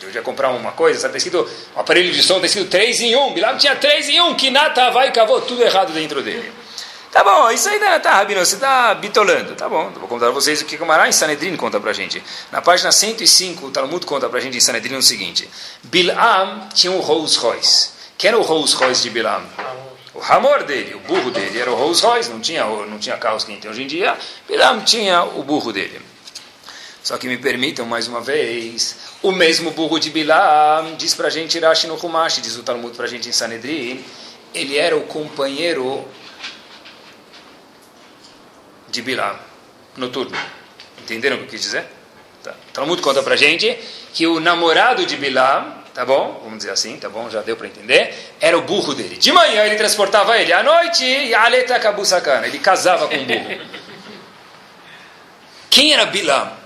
Eu 0.00 0.10
ia 0.10 0.22
comprar 0.22 0.50
uma 0.50 0.72
coisa, 0.72 1.06
está 1.06 1.16
escrito, 1.16 1.48
um 1.76 1.80
aparelho 1.80 2.12
de 2.12 2.22
som 2.22 2.36
está 2.36 2.46
escrito 2.46 2.70
três 2.70 3.00
em 3.00 3.16
um. 3.16 3.32
Bilam 3.32 3.56
tinha 3.58 3.74
três 3.74 4.08
em 4.08 4.20
um, 4.20 4.34
Kiná, 4.34 4.70
Tavá 4.70 5.06
e 5.06 5.12
Kavod, 5.12 5.46
tudo 5.46 5.62
errado 5.62 5.92
dentro 5.92 6.22
dele. 6.22 6.52
Tá 7.10 7.24
bom, 7.24 7.50
isso 7.50 7.68
aí 7.68 7.78
tá, 7.80 7.98
tá 7.98 8.14
Rabino, 8.14 8.44
você 8.44 8.54
está 8.54 8.94
bitolando. 8.94 9.54
Tá 9.54 9.68
bom, 9.68 9.90
vou 9.90 10.06
contar 10.06 10.26
para 10.26 10.34
vocês 10.34 10.60
o 10.60 10.66
que 10.66 10.76
o 10.76 10.86
Mará 10.86 11.08
em 11.08 11.12
Sanedrin 11.12 11.56
conta 11.56 11.80
para 11.80 11.92
gente. 11.92 12.22
Na 12.52 12.60
página 12.60 12.92
105, 12.92 13.66
o 13.66 13.70
Talmud 13.70 14.04
conta 14.04 14.28
para 14.28 14.38
gente 14.40 14.58
em 14.58 14.60
Sanedrin 14.60 14.94
o 14.94 15.02
seguinte. 15.02 15.48
Bilam 15.84 16.68
tinha 16.74 16.92
um 16.92 17.00
Rolls 17.00 17.38
Royce. 17.38 17.90
Quem 18.18 18.28
era 18.28 18.38
o 18.38 18.42
Rolls 18.42 18.76
Royce 18.76 19.02
de 19.02 19.10
Bilam? 19.10 19.42
O 20.14 20.22
Hamor 20.22 20.64
dele, 20.64 20.94
o 20.94 21.00
burro 21.00 21.30
dele 21.30 21.58
era 21.58 21.70
o 21.70 21.74
Rolls 21.74 22.04
Royce, 22.04 22.30
não 22.30 22.40
tinha, 22.40 22.64
não 22.64 22.98
tinha 22.98 23.16
carros 23.16 23.44
que 23.44 23.52
a 23.52 23.54
gente 23.54 23.62
tem 23.62 23.70
hoje 23.70 23.82
em 23.84 23.86
dia. 23.86 24.16
Bilam 24.46 24.80
tinha 24.82 25.22
o 25.22 25.42
burro 25.42 25.72
dele. 25.72 26.07
Só 27.08 27.16
que 27.16 27.26
me 27.26 27.38
permitam 27.38 27.86
mais 27.86 28.06
uma 28.06 28.20
vez, 28.20 28.98
o 29.22 29.32
mesmo 29.32 29.70
burro 29.70 29.98
de 29.98 30.10
Bilam 30.10 30.94
diz 30.98 31.14
para 31.14 31.28
a 31.28 31.30
gente, 31.30 31.58
Rashi 31.58 31.86
no 31.86 31.94
Humash, 31.94 32.42
diz 32.42 32.58
o 32.58 32.62
Talmud 32.62 32.94
para 32.94 33.06
a 33.06 33.08
gente 33.08 33.30
em 33.30 33.32
Sanedrin, 33.32 34.04
ele 34.54 34.76
era 34.76 34.94
o 34.94 35.04
companheiro 35.04 36.06
de 38.90 39.00
Bilam, 39.00 39.38
noturno. 39.96 40.36
Entenderam 41.00 41.36
o 41.36 41.38
que 41.38 41.44
eu 41.46 41.48
quis 41.48 41.62
dizer? 41.62 41.86
Tá. 42.42 42.54
Talmud 42.74 43.00
conta 43.00 43.22
pra 43.22 43.36
gente 43.36 43.74
que 44.12 44.26
o 44.26 44.38
namorado 44.38 45.06
de 45.06 45.16
Bilam, 45.16 45.82
tá 45.94 46.04
bom? 46.04 46.42
Vamos 46.44 46.58
dizer 46.58 46.72
assim, 46.72 46.98
tá 46.98 47.08
bom? 47.08 47.30
Já 47.30 47.40
deu 47.40 47.56
para 47.56 47.68
entender. 47.68 48.14
Era 48.38 48.58
o 48.58 48.60
burro 48.60 48.94
dele. 48.94 49.16
De 49.16 49.32
manhã 49.32 49.64
ele 49.64 49.76
transportava 49.76 50.36
ele, 50.36 50.52
à 50.52 50.62
noite, 50.62 51.32
Aleta 51.32 51.80
Kabusakana. 51.80 52.46
Ele 52.46 52.58
casava 52.58 53.08
com 53.08 53.16
o 53.16 53.24
burro. 53.24 53.48
Quem 55.70 55.94
era 55.94 56.04
Bilam? 56.04 56.57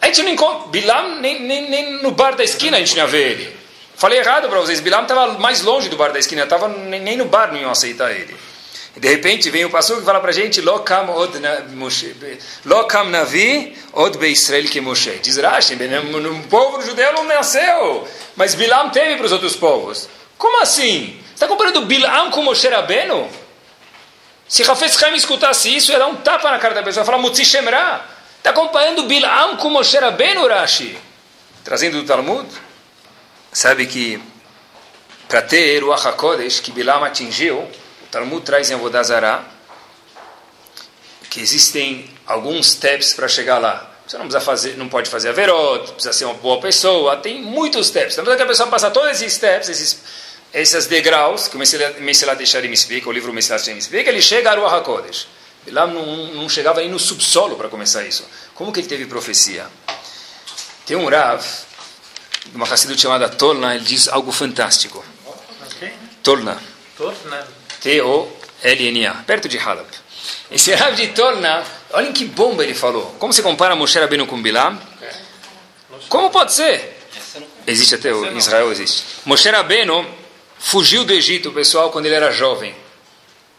A 0.00 0.06
gente 0.06 0.22
não 0.22 0.30
encontra. 0.30 0.68
Bilam, 0.68 1.20
nem, 1.20 1.40
nem, 1.40 1.68
nem 1.68 2.02
no 2.02 2.10
bar 2.10 2.34
da 2.36 2.44
esquina 2.44 2.76
a 2.76 2.80
gente 2.80 2.96
não 2.96 3.02
ia 3.02 3.06
ver 3.06 3.32
ele. 3.32 3.56
Falei 3.96 4.18
errado 4.18 4.48
para 4.48 4.60
vocês. 4.60 4.80
Bilam 4.80 5.02
estava 5.02 5.38
mais 5.38 5.62
longe 5.62 5.88
do 5.88 5.96
bar 5.96 6.12
da 6.12 6.18
esquina. 6.18 6.46
Tava, 6.46 6.68
nem, 6.68 7.00
nem 7.00 7.16
no 7.16 7.24
bar 7.24 7.52
não 7.52 7.60
iam 7.60 7.70
aceitar 7.70 8.12
ele. 8.12 8.36
E 8.96 9.00
de 9.00 9.08
repente 9.08 9.50
vem 9.50 9.64
o 9.64 9.70
pastor 9.70 9.98
que 9.98 10.04
fala 10.04 10.18
para 10.18 10.30
a 10.30 10.32
gente, 10.32 10.60
Lokam 10.60 11.10
od 11.10 11.40
Lokam 12.64 13.10
navi 13.10 13.76
od 13.92 14.18
be 14.18 14.28
Israel 14.28 14.64
que 14.64 14.80
Moshe. 14.80 15.20
Diz 15.22 15.36
Rashi, 15.36 15.74
um 15.74 16.42
povo 16.42 16.82
judeu 16.82 17.12
não 17.12 17.24
nasceu, 17.24 18.08
mas 18.34 18.56
Bilam 18.56 18.90
teve 18.90 19.16
para 19.16 19.26
os 19.26 19.32
outros 19.32 19.54
povos. 19.54 20.08
Como 20.36 20.60
assim? 20.62 21.16
Está 21.32 21.46
comparando 21.46 21.82
Bilam 21.82 22.30
com 22.32 22.42
Moshe 22.42 22.66
Rabbeinu? 22.68 23.28
Se 24.48 24.62
Rafetz 24.62 24.98
Chaim 24.98 25.14
escutasse 25.14 25.76
isso, 25.76 25.92
ia 25.92 25.98
dar 25.98 26.06
um 26.06 26.16
tapa 26.16 26.50
na 26.50 26.58
cara 26.58 26.74
da 26.74 26.82
pessoa, 26.82 27.04
falar 27.04 27.18
Mutzi 27.18 27.44
Shemra. 27.44 28.17
Está 28.38 28.52
comparando 28.52 29.02
Bilam 29.04 29.56
com 29.56 29.68
Moshe 29.68 29.98
Rabbeinu, 29.98 30.46
Rashi? 30.46 30.98
Trazendo 31.64 32.00
do 32.00 32.06
Talmud. 32.06 32.48
Sabe 33.52 33.86
que 33.86 34.20
para 35.28 35.42
ter 35.42 35.84
o 35.84 35.92
Achakodesh 35.92 36.60
que 36.60 36.70
Bilam 36.70 37.04
atingiu, 37.04 37.68
Talmud 38.10 38.44
traz 38.44 38.70
em 38.70 38.74
Avodazará 38.74 39.44
que 41.28 41.40
existem 41.40 42.10
alguns 42.26 42.72
steps 42.72 43.12
para 43.12 43.28
chegar 43.28 43.58
lá. 43.58 43.90
Você 44.06 44.16
não 44.16 44.24
precisa 44.24 44.44
fazer, 44.44 44.76
não 44.78 44.88
pode 44.88 45.10
fazer 45.10 45.28
averot, 45.28 45.92
precisa 45.92 46.14
ser 46.14 46.24
uma 46.24 46.34
boa 46.34 46.60
pessoa, 46.60 47.16
tem 47.16 47.42
muitos 47.42 47.88
steps. 47.88 48.14
Precisa 48.14 48.36
que 48.36 48.42
a 48.42 48.46
pessoa 48.46 48.68
passar 48.70 48.90
todos 48.90 49.10
esses 49.10 49.34
steps, 49.34 49.68
esses, 49.68 50.02
esses 50.54 50.86
degraus, 50.86 51.46
que 51.46 51.56
o 51.56 51.58
Mesilat 51.58 52.38
Deixarim 52.38 52.72
explica, 52.72 53.08
o 53.08 53.12
livro 53.12 53.32
Mesilat 53.32 53.58
Deixarim 53.58 53.78
explica, 53.78 54.08
ele 54.08 54.22
chega 54.22 54.50
a 54.50 54.54
Ruach 54.54 54.76
HaKodesh. 54.76 55.28
Lá 55.70 55.86
não, 55.86 56.34
não 56.34 56.48
chegava 56.48 56.80
aí 56.80 56.88
no 56.88 56.98
subsolo 56.98 57.56
para 57.56 57.68
começar 57.68 58.04
isso. 58.04 58.24
Como 58.54 58.72
que 58.72 58.80
ele 58.80 58.88
teve 58.88 59.06
profecia? 59.06 59.66
Tem 60.86 60.96
um 60.96 61.08
Rav, 61.08 61.44
uma 62.54 62.66
Hassidut 62.66 63.00
chamada 63.00 63.28
Tolna, 63.28 63.74
ele 63.74 63.84
diz 63.84 64.08
algo 64.08 64.32
fantástico. 64.32 65.04
Tolna. 66.22 66.58
Torna. 66.96 67.46
T-O-L-N-A, 67.80 69.14
perto 69.24 69.48
de 69.48 69.56
Halab. 69.56 69.86
Esse 70.50 70.74
Rav 70.74 70.96
de 70.96 71.08
Torna, 71.08 71.62
olhem 71.92 72.12
que 72.12 72.24
bomba 72.24 72.64
ele 72.64 72.74
falou. 72.74 73.14
Como 73.18 73.32
se 73.32 73.40
compara 73.40 73.76
Moshe 73.76 73.98
Rabbeinu 73.98 74.26
com 74.26 74.42
Bilam? 74.42 74.80
Como 76.08 76.30
pode 76.30 76.52
ser? 76.52 76.98
Existe 77.66 77.94
até 77.94 78.12
o 78.12 78.36
Israel 78.36 78.72
existe. 78.72 79.04
Moshe 79.24 79.48
Rabbeinu 79.48 80.04
fugiu 80.58 81.04
do 81.04 81.12
Egito, 81.12 81.52
pessoal, 81.52 81.90
quando 81.90 82.06
ele 82.06 82.16
era 82.16 82.32
jovem. 82.32 82.74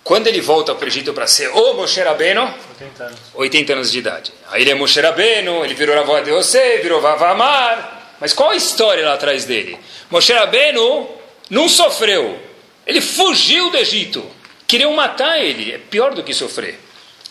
Quando 0.10 0.26
ele 0.26 0.42
volta 0.42 0.74
para 0.74 0.86
o 0.86 0.88
Egito 0.88 1.14
para 1.14 1.28
ser 1.28 1.50
o 1.50 1.74
Moshe 1.76 2.02
Rabbeinu? 2.02 2.42
80 2.42 3.04
anos. 3.04 3.20
80 3.32 3.74
anos 3.74 3.92
de 3.92 4.00
idade. 4.00 4.34
Aí 4.50 4.64
ele 4.64 4.72
é 4.72 4.74
Moshe 4.74 5.00
Rabbeinu, 5.00 5.64
ele 5.64 5.76
virou 5.76 5.96
avó 6.00 6.20
de 6.20 6.32
Yosef, 6.32 6.82
virou 6.82 7.00
Vavamar. 7.00 8.16
Mas 8.20 8.34
qual 8.34 8.50
a 8.50 8.56
história 8.56 9.06
lá 9.06 9.14
atrás 9.14 9.46
dele? 9.46 9.78
Moshe 10.10 10.34
Rabbeinu 10.34 11.08
não 11.52 11.70
sofreu. 11.70 12.42
Ele 12.88 13.02
fugiu 13.02 13.70
do 13.70 13.78
Egito. 13.78 14.28
Queriam 14.66 14.92
matar 14.96 15.38
ele. 15.38 15.74
É 15.74 15.78
pior 15.78 16.16
do 16.16 16.24
que 16.24 16.34
sofrer. 16.34 16.80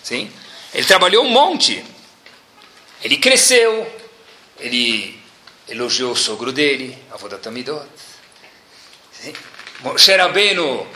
Sim? 0.01 0.31
Ele 0.73 0.87
trabalhou 0.87 1.25
um 1.25 1.31
monte. 1.31 1.85
Ele 3.03 3.17
cresceu. 3.17 3.93
Ele 4.61 5.19
elogiou 5.69 6.13
o 6.13 6.17
sogro 6.17 6.53
dele, 6.53 6.97
avô 7.11 7.29
da 7.29 7.39
Tamidot. 7.39 7.89
Moshe 9.81 10.15
Rabbeinu 10.15 10.87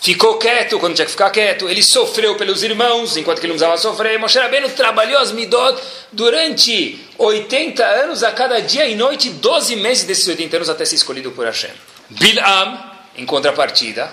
ficou 0.00 0.38
quieto 0.38 0.78
quando 0.78 0.94
tinha 0.94 1.04
que 1.04 1.10
ficar 1.10 1.30
quieto. 1.30 1.68
Ele 1.68 1.82
sofreu 1.82 2.36
pelos 2.36 2.62
irmãos, 2.62 3.16
enquanto 3.16 3.38
que 3.38 3.46
ele 3.46 3.52
não 3.52 3.58
precisava 3.58 3.80
sofrer. 3.80 4.18
Moshe 4.18 4.38
Rabbeinu 4.38 4.70
trabalhou 4.70 5.20
as 5.20 5.30
Midot 5.30 5.80
durante 6.10 6.98
80 7.18 7.84
anos, 7.84 8.22
a 8.24 8.32
cada 8.32 8.60
dia 8.60 8.86
e 8.86 8.94
noite, 8.94 9.30
12 9.30 9.76
meses 9.76 10.04
desses 10.04 10.26
80 10.26 10.56
anos 10.56 10.68
até 10.68 10.84
ser 10.84 10.96
escolhido 10.96 11.30
por 11.32 11.46
Hashem. 11.46 11.70
Bilam 12.08 12.90
em 13.16 13.26
contrapartida, 13.26 14.12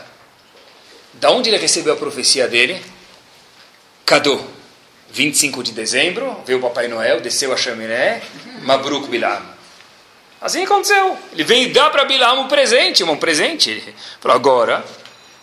da 1.13 1.31
onde 1.31 1.49
ele 1.49 1.57
recebeu 1.57 1.93
a 1.93 1.97
profecia 1.97 2.47
dele? 2.47 2.81
Cadu. 4.05 4.57
25 5.09 5.63
de 5.63 5.71
dezembro, 5.71 6.43
veio 6.45 6.59
o 6.59 6.61
Papai 6.61 6.89
Noel, 6.89 7.21
desceu 7.21 7.53
a 7.53 7.57
chaminé, 7.57 8.21
Mabruk 8.63 9.07
Bilam. 9.07 9.41
Assim 10.41 10.63
aconteceu. 10.65 11.17
Ele 11.31 11.43
veio 11.45 11.73
dar 11.73 11.89
para 11.89 12.03
Bilam 12.03 12.41
um 12.41 12.47
presente, 12.47 13.03
um 13.03 13.15
presente. 13.15 13.69
Ele 13.69 13.95
falou, 14.19 14.35
agora, 14.35 14.85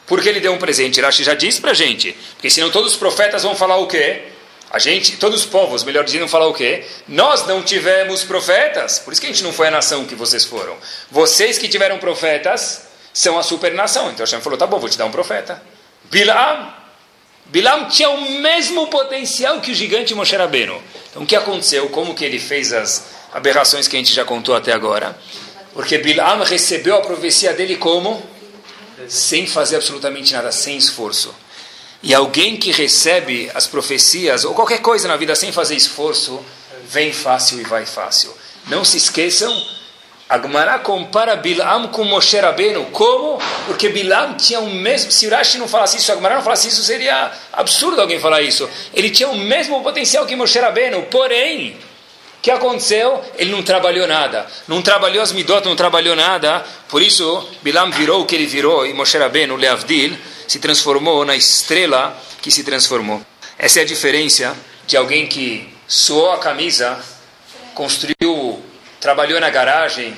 porque 0.06 0.28
ele 0.28 0.40
deu 0.40 0.52
um 0.52 0.58
presente? 0.58 1.00
Rashi 1.00 1.24
já 1.24 1.34
disse 1.34 1.60
para 1.60 1.70
a 1.70 1.74
gente, 1.74 2.16
porque 2.34 2.50
senão 2.50 2.70
todos 2.70 2.92
os 2.92 2.98
profetas 2.98 3.42
vão 3.42 3.54
falar 3.54 3.76
o 3.76 3.86
quê? 3.86 4.22
A 4.70 4.78
gente, 4.78 5.16
todos 5.18 5.40
os 5.40 5.46
povos, 5.46 5.84
melhor 5.84 6.04
dizendo, 6.04 6.26
falar 6.26 6.46
o 6.48 6.52
quê? 6.52 6.84
Nós 7.06 7.46
não 7.46 7.62
tivemos 7.62 8.24
profetas, 8.24 8.98
por 8.98 9.12
isso 9.12 9.20
que 9.20 9.28
a 9.28 9.30
gente 9.30 9.44
não 9.44 9.52
foi 9.52 9.68
a 9.68 9.70
nação 9.70 10.04
que 10.04 10.14
vocês 10.14 10.44
foram. 10.44 10.76
Vocês 11.10 11.58
que 11.58 11.68
tiveram 11.68 11.98
profetas, 11.98 12.82
são 13.14 13.38
a 13.38 13.42
supernação. 13.44 14.10
Então 14.10 14.26
Hashem 14.26 14.40
falou, 14.40 14.58
tá 14.58 14.66
bom, 14.66 14.80
vou 14.80 14.88
te 14.88 14.98
dar 14.98 15.06
um 15.06 15.12
profeta. 15.12 15.62
Bilam. 16.10 16.74
Bilam 17.46 17.88
tinha 17.88 18.10
o 18.10 18.40
mesmo 18.40 18.88
potencial 18.88 19.60
que 19.60 19.70
o 19.70 19.74
gigante 19.74 20.12
Moshe 20.14 20.34
Rabbeinu. 20.34 20.82
Então 21.10 21.22
o 21.22 21.26
que 21.26 21.36
aconteceu? 21.36 21.88
Como 21.90 22.14
que 22.14 22.24
ele 22.24 22.40
fez 22.40 22.72
as 22.72 23.04
aberrações 23.32 23.86
que 23.86 23.94
a 23.94 23.98
gente 24.00 24.12
já 24.12 24.24
contou 24.24 24.56
até 24.56 24.72
agora? 24.72 25.16
Porque 25.72 25.96
Bilam 25.98 26.42
recebeu 26.42 26.96
a 26.96 27.00
profecia 27.02 27.52
dele 27.52 27.76
como? 27.76 28.20
Sem 29.08 29.46
fazer 29.46 29.76
absolutamente 29.76 30.32
nada, 30.32 30.50
sem 30.52 30.76
esforço. 30.76 31.34
E 32.02 32.12
alguém 32.14 32.56
que 32.56 32.70
recebe 32.70 33.50
as 33.54 33.66
profecias, 33.66 34.44
ou 34.44 34.54
qualquer 34.54 34.80
coisa 34.80 35.08
na 35.08 35.16
vida 35.16 35.34
sem 35.34 35.52
fazer 35.52 35.74
esforço, 35.74 36.44
vem 36.88 37.12
fácil 37.12 37.60
e 37.60 37.64
vai 37.64 37.86
fácil. 37.86 38.32
Não 38.66 38.84
se 38.84 38.96
esqueçam 38.96 39.52
a 40.28 40.38
Gemara 40.38 40.78
compara 40.78 41.36
Bilam 41.36 41.88
com 41.88 42.02
Moshe 42.02 42.38
Rabbeinu. 42.38 42.86
Como? 42.86 43.38
Porque 43.66 43.90
Bilam 43.90 44.34
tinha 44.34 44.58
o 44.58 44.70
mesmo... 44.70 45.12
Se 45.12 45.28
Rashi 45.28 45.58
não 45.58 45.68
falasse 45.68 45.98
isso, 45.98 46.10
a 46.10 46.14
Gemara 46.14 46.36
não 46.36 46.42
falasse 46.42 46.68
isso, 46.68 46.82
seria 46.82 47.30
absurdo 47.52 48.00
alguém 48.00 48.18
falar 48.18 48.40
isso. 48.40 48.68
Ele 48.94 49.10
tinha 49.10 49.28
o 49.28 49.36
mesmo 49.36 49.82
potencial 49.82 50.24
que 50.24 50.34
Moshe 50.34 50.58
Rabbeinu. 50.58 51.02
Porém, 51.02 51.76
que 52.44 52.50
aconteceu? 52.50 53.24
Ele 53.38 53.50
não 53.50 53.62
trabalhou 53.62 54.06
nada. 54.06 54.46
Não 54.68 54.82
trabalhou 54.82 55.22
as 55.22 55.32
midot, 55.32 55.66
não 55.66 55.74
trabalhou 55.74 56.14
nada. 56.14 56.62
Por 56.90 57.00
isso, 57.00 57.48
Bilam 57.62 57.90
virou 57.90 58.20
o 58.20 58.26
que 58.26 58.34
ele 58.34 58.44
virou. 58.44 58.86
E 58.86 58.92
Moshe 58.92 59.16
Rabbeinu, 59.16 59.56
Leavdil, 59.56 60.14
se 60.46 60.58
transformou 60.58 61.24
na 61.24 61.34
estrela 61.34 62.14
que 62.42 62.50
se 62.50 62.62
transformou. 62.62 63.22
Essa 63.58 63.80
é 63.80 63.82
a 63.82 63.86
diferença 63.86 64.54
de 64.86 64.94
alguém 64.94 65.26
que 65.26 65.74
suou 65.88 66.32
a 66.32 66.38
camisa, 66.38 67.02
construiu, 67.72 68.62
trabalhou 69.00 69.40
na 69.40 69.48
garagem, 69.48 70.14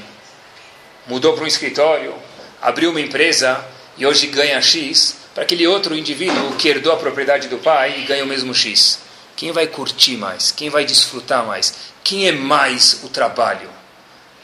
mudou 1.06 1.32
para 1.34 1.44
um 1.44 1.46
escritório, 1.46 2.12
abriu 2.60 2.90
uma 2.90 3.00
empresa 3.00 3.64
e 3.96 4.04
hoje 4.04 4.26
ganha 4.26 4.60
X, 4.60 5.16
para 5.32 5.44
aquele 5.44 5.64
outro 5.68 5.96
indivíduo 5.96 6.56
que 6.56 6.66
herdou 6.66 6.92
a 6.92 6.96
propriedade 6.96 7.46
do 7.46 7.58
pai 7.58 8.00
e 8.00 8.02
ganha 8.02 8.24
o 8.24 8.26
mesmo 8.26 8.52
X. 8.52 9.05
Quem 9.36 9.52
vai 9.52 9.66
curtir 9.66 10.16
mais? 10.16 10.50
Quem 10.50 10.70
vai 10.70 10.86
desfrutar 10.86 11.44
mais? 11.44 11.74
Quem 12.02 12.26
é 12.26 12.32
mais 12.32 13.00
o 13.04 13.08
trabalho? 13.10 13.68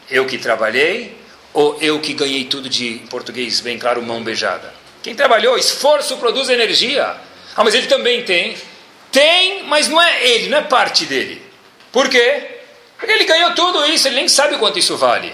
Eu 0.09 0.27
que 0.27 0.37
trabalhei 0.37 1.17
ou 1.51 1.77
eu 1.81 1.99
que 1.99 2.13
ganhei 2.13 2.45
tudo 2.45 2.69
de 2.69 3.01
português, 3.09 3.59
bem 3.59 3.79
claro, 3.79 4.01
mão 4.03 4.23
beijada? 4.23 4.73
Quem 5.01 5.15
trabalhou, 5.15 5.57
esforço 5.57 6.17
produz 6.17 6.47
energia. 6.49 7.15
Ah, 7.55 7.63
mas 7.63 7.73
ele 7.73 7.87
também 7.87 8.23
tem. 8.23 8.55
Tem, 9.11 9.63
mas 9.63 9.87
não 9.87 10.01
é 10.01 10.27
ele, 10.27 10.49
não 10.49 10.59
é 10.59 10.61
parte 10.61 11.05
dele. 11.05 11.41
Por 11.91 12.07
quê? 12.07 12.61
Porque 12.97 13.11
ele 13.11 13.25
ganhou 13.25 13.53
tudo 13.53 13.85
isso, 13.85 14.07
ele 14.07 14.15
nem 14.15 14.27
sabe 14.27 14.57
quanto 14.57 14.79
isso 14.79 14.95
vale. 14.95 15.33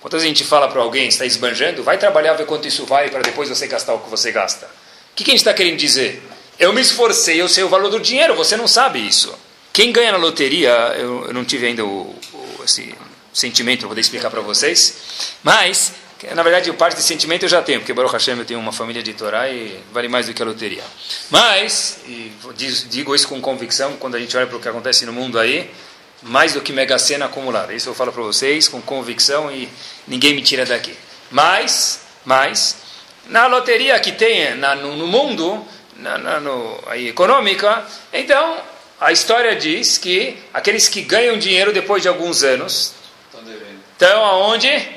Quantas 0.00 0.22
a 0.22 0.26
gente 0.26 0.44
fala 0.44 0.68
para 0.68 0.80
alguém, 0.80 1.08
está 1.08 1.24
esbanjando, 1.24 1.82
vai 1.82 1.98
trabalhar, 1.98 2.34
ver 2.34 2.46
quanto 2.46 2.68
isso 2.68 2.84
vale 2.84 3.10
para 3.10 3.22
depois 3.22 3.48
você 3.48 3.66
gastar 3.66 3.94
o 3.94 4.00
que 4.00 4.10
você 4.10 4.30
gasta. 4.30 4.66
O 4.66 5.16
que, 5.16 5.24
que 5.24 5.30
a 5.30 5.32
gente 5.32 5.40
está 5.40 5.54
querendo 5.54 5.76
dizer? 5.76 6.22
Eu 6.58 6.72
me 6.72 6.80
esforcei, 6.80 7.40
eu 7.40 7.48
sei 7.48 7.64
o 7.64 7.68
valor 7.68 7.90
do 7.90 8.00
dinheiro, 8.00 8.34
você 8.34 8.56
não 8.56 8.66
sabe 8.66 9.06
isso. 9.06 9.32
Quem 9.72 9.92
ganha 9.92 10.12
na 10.12 10.18
loteria, 10.18 10.70
eu, 10.98 11.26
eu 11.26 11.34
não 11.34 11.44
tive 11.44 11.66
ainda 11.66 11.84
o, 11.84 12.14
o 12.32 12.64
esse 12.64 12.94
sentimento 13.32 13.80
para 13.80 13.88
poder 13.90 14.00
explicar 14.00 14.30
para 14.30 14.40
vocês, 14.40 15.34
mas, 15.42 15.92
na 16.34 16.42
verdade, 16.42 16.72
parte 16.72 16.96
desse 16.96 17.06
sentimento 17.06 17.44
eu 17.44 17.48
já 17.48 17.62
tenho, 17.62 17.78
porque 17.80 17.92
Baruch 17.92 18.12
Hashem 18.12 18.36
eu 18.36 18.44
tenho 18.44 18.58
uma 18.58 18.72
família 18.72 19.02
de 19.02 19.14
Torá 19.14 19.48
e 19.48 19.78
vale 19.92 20.08
mais 20.08 20.26
do 20.26 20.34
que 20.34 20.42
a 20.42 20.44
loteria. 20.44 20.82
Mas, 21.30 22.00
digo 22.88 23.14
isso 23.14 23.28
com 23.28 23.40
convicção, 23.40 23.96
quando 23.96 24.16
a 24.16 24.18
gente 24.18 24.36
olha 24.36 24.46
para 24.46 24.56
o 24.56 24.60
que 24.60 24.68
acontece 24.68 25.06
no 25.06 25.12
mundo 25.12 25.38
aí, 25.38 25.70
mais 26.22 26.52
do 26.52 26.60
que 26.60 26.72
mega 26.72 26.98
sena 26.98 27.26
acumulada. 27.26 27.72
Isso 27.72 27.88
eu 27.88 27.94
falo 27.94 28.12
para 28.12 28.22
vocês 28.22 28.68
com 28.68 28.82
convicção 28.82 29.50
e 29.50 29.68
ninguém 30.06 30.34
me 30.34 30.42
tira 30.42 30.66
daqui. 30.66 30.94
Mas, 31.30 32.00
mas, 32.24 32.76
na 33.26 33.46
loteria 33.46 33.98
que 34.00 34.12
tem 34.12 34.54
na, 34.56 34.74
no, 34.74 34.96
no, 34.96 35.06
mundo, 35.06 35.64
na, 35.98 36.16
na 36.16 36.40
no, 36.40 36.82
aí, 36.86 37.08
econômica, 37.08 37.84
então 38.12 38.58
a 39.00 39.12
história 39.12 39.54
diz 39.56 39.98
que 39.98 40.38
aqueles 40.52 40.88
que 40.88 41.02
ganham 41.02 41.38
dinheiro 41.38 41.72
depois 41.72 42.02
de 42.02 42.08
alguns 42.08 42.42
anos 42.42 42.94
estão 43.92 44.24
aonde? 44.24 44.96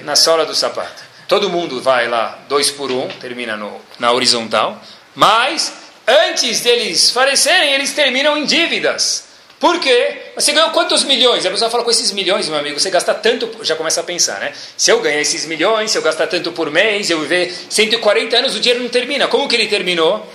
Na 0.00 0.16
sola 0.16 0.44
do 0.46 0.54
sapato. 0.54 1.02
Todo 1.26 1.50
mundo 1.50 1.80
vai 1.80 2.08
lá, 2.08 2.38
dois 2.48 2.70
por 2.70 2.90
um, 2.90 3.08
termina 3.08 3.56
no, 3.56 3.80
na 3.98 4.12
horizontal, 4.12 4.80
mas 5.14 5.72
antes 6.06 6.60
deles 6.60 7.10
falecerem, 7.10 7.72
eles 7.72 7.92
terminam 7.92 8.36
em 8.36 8.44
dívidas. 8.44 9.33
Por 9.64 9.80
quê? 9.80 10.20
Você 10.34 10.52
ganhou 10.52 10.72
quantos 10.72 11.04
milhões? 11.04 11.46
A 11.46 11.50
pessoa 11.50 11.70
fala, 11.70 11.82
com 11.82 11.90
esses 11.90 12.12
milhões, 12.12 12.50
meu 12.50 12.58
amigo, 12.58 12.78
você 12.78 12.90
gasta 12.90 13.14
tanto, 13.14 13.64
já 13.64 13.74
começa 13.74 13.98
a 13.98 14.04
pensar, 14.04 14.38
né? 14.38 14.52
Se 14.76 14.90
eu 14.90 15.00
ganhar 15.00 15.22
esses 15.22 15.46
milhões, 15.46 15.90
se 15.90 15.96
eu 15.96 16.02
gastar 16.02 16.26
tanto 16.26 16.52
por 16.52 16.70
mês, 16.70 17.08
eu 17.08 17.18
viver 17.18 17.50
140 17.70 18.36
anos, 18.36 18.54
o 18.54 18.60
dinheiro 18.60 18.82
não 18.82 18.90
termina. 18.90 19.26
Como 19.26 19.48
que 19.48 19.56
ele 19.56 19.66
terminou? 19.66 20.30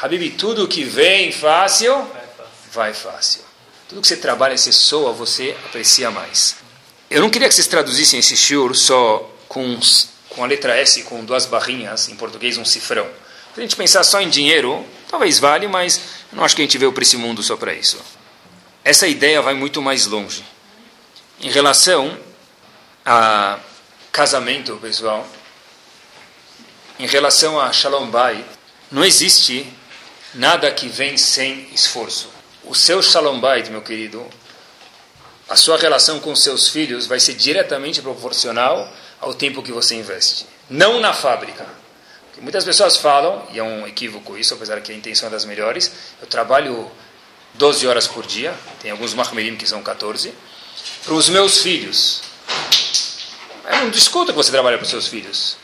Habibi, 0.00 0.30
tudo 0.30 0.66
que 0.66 0.82
vem 0.82 1.30
fácil, 1.30 2.04
vai 2.72 2.92
fácil. 2.92 3.42
Tudo 3.88 4.00
que 4.00 4.08
você 4.08 4.16
trabalha, 4.16 4.58
você 4.58 4.72
soa, 4.72 5.12
você 5.12 5.54
aprecia 5.66 6.10
mais. 6.10 6.56
Eu 7.08 7.20
não 7.20 7.30
queria 7.30 7.46
que 7.46 7.54
vocês 7.54 7.68
traduzissem 7.68 8.18
esse 8.18 8.36
shiur 8.36 8.74
só 8.74 9.30
com, 9.46 9.78
com 10.28 10.42
a 10.42 10.46
letra 10.48 10.76
S, 10.76 11.04
com 11.04 11.24
duas 11.24 11.46
barrinhas, 11.46 12.08
em 12.08 12.16
português 12.16 12.58
um 12.58 12.64
cifrão. 12.64 13.06
Se 13.54 13.60
a 13.60 13.62
gente 13.62 13.76
pensar 13.76 14.02
só 14.02 14.20
em 14.20 14.28
dinheiro, 14.28 14.84
talvez 15.08 15.38
vale, 15.38 15.68
mas 15.68 16.00
não 16.32 16.44
acho 16.44 16.56
que 16.56 16.62
a 16.62 16.64
gente 16.64 16.78
veio 16.78 16.92
para 16.92 17.04
esse 17.04 17.16
mundo 17.16 17.44
só 17.44 17.56
para 17.56 17.72
isso 17.72 18.20
essa 18.84 19.06
ideia 19.06 19.40
vai 19.40 19.54
muito 19.54 19.80
mais 19.80 20.06
longe. 20.06 20.44
Em 21.40 21.50
relação 21.50 22.18
a 23.04 23.58
casamento, 24.10 24.76
pessoal, 24.76 25.26
em 26.98 27.06
relação 27.06 27.60
a 27.60 27.72
Shalom 27.72 28.10
Bay, 28.10 28.44
não 28.90 29.04
existe 29.04 29.66
nada 30.34 30.70
que 30.70 30.88
vem 30.88 31.16
sem 31.16 31.68
esforço. 31.72 32.28
O 32.64 32.74
seu 32.74 33.02
Shalom 33.02 33.40
Bay, 33.40 33.64
meu 33.70 33.82
querido, 33.82 34.24
a 35.48 35.56
sua 35.56 35.76
relação 35.76 36.20
com 36.20 36.34
seus 36.34 36.68
filhos 36.68 37.06
vai 37.06 37.20
ser 37.20 37.34
diretamente 37.34 38.00
proporcional 38.00 38.90
ao 39.20 39.34
tempo 39.34 39.62
que 39.62 39.72
você 39.72 39.94
investe. 39.94 40.46
Não 40.68 41.00
na 41.00 41.12
fábrica. 41.12 41.66
Porque 42.26 42.40
muitas 42.40 42.64
pessoas 42.64 42.96
falam, 42.96 43.46
e 43.52 43.58
é 43.58 43.62
um 43.62 43.86
equívoco 43.86 44.38
isso, 44.38 44.54
apesar 44.54 44.80
que 44.80 44.90
a 44.92 44.94
intenção 44.94 45.28
é 45.28 45.30
das 45.30 45.44
melhores, 45.44 45.92
eu 46.20 46.26
trabalho 46.26 46.90
12 47.54 47.86
horas 47.86 48.06
por 48.06 48.26
dia, 48.26 48.54
tem 48.80 48.90
alguns 48.90 49.14
mahmerim 49.14 49.56
que 49.56 49.66
são 49.68 49.82
14, 49.82 50.32
para 51.04 51.14
os 51.14 51.28
meus 51.28 51.58
filhos. 51.60 52.22
Eu 53.64 53.76
não 53.78 53.90
discuto 53.90 54.32
que 54.32 54.36
você 54.36 54.50
trabalha 54.50 54.78
para 54.78 54.84
os 54.84 54.90
seus 54.90 55.06
filhos. 55.06 55.56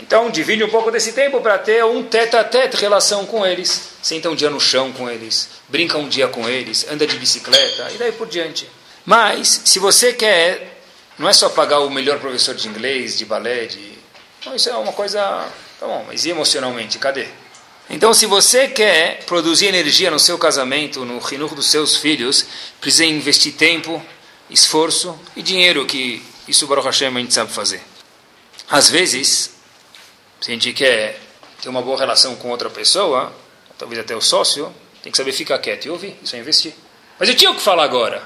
Então, 0.00 0.30
divide 0.30 0.62
um 0.62 0.68
pouco 0.68 0.90
desse 0.90 1.12
tempo 1.12 1.40
para 1.40 1.56
ter 1.58 1.84
um 1.84 2.02
tete 2.02 2.36
a 2.36 2.44
tete 2.44 2.76
relação 2.76 3.24
com 3.24 3.46
eles. 3.46 3.90
Senta 4.02 4.28
um 4.28 4.34
dia 4.34 4.50
no 4.50 4.60
chão 4.60 4.92
com 4.92 5.08
eles, 5.08 5.48
brinca 5.68 5.96
um 5.96 6.08
dia 6.08 6.28
com 6.28 6.48
eles, 6.48 6.86
anda 6.90 7.06
de 7.06 7.16
bicicleta 7.18 7.90
e 7.92 7.96
daí 7.96 8.12
por 8.12 8.28
diante. 8.28 8.68
Mas, 9.06 9.62
se 9.64 9.78
você 9.78 10.12
quer, 10.12 10.80
não 11.18 11.28
é 11.28 11.32
só 11.32 11.48
pagar 11.48 11.80
o 11.80 11.90
melhor 11.90 12.18
professor 12.18 12.54
de 12.54 12.68
inglês, 12.68 13.16
de 13.16 13.24
balé, 13.24 13.66
de. 13.66 13.94
Não, 14.44 14.54
isso 14.54 14.68
é 14.68 14.76
uma 14.76 14.92
coisa. 14.92 15.20
Tá 15.80 15.86
bom, 15.86 16.04
mas 16.06 16.24
e 16.24 16.30
emocionalmente? 16.30 16.98
Cadê? 16.98 17.28
Então, 17.90 18.14
se 18.14 18.26
você 18.26 18.68
quer 18.68 19.24
produzir 19.24 19.66
energia 19.66 20.10
no 20.10 20.18
seu 20.18 20.38
casamento, 20.38 21.04
no 21.04 21.18
rinur 21.18 21.54
dos 21.54 21.70
seus 21.70 21.96
filhos, 21.96 22.46
precisa 22.80 23.04
investir 23.04 23.54
tempo, 23.54 24.04
esforço 24.48 25.18
e 25.36 25.42
dinheiro, 25.42 25.84
que 25.84 26.22
isso, 26.48 26.66
Baruch 26.66 26.86
Hashem, 26.86 27.08
a 27.08 27.20
gente 27.20 27.34
sabe 27.34 27.52
fazer. 27.52 27.82
Às 28.70 28.88
vezes, 28.88 29.54
se 30.40 30.50
a 30.50 30.54
gente 30.54 30.72
quer 30.72 31.20
ter 31.60 31.68
uma 31.68 31.82
boa 31.82 31.98
relação 31.98 32.34
com 32.36 32.50
outra 32.50 32.70
pessoa, 32.70 33.32
talvez 33.78 34.00
até 34.00 34.16
o 34.16 34.20
sócio, 34.20 34.74
tem 35.02 35.12
que 35.12 35.18
saber 35.18 35.32
ficar 35.32 35.58
quieto 35.58 35.84
e 35.84 35.90
ouvir, 35.90 36.18
isso 36.22 36.34
é 36.34 36.38
investir. 36.38 36.74
Mas 37.18 37.28
eu 37.28 37.34
tinha 37.34 37.50
o 37.50 37.54
que 37.54 37.60
falar 37.60 37.84
agora. 37.84 38.22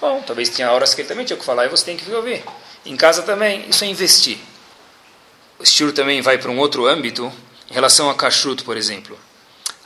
Bom, 0.00 0.22
talvez 0.26 0.48
tenha 0.48 0.72
horas 0.72 0.94
que 0.94 1.02
ele 1.02 1.08
também 1.08 1.24
tinha 1.24 1.36
o 1.36 1.38
que 1.38 1.44
falar 1.44 1.66
e 1.66 1.68
você 1.68 1.84
tem 1.84 1.96
que 1.96 2.10
ouvir. 2.12 2.42
Em 2.84 2.96
casa 2.96 3.22
também, 3.22 3.68
isso 3.68 3.84
é 3.84 3.86
investir. 3.86 4.38
O 5.58 5.62
estilo 5.62 5.92
também 5.92 6.20
vai 6.20 6.38
para 6.38 6.50
um 6.50 6.58
outro 6.58 6.86
âmbito, 6.86 7.32
em 7.72 7.74
relação 7.74 8.10
a 8.10 8.14
kashrut, 8.14 8.62
por 8.64 8.76
exemplo. 8.76 9.18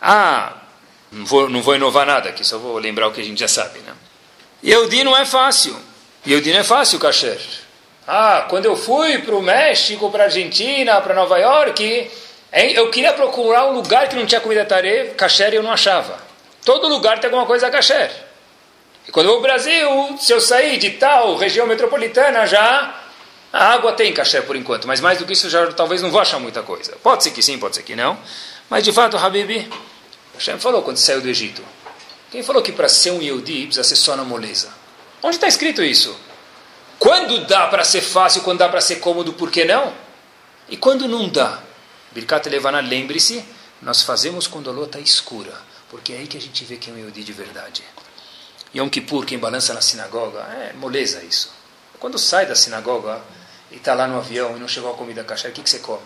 Ah, 0.02 0.54
não 1.12 1.24
vou, 1.24 1.48
não 1.48 1.62
vou 1.62 1.76
inovar 1.76 2.04
nada 2.04 2.28
aqui, 2.28 2.44
só 2.44 2.58
vou 2.58 2.78
lembrar 2.78 3.06
o 3.06 3.12
que 3.12 3.20
a 3.20 3.24
gente 3.24 3.38
já 3.38 3.46
sabe. 3.46 3.78
Né? 3.78 3.94
Yehudi 4.64 5.04
não 5.04 5.16
é 5.16 5.24
fácil. 5.24 5.76
Yehudi 6.26 6.52
não 6.52 6.58
é 6.58 6.64
fácil, 6.64 6.98
kasher. 6.98 7.38
Ah, 8.08 8.44
quando 8.48 8.64
eu 8.64 8.76
fui 8.76 9.18
para 9.18 9.36
o 9.36 9.40
México, 9.40 10.10
para 10.10 10.24
a 10.24 10.26
Argentina, 10.26 11.00
para 11.00 11.14
Nova 11.14 11.38
York, 11.38 12.10
eu 12.52 12.90
queria 12.90 13.12
procurar 13.12 13.68
um 13.68 13.74
lugar 13.74 14.08
que 14.08 14.16
não 14.16 14.26
tinha 14.26 14.40
comida 14.40 14.64
tarefa, 14.64 15.14
kasher 15.14 15.52
e 15.52 15.56
eu 15.56 15.62
não 15.62 15.70
achava. 15.70 16.18
Todo 16.64 16.88
lugar 16.88 17.20
tem 17.20 17.28
alguma 17.28 17.46
coisa 17.46 17.70
kasher. 17.70 18.10
E 19.06 19.12
quando 19.12 19.26
eu 19.26 19.30
vou 19.30 19.36
ao 19.36 19.42
Brasil, 19.42 20.16
se 20.18 20.32
eu 20.32 20.40
sair 20.40 20.76
de 20.78 20.90
tal 20.90 21.36
região 21.36 21.68
metropolitana 21.68 22.46
já 22.46 23.05
a 23.52 23.72
água 23.72 23.92
tem 23.92 24.12
caché 24.12 24.40
por 24.40 24.56
enquanto, 24.56 24.86
mas 24.86 25.00
mais 25.00 25.18
do 25.18 25.24
que 25.24 25.32
isso 25.32 25.48
já 25.48 25.66
talvez 25.72 26.02
não 26.02 26.10
vá 26.10 26.22
achar 26.22 26.38
muita 26.38 26.62
coisa. 26.62 26.96
Pode 27.02 27.24
ser 27.24 27.30
que 27.30 27.42
sim, 27.42 27.58
pode 27.58 27.76
ser 27.76 27.82
que 27.82 27.96
não. 27.96 28.18
Mas 28.68 28.84
de 28.84 28.92
fato, 28.92 29.16
Habib, 29.16 29.68
Hashem 30.34 30.58
falou 30.58 30.82
quando 30.82 30.98
saiu 30.98 31.20
do 31.20 31.28
Egito. 31.28 31.62
Quem 32.30 32.42
falou 32.42 32.62
que 32.62 32.72
para 32.72 32.88
ser 32.88 33.12
um 33.12 33.22
Yehudi 33.22 33.66
precisa 33.66 33.84
ser 33.84 33.96
só 33.96 34.16
na 34.16 34.24
moleza? 34.24 34.68
Onde 35.22 35.36
está 35.36 35.46
escrito 35.46 35.82
isso? 35.82 36.14
Quando 36.98 37.46
dá 37.46 37.66
para 37.68 37.84
ser 37.84 38.00
fácil, 38.00 38.42
quando 38.42 38.58
dá 38.58 38.68
para 38.68 38.80
ser 38.80 38.96
cômodo, 38.96 39.32
por 39.32 39.50
que 39.50 39.64
não? 39.64 39.92
E 40.68 40.76
quando 40.76 41.06
não 41.06 41.28
dá? 41.28 41.62
Birkat 42.12 42.48
Levana, 42.48 42.80
lembre-se, 42.80 43.44
nós 43.80 44.02
fazemos 44.02 44.46
quando 44.46 44.70
a 44.70 44.72
lua 44.72 44.86
está 44.86 44.98
escura, 44.98 45.52
porque 45.88 46.12
é 46.12 46.18
aí 46.18 46.26
que 46.26 46.36
a 46.36 46.40
gente 46.40 46.64
vê 46.64 46.76
quem 46.76 46.92
é 46.92 46.96
um 46.96 47.00
Yehudi 47.00 47.22
de 47.22 47.32
verdade. 47.32 47.82
Yom 48.74 48.88
Kippur, 48.88 49.24
quem 49.24 49.38
balança 49.38 49.72
na 49.72 49.80
sinagoga, 49.80 50.40
é 50.40 50.72
moleza 50.74 51.22
isso. 51.22 51.52
Quando 51.98 52.18
sai 52.18 52.46
da 52.46 52.54
sinagoga, 52.54 53.22
e 53.76 53.78
está 53.78 53.92
lá 53.92 54.06
no 54.08 54.16
avião 54.16 54.56
e 54.56 54.58
não 54.58 54.66
chegou 54.66 54.90
a 54.90 54.94
comida 54.94 55.22
kasher, 55.22 55.50
o 55.50 55.54
que, 55.54 55.62
que 55.62 55.68
você 55.68 55.80
come? 55.80 56.00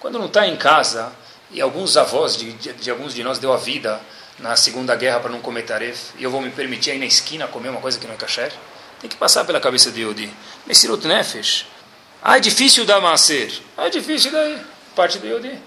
Quando 0.00 0.18
não 0.18 0.24
está 0.24 0.46
em 0.46 0.56
casa, 0.56 1.12
e 1.50 1.60
alguns 1.60 1.98
avós 1.98 2.34
de, 2.34 2.50
de, 2.54 2.72
de, 2.72 2.90
alguns 2.90 3.14
de 3.14 3.22
nós 3.22 3.38
deu 3.38 3.52
a 3.52 3.58
vida 3.58 4.00
na 4.38 4.56
Segunda 4.56 4.96
Guerra 4.96 5.20
para 5.20 5.30
não 5.30 5.40
comer 5.40 5.64
taref, 5.64 6.12
e 6.16 6.24
eu 6.24 6.30
vou 6.30 6.40
me 6.40 6.50
permitir 6.50 6.92
aí 6.92 6.98
na 6.98 7.04
esquina 7.04 7.46
comer 7.46 7.68
uma 7.68 7.80
coisa 7.80 7.98
que 7.98 8.06
não 8.06 8.14
é 8.14 8.16
kasher, 8.16 8.50
tem 9.00 9.10
que 9.10 9.16
passar 9.16 9.44
pela 9.44 9.60
cabeça 9.60 9.90
de 9.90 10.00
Yodi. 10.00 10.32
Messirut 10.66 11.06
Nefesh. 11.06 11.66
Ah, 12.22 12.38
é 12.38 12.40
difícil 12.40 12.86
dar 12.86 13.00
macer. 13.00 13.52
Ah, 13.76 13.86
é 13.86 13.90
difícil 13.90 14.32
daí. 14.32 14.58
Parte 14.96 15.18
do 15.18 15.26
Yodi. 15.26 15.58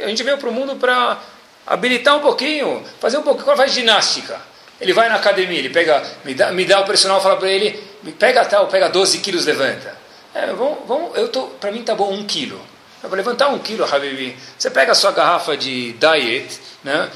A 0.00 0.06
gente 0.06 0.22
veio 0.22 0.38
para 0.38 0.48
o 0.48 0.52
mundo 0.52 0.76
para 0.76 1.18
habilitar 1.66 2.16
um 2.16 2.20
pouquinho, 2.20 2.84
fazer 3.00 3.18
um 3.18 3.22
pouquinho, 3.22 3.56
faz 3.56 3.72
ginástica. 3.72 4.40
Ele 4.80 4.92
vai 4.92 5.08
na 5.08 5.16
academia, 5.16 5.58
ele 5.58 5.70
pega, 5.70 6.02
me 6.24 6.34
dá, 6.34 6.52
me 6.52 6.64
dá 6.64 6.80
o 6.80 6.86
personal, 6.86 7.20
fala 7.20 7.36
para 7.36 7.50
ele, 7.50 7.82
me 8.02 8.12
pega 8.12 8.44
tal, 8.44 8.68
pega 8.68 8.88
12 8.88 9.18
quilos, 9.18 9.44
levanta. 9.44 10.07
É, 10.38 10.52
vamos, 10.52 10.78
vamos, 10.86 11.18
eu 11.18 11.28
tô, 11.28 11.46
para 11.46 11.72
mim 11.72 11.82
tá 11.82 11.96
bom 11.96 12.12
um 12.12 12.24
quilo. 12.24 12.60
Para 13.00 13.10
levantar 13.10 13.48
um 13.48 13.58
quilo, 13.58 13.84
Habibi, 13.84 14.36
você 14.56 14.70
pega 14.70 14.92
a 14.92 14.94
sua 14.94 15.10
garrafa 15.10 15.56
de 15.56 15.94
diet, 15.94 16.60
né? 16.84 17.10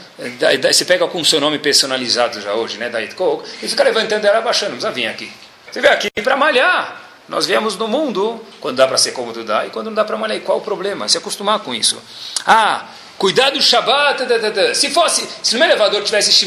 Você 0.73 0.85
pega 0.85 1.07
com 1.07 1.21
o 1.21 1.25
seu 1.25 1.41
nome 1.41 1.61
personalizado 1.61 2.41
já 2.41 2.53
hoje, 2.55 2.79
né? 2.79 2.89
Diet 2.89 3.15
Coke, 3.15 3.49
e 3.63 3.69
fica 3.69 3.85
levantando 3.85 4.25
ela 4.25 4.39
abaixando. 4.39 4.73
Não 4.73 4.79
precisa 4.79 4.93
vir 4.93 5.07
aqui. 5.07 5.33
Você 5.71 5.81
vem 5.81 5.91
aqui 5.91 6.11
para 6.21 6.37
malhar. 6.37 7.01
Nós 7.29 7.47
viemos 7.47 7.77
no 7.77 7.87
mundo 7.87 8.45
quando 8.61 8.77
dá 8.77 8.89
para 8.89 8.99
ser 8.99 9.13
cômodo 9.13 9.45
dá 9.45 9.67
e 9.67 9.71
quando 9.71 9.87
não 9.87 9.95
dá 9.95 10.05
para 10.05 10.17
malhar. 10.17 10.37
E 10.37 10.41
qual 10.41 10.59
o 10.59 10.61
problema? 10.61 11.09
Se 11.09 11.17
acostumar 11.17 11.61
com 11.61 11.73
isso. 11.73 12.03
Ah, 12.45 12.89
cuidado 13.23 13.57
do 13.57 14.51
da. 14.51 14.75
Se 14.75 14.91
fosse, 14.91 15.29
se 15.45 15.53
no 15.53 15.61
meu 15.61 15.69
elevador 15.69 16.03
tivesse 16.03 16.45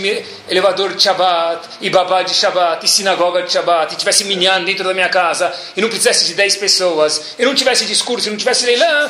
elevador 0.49 0.93
de 0.93 1.03
Shabbat, 1.03 1.69
e 1.79 1.89
babá 1.89 2.21
de 2.21 2.33
Shabbat, 2.33 2.85
e 2.85 2.89
sinagoga 2.89 3.43
de 3.43 3.53
Shabbat, 3.53 3.93
e 3.93 3.97
tivesse 3.97 4.25
minyan 4.25 4.61
dentro 4.61 4.83
da 4.83 4.93
minha 4.93 5.07
casa, 5.07 5.53
e 5.77 5.79
não 5.79 5.87
precisasse 5.87 6.25
de 6.25 6.33
10 6.33 6.57
pessoas, 6.57 7.35
e 7.39 7.45
não 7.45 7.55
tivesse 7.55 7.85
discurso, 7.85 8.27
e 8.27 8.31
não 8.31 8.37
tivesse 8.37 8.65
leilão. 8.65 9.09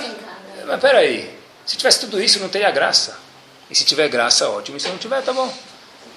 Mas 0.68 0.80
peraí, 0.80 1.28
se 1.66 1.76
tivesse 1.76 2.02
tudo 2.02 2.22
isso, 2.22 2.40
não 2.40 2.50
teria 2.50 2.70
graça. 2.70 3.18
E 3.68 3.74
se 3.74 3.84
tiver 3.84 4.10
graça, 4.10 4.48
ótimo. 4.48 4.78
E 4.78 4.80
se 4.80 4.88
não 4.88 5.00
tiver, 5.00 5.24
tá 5.24 5.34
bom 5.34 5.52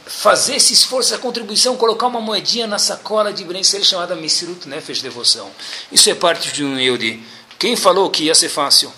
fazer 0.07 0.57
esse 0.57 0.73
esforço, 0.73 1.13
essa 1.13 1.21
contribuição, 1.21 1.77
colocar 1.77 2.07
uma 2.07 2.21
moedinha 2.21 2.67
na 2.67 2.79
sacola 2.79 3.31
de 3.31 3.45
Brenser 3.45 3.85
chamada 3.85 4.15
Misirut 4.15 4.67
Nefesh 4.67 5.03
Devoção. 5.03 5.51
Isso 5.93 6.09
é 6.09 6.15
parte 6.15 6.51
de 6.51 6.65
um 6.65 6.79
Yehudi. 6.79 7.23
Quem 7.59 7.77
falou 7.77 8.09
que 8.11 8.25
ia 8.25 8.35
ser 8.35 8.49
fácil? 8.49 8.91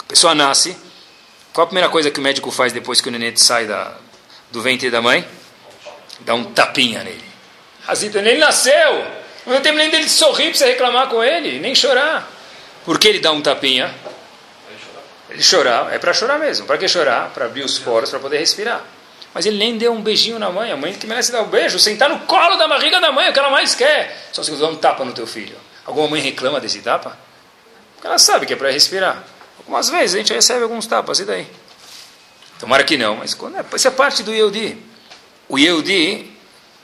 A 0.00 0.04
pessoa 0.04 0.34
nasce, 0.34 0.76
qual 1.52 1.64
a 1.64 1.66
primeira 1.66 1.88
coisa 1.88 2.10
que 2.10 2.18
o 2.18 2.22
médico 2.22 2.50
faz 2.50 2.72
depois 2.72 3.00
que 3.00 3.08
o 3.08 3.12
neném 3.12 3.36
sai 3.36 3.66
da, 3.66 3.94
do 4.50 4.62
ventre 4.62 4.90
da 4.90 5.02
mãe? 5.02 5.26
Dá 6.20 6.34
um 6.34 6.44
tapinha 6.44 7.02
nele. 7.04 7.24
Razito, 7.84 8.20
nem 8.20 8.38
nasceu! 8.38 9.04
Não 9.44 9.60
tem 9.60 9.72
nem 9.72 9.90
dele 9.90 10.08
sorrir 10.08 10.50
para 10.50 10.54
você 10.54 10.66
reclamar 10.66 11.08
com 11.08 11.22
ele, 11.22 11.58
nem 11.58 11.74
chorar. 11.74 12.30
Por 12.84 12.98
que 12.98 13.08
ele 13.08 13.18
dá 13.18 13.32
um 13.32 13.42
tapinha? 13.42 13.92
Ele 15.28 15.42
chorar, 15.42 15.92
é 15.92 15.98
para 15.98 16.12
chorar 16.12 16.38
mesmo. 16.38 16.66
Para 16.66 16.78
que 16.78 16.86
chorar? 16.86 17.30
Para 17.30 17.46
abrir 17.46 17.64
os 17.64 17.78
poros, 17.78 18.10
para 18.10 18.20
poder 18.20 18.38
respirar. 18.38 18.82
Mas 19.34 19.46
ele 19.46 19.56
nem 19.56 19.76
deu 19.76 19.92
um 19.92 20.00
beijinho 20.00 20.38
na 20.38 20.50
mãe. 20.50 20.70
A 20.70 20.76
mãe 20.76 20.92
que 20.92 21.06
merece 21.06 21.32
dar 21.32 21.42
um 21.42 21.48
beijo, 21.48 21.78
sentar 21.78 22.08
no 22.08 22.20
colo 22.20 22.56
da 22.56 22.68
barriga 22.68 23.00
da 23.00 23.10
mãe, 23.10 23.26
é 23.26 23.30
o 23.30 23.32
que 23.32 23.38
ela 23.38 23.50
mais 23.50 23.74
quer. 23.74 24.28
Só 24.32 24.42
se 24.42 24.50
você 24.50 24.62
dá 24.62 24.68
um 24.68 24.76
tapa 24.76 25.04
no 25.04 25.12
teu 25.12 25.26
filho. 25.26 25.56
Alguma 25.84 26.08
mãe 26.08 26.20
reclama 26.20 26.60
desse 26.60 26.80
tapa? 26.80 27.16
Porque 27.94 28.06
ela 28.06 28.18
sabe 28.18 28.46
que 28.46 28.52
é 28.52 28.56
para 28.56 28.70
respirar. 28.70 29.24
Algumas 29.62 29.88
vezes 29.88 30.14
a 30.14 30.18
gente 30.18 30.32
recebe 30.32 30.62
alguns 30.62 30.86
tapas, 30.86 31.20
e 31.20 31.24
daí? 31.24 31.46
Tomara 32.58 32.84
que 32.84 32.96
não, 32.96 33.16
mas 33.16 33.34
quando 33.34 33.56
é, 33.56 33.64
isso 33.74 33.88
é 33.88 33.90
parte 33.90 34.22
do 34.22 34.32
Yehudi. 34.32 34.76
O 35.48 35.58
Yehudi 35.58 36.30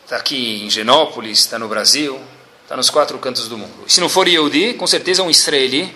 está 0.04 0.16
aqui 0.16 0.64
em 0.64 0.70
Genópolis, 0.70 1.40
está 1.40 1.58
no 1.58 1.68
Brasil, 1.68 2.20
está 2.62 2.76
nos 2.76 2.90
quatro 2.90 3.18
cantos 3.18 3.48
do 3.48 3.56
mundo. 3.56 3.84
E 3.86 3.92
se 3.92 4.00
não 4.00 4.08
for 4.08 4.26
Yehudi, 4.26 4.74
com 4.74 4.86
certeza 4.86 5.22
um 5.22 5.30
israeli 5.30 5.94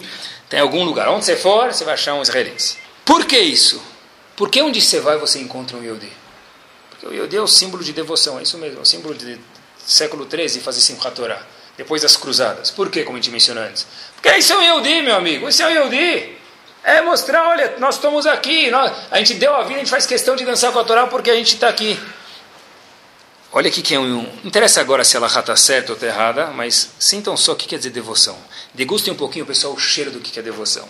tem 0.49 0.61
algum 0.61 0.85
lugar. 0.85 1.09
Onde 1.09 1.25
você 1.25 1.37
for, 1.37 1.73
você 1.73 1.85
vai 1.85 1.95
achar 1.95 2.15
um 2.15 2.23
israelense. 2.23 2.77
Por 3.05 3.25
que 3.25 3.39
isso? 3.39 3.83
Porque 4.37 4.61
onde 4.61 4.81
você 4.81 5.01
vai, 5.01 5.17
você 5.19 5.41
encontra 5.41 5.77
um 5.77 5.83
Yehudi. 5.83 6.13
O 7.03 7.13
Yodi 7.13 7.37
é 7.37 7.41
o 7.41 7.49
símbolo 7.49 7.83
de 7.83 7.93
devoção, 7.93 8.39
é 8.39 8.43
isso 8.43 8.57
mesmo, 8.59 8.79
é 8.79 8.83
o 8.83 8.85
símbolo 8.85 9.15
de 9.15 9.39
século 9.85 10.29
XIII 10.31 10.61
fazer 10.61 10.81
Simchat 10.81 11.15
Torah, 11.15 11.45
depois 11.77 12.03
das 12.03 12.17
cruzadas. 12.17 12.71
Por 12.71 12.91
quê, 12.91 13.03
como 13.03 13.19
a 13.19 13.21
gente 13.21 13.33
mencionou 13.33 13.65
antes? 13.65 13.87
Porque 14.15 14.31
isso 14.37 14.53
é 14.53 14.59
um 14.59 14.63
Yodi, 14.63 15.03
meu 15.03 15.17
amigo, 15.17 15.49
isso 15.49 15.63
é 15.63 15.67
um 15.67 15.85
Yodi. 15.85 16.42
É 16.85 17.01
mostrar, 17.01 17.49
olha, 17.49 17.77
nós 17.79 17.95
estamos 17.95 18.27
aqui, 18.27 18.71
nós, 18.71 18.93
a 19.11 19.19
gente 19.19 19.35
deu 19.35 19.55
a 19.55 19.63
vida, 19.63 19.77
a 19.77 19.79
gente 19.79 19.91
faz 19.91 20.05
questão 20.05 20.35
de 20.35 20.45
dançar 20.45 20.73
com 20.73 20.79
a 20.79 20.85
Torá 20.85 21.07
porque 21.07 21.31
a 21.31 21.35
gente 21.35 21.55
está 21.55 21.69
aqui. 21.69 21.99
Olha 23.53 23.69
aqui 23.69 23.83
que 23.83 23.95
é 23.95 23.99
um. 23.99 24.23
Não 24.23 24.29
interessa 24.45 24.81
agora 24.81 25.05
se 25.05 25.17
ela 25.17 25.27
está 25.27 25.55
certa 25.55 25.93
ou 25.93 25.95
está 25.95 26.07
errada, 26.07 26.47
mas 26.49 26.91
sintam 26.99 27.37
só 27.37 27.53
o 27.53 27.57
que 27.57 27.67
quer 27.67 27.77
dizer 27.77 27.91
devoção. 27.91 28.37
Degustem 28.75 29.13
um 29.13 29.17
pouquinho, 29.17 29.47
pessoal, 29.47 29.75
o 29.75 29.79
cheiro 29.79 30.11
do 30.11 30.21
que 30.21 30.39
é 30.39 30.43
devoção. 30.43 30.89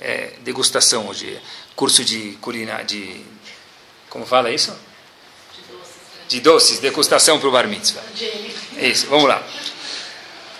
É, 0.00 0.32
degustação 0.40 1.08
hoje, 1.08 1.38
curso 1.76 2.04
de 2.04 2.38
culinária, 2.40 2.84
de. 2.84 3.24
Como 4.08 4.26
fala 4.26 4.50
isso? 4.50 4.74
de 6.30 6.38
doces, 6.40 6.78
degustação 6.78 7.40
para 7.40 7.48
o 7.48 7.50
bar 7.50 7.66
mitzvah. 7.66 8.00
Isso, 8.78 9.08
vamos 9.08 9.28
lá. 9.28 9.42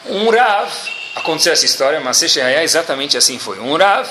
Um 0.04 0.28
Rav, 0.28 0.68
aconteceu 1.14 1.52
essa 1.52 1.64
história, 1.64 2.00
mas 2.00 2.36
é 2.36 2.64
exatamente 2.64 3.16
assim 3.16 3.38
foi. 3.38 3.60
Um 3.60 3.76
Rav 3.76 4.08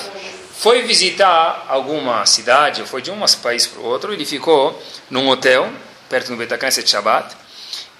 foi 0.60 0.82
visitar 0.82 1.64
alguma 1.68 2.26
cidade, 2.26 2.82
ou 2.82 2.86
foi 2.86 3.00
de 3.00 3.10
um 3.10 3.18
país 3.42 3.66
para 3.66 3.80
o 3.80 3.84
outro, 3.86 4.12
ele 4.12 4.26
ficou 4.26 4.78
num 5.08 5.26
hotel, 5.30 5.72
perto 6.06 6.28
do 6.28 6.36
Betacâncer 6.36 6.84
de 6.84 6.90
Shabbat. 6.90 7.34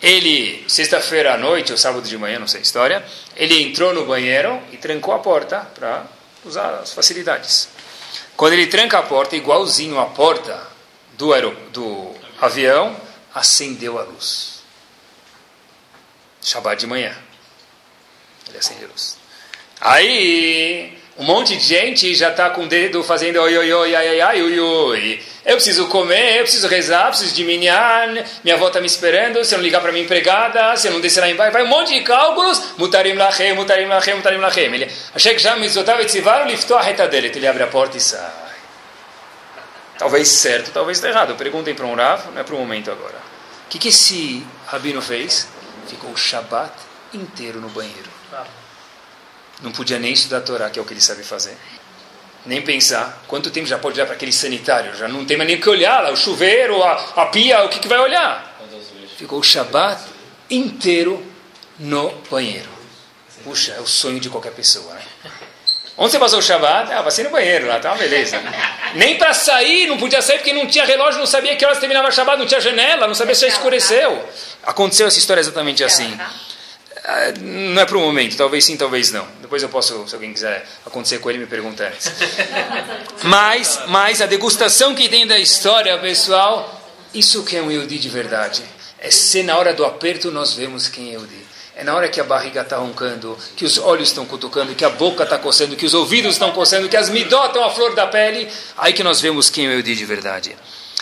Ele, 0.03 0.63
sexta-feira 0.69 1.33
à 1.33 1.39
noite, 1.39 1.73
ou 1.73 1.79
sábado 1.79 2.07
de 2.07 2.19
manhã, 2.19 2.39
não 2.39 2.47
sei 2.47 2.61
a 2.61 2.63
história, 2.63 3.03
ele 3.35 3.63
entrou 3.63 3.95
no 3.95 4.05
banheiro 4.05 4.61
e 4.71 4.77
trancou 4.77 5.15
a 5.15 5.21
porta 5.21 5.61
para 5.75 6.05
usar 6.45 6.81
as 6.81 6.93
facilidades. 6.93 7.71
Quando 8.37 8.53
ele 8.53 8.67
tranca 8.67 8.99
a 8.99 9.03
porta, 9.05 9.35
igualzinho 9.35 9.99
a 9.99 10.05
porta 10.05 10.63
do, 11.17 11.33
do 11.73 12.15
avião, 12.43 12.95
acendeu 13.35 13.99
a 13.99 14.03
luz. 14.03 14.61
Shabbat 16.43 16.79
de 16.79 16.87
manhã. 16.87 17.17
Ele 18.51 18.59
acendeu 18.59 18.87
a 18.87 18.93
luz. 18.93 19.17
Aí, 19.81 21.00
um 21.21 21.25
monte 21.25 21.55
de 21.55 21.63
gente 21.63 22.15
já 22.15 22.31
está 22.31 22.49
com 22.49 22.65
o 22.65 22.67
dedo 22.67 23.05
fazendo 23.05 23.37
oi, 23.43 23.59
oi, 23.59 23.71
oi, 23.71 23.95
ai, 23.95 24.09
ai, 24.09 24.21
ai, 24.23 24.43
oi, 24.43 24.59
oi. 24.59 25.23
Eu 25.45 25.57
preciso 25.57 25.87
comer, 25.89 26.39
eu 26.39 26.45
preciso 26.45 26.67
rezar, 26.67 27.09
preciso 27.09 27.35
de 27.35 27.45
minyan, 27.45 28.25
minha 28.43 28.57
avó 28.57 28.69
está 28.69 28.81
me 28.81 28.87
esperando, 28.87 29.45
se 29.45 29.55
eu 29.55 29.59
não 29.59 29.63
ligar 29.63 29.83
para 29.83 29.93
minha 29.93 30.03
empregada, 30.03 30.75
se 30.77 30.89
eu 30.89 30.93
não 30.93 31.01
descer 31.01 31.21
lá 31.21 31.29
embaixo, 31.29 31.53
vai 31.53 31.63
um 31.63 31.67
monte 31.67 31.93
de 31.93 32.01
cálculos, 32.01 32.73
mutarim 32.79 33.13
lachem, 33.13 33.53
mutarim 33.53 33.85
lachem, 33.85 34.15
mutarim 34.15 34.39
lachem. 34.39 34.75
Ele, 34.75 34.91
achei 35.15 35.35
que 35.35 35.43
já 35.43 35.57
me 35.57 35.67
exotava 35.67 36.01
etzivar, 36.01 36.47
liftou 36.47 36.79
a 36.79 36.81
reta 36.81 37.07
dele, 37.07 37.31
ele 37.35 37.47
abre 37.47 37.65
a 37.65 37.67
porta 37.67 37.99
e 37.99 38.01
sai. 38.01 38.31
Talvez 39.99 40.27
certo, 40.27 40.71
talvez 40.73 41.05
errado. 41.05 41.35
Perguntem 41.35 41.75
para 41.75 41.85
um 41.85 41.95
Rav, 41.95 42.31
não 42.33 42.41
é 42.41 42.45
para 42.45 42.55
o 42.55 42.59
momento 42.59 42.91
agora. 42.91 43.19
O 43.67 43.69
que, 43.69 43.79
que 43.79 43.89
esse 43.89 44.43
rabino 44.67 45.03
fez? 45.03 45.49
Ficou 45.87 46.13
o 46.13 46.17
Shabat 46.17 46.73
inteiro 47.13 47.61
no 47.61 47.69
banheiro. 47.69 48.09
Não 49.63 49.73
podia 49.73 49.99
nem 49.99 50.13
estudar 50.13 50.39
a 50.39 50.41
Torá, 50.41 50.71
que 50.71 50.79
é 50.79 50.83
o 50.83 50.85
que 50.85 50.93
ele 50.93 51.01
sabe 51.01 51.23
fazer. 51.23 51.57
Nem 52.47 52.63
pensar. 52.63 53.23
Quanto 53.29 53.51
tempo 53.51 53.67
já 53.67 53.79
pode 53.79 53.97
olhar 53.97 54.07
para 54.07 54.15
aquele 54.15 54.33
sanitário? 54.33 54.97
Já 54.97 55.07
não 55.07 55.25
tem 55.25 55.37
mais 55.37 55.49
nem 55.49 55.59
o 55.59 55.61
que 55.61 55.69
olhar 55.69 56.03
lá. 56.03 56.11
O 56.11 56.17
chuveiro, 56.17 56.83
a, 56.83 56.93
a 57.17 57.27
pia, 57.27 57.65
o 57.65 57.69
que, 57.69 57.79
que 57.79 57.89
vai 57.89 57.99
olhar? 57.99 58.59
Ficou 59.17 59.39
o 59.39 59.43
Shabat 59.43 60.01
inteiro 60.51 61.23
no 61.79 62.11
banheiro. 62.31 62.69
Puxa, 63.45 63.73
é 63.73 63.81
o 63.81 63.87
sonho 63.87 64.21
de 64.21 64.29
qualquer 64.31 64.53
pessoa, 64.53 64.95
né? 64.95 65.03
Onde 65.97 66.13
você 66.13 66.19
passou 66.19 66.39
o 66.39 66.43
Shabbat? 66.43 66.91
Ah, 66.95 67.03
passei 67.03 67.25
no 67.25 67.31
banheiro 67.31 67.67
lá, 67.67 67.79
tá 67.79 67.91
uma 67.93 67.99
beleza. 67.99 68.41
Nem 68.95 69.19
para 69.19 69.35
sair, 69.35 69.87
não 69.87 69.99
podia 69.99 70.23
sair 70.23 70.39
porque 70.39 70.55
não 70.55 70.67
tinha 70.67 70.87
relógio, 70.87 71.21
não 71.21 71.27
sabia 71.27 71.55
que 71.57 71.65
horas 71.65 71.79
terminava 71.79 72.09
o 72.09 72.11
Shabbat, 72.11 72.39
não 72.39 72.47
tinha 72.47 72.59
janela, 72.59 73.07
não 73.07 73.15
sabia 73.15 73.35
se 73.35 73.43
já 73.43 73.49
escureceu. 73.49 74.27
Aconteceu 74.63 75.07
essa 75.07 75.19
história 75.19 75.41
exatamente 75.41 75.85
assim. 75.85 76.19
Ah, 77.05 77.33
não 77.41 77.81
é 77.81 77.87
para 77.87 77.97
o 77.97 78.01
momento, 78.01 78.37
talvez 78.37 78.65
sim, 78.65 78.77
talvez 78.77 79.11
não. 79.11 79.27
Depois 79.41 79.63
eu 79.63 79.69
posso, 79.69 80.07
se 80.07 80.15
alguém 80.15 80.33
quiser 80.33 80.67
acontecer 80.85 81.19
com 81.19 81.31
ele, 81.31 81.39
me 81.39 81.47
pergunta 81.47 81.87
antes. 81.87 82.13
Mas, 83.25 83.81
mas 83.89 84.23
a 84.23 84.27
degustação 84.27 84.95
que 84.95 85.07
tem 85.09 85.27
da 85.27 85.39
história, 85.39 85.99
pessoal, 85.99 86.81
isso 87.13 87.45
que 87.45 87.57
é 87.57 87.63
um 87.63 87.71
Yehudi 87.71 87.99
de 87.99 88.09
verdade. 88.09 88.63
É 88.99 89.11
ser 89.11 89.43
na 89.43 89.57
hora 89.59 89.75
do 89.75 89.85
aperto 89.85 90.31
nós 90.31 90.55
vemos 90.55 90.89
quem 90.89 91.09
é 91.09 91.13
Yehudi. 91.13 91.47
É 91.77 91.85
na 91.85 91.95
hora 91.95 92.09
que 92.09 92.21
a 92.21 92.25
barriga 92.25 92.63
está 92.63 92.77
roncando, 92.77 93.37
que 93.57 93.65
os 93.65 93.79
olhos 93.79 94.09
estão 94.09 94.27
cutucando, 94.27 94.75
que 94.75 94.85
a 94.85 94.91
boca 94.91 95.25
está 95.25 95.39
coçando, 95.39 95.77
que 95.77 95.87
os 95.87 95.95
ouvidos 95.95 96.33
estão 96.33 96.53
coçando, 96.53 96.89
que 96.89 96.97
as 96.97 97.09
midó 97.09 97.47
estão 97.47 97.65
à 97.65 97.71
flor 97.71 97.95
da 97.95 98.07
pele, 98.07 98.49
aí 98.77 98.93
que 98.93 99.03
nós 99.03 99.21
vemos 99.21 99.49
quem 99.51 99.67
é 99.67 99.69
o 99.69 99.73
Yehudi 99.73 99.95
de 99.95 100.05
verdade. 100.05 100.57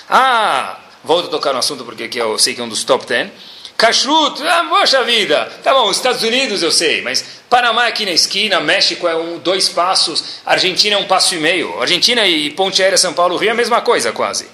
Ah, 0.09 0.78
volto 1.05 1.26
a 1.26 1.30
tocar 1.30 1.53
no 1.53 1.59
assunto 1.59 1.84
porque 1.84 2.05
aqui 2.05 2.18
eu 2.18 2.38
sei 2.38 2.55
que 2.55 2.61
é 2.61 2.64
um 2.64 2.68
dos 2.68 2.84
top 2.84 3.07
10. 3.07 3.30
Kashrut, 3.79 4.43
ah, 4.43 4.66
poxa 4.68 5.05
vida. 5.05 5.53
Tá 5.62 5.72
bom, 5.72 5.89
Estados 5.89 6.24
Unidos 6.24 6.64
eu 6.64 6.72
sei, 6.72 7.01
mas 7.01 7.24
Panamá 7.49 7.85
é 7.87 7.89
aqui 7.91 8.05
na 8.05 8.11
esquina, 8.11 8.59
México 8.59 9.07
é 9.07 9.14
um, 9.14 9.39
dois 9.39 9.68
passos, 9.68 10.41
Argentina 10.45 10.97
é 10.97 10.99
um 10.99 11.07
passo 11.07 11.37
e 11.37 11.39
meio. 11.39 11.81
Argentina 11.81 12.26
e 12.26 12.51
Ponte 12.51 12.83
Aérea 12.83 12.99
São 12.99 13.14
Paulo 13.14 13.37
Rio 13.37 13.51
é 13.51 13.53
a 13.53 13.55
mesma 13.55 13.81
coisa 13.81 14.11
quase. 14.11 14.49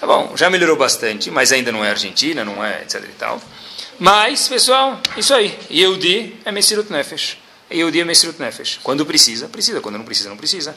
Tá 0.00 0.06
bom, 0.06 0.32
já 0.34 0.48
melhorou 0.48 0.76
bastante, 0.76 1.30
mas 1.30 1.52
ainda 1.52 1.70
não 1.70 1.84
é 1.84 1.90
Argentina, 1.90 2.42
não 2.42 2.64
é 2.64 2.80
etc 2.80 3.04
e 3.04 3.12
tal. 3.18 3.38
Mas, 3.98 4.48
pessoal, 4.48 4.98
isso 5.14 5.34
aí. 5.34 5.54
Yehudi 5.70 6.36
é 6.42 6.50
Messirut 6.50 6.90
Nefesh. 6.90 7.36
Yehudi 7.70 8.00
é 8.00 8.04
Messirut 8.04 8.40
Nefesh. 8.40 8.80
Quando 8.82 9.04
precisa, 9.04 9.46
precisa. 9.48 9.82
Quando 9.82 9.98
não 9.98 10.06
precisa, 10.06 10.30
não 10.30 10.38
precisa. 10.38 10.74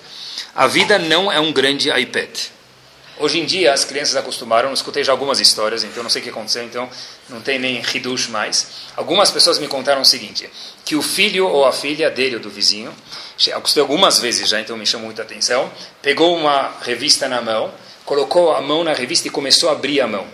A 0.53 0.67
vida 0.67 0.99
não 0.99 1.31
é 1.31 1.39
um 1.39 1.53
grande 1.53 1.89
iPad. 1.89 2.37
Hoje 3.21 3.39
em 3.39 3.45
dia, 3.45 3.71
as 3.71 3.85
crianças 3.85 4.15
acostumaram, 4.15 4.73
escutei 4.73 5.03
já 5.03 5.11
algumas 5.11 5.39
histórias, 5.39 5.83
então 5.83 6.01
não 6.01 6.09
sei 6.09 6.21
o 6.21 6.23
que 6.23 6.31
aconteceu, 6.31 6.63
então 6.63 6.89
não 7.29 7.39
tem 7.39 7.59
nem 7.59 7.79
hidush 7.93 8.29
mais. 8.29 8.65
Algumas 8.97 9.29
pessoas 9.29 9.59
me 9.59 9.67
contaram 9.67 10.01
o 10.01 10.05
seguinte, 10.05 10.49
que 10.83 10.95
o 10.95 11.03
filho 11.03 11.47
ou 11.47 11.63
a 11.63 11.71
filha 11.71 12.09
dele 12.09 12.37
ou 12.37 12.41
do 12.41 12.49
vizinho, 12.49 12.91
eu 13.45 13.59
escutei 13.59 13.79
algumas 13.79 14.17
vezes 14.17 14.49
já, 14.49 14.59
então 14.59 14.75
me 14.75 14.87
chamou 14.87 15.05
muita 15.05 15.21
atenção, 15.21 15.71
pegou 16.01 16.35
uma 16.35 16.73
revista 16.81 17.27
na 17.27 17.39
mão, 17.43 17.71
colocou 18.05 18.55
a 18.55 18.59
mão 18.59 18.83
na 18.83 18.93
revista 18.93 19.27
e 19.27 19.29
começou 19.29 19.69
a 19.69 19.73
abrir 19.73 20.01
a 20.01 20.07
mão. 20.07 20.25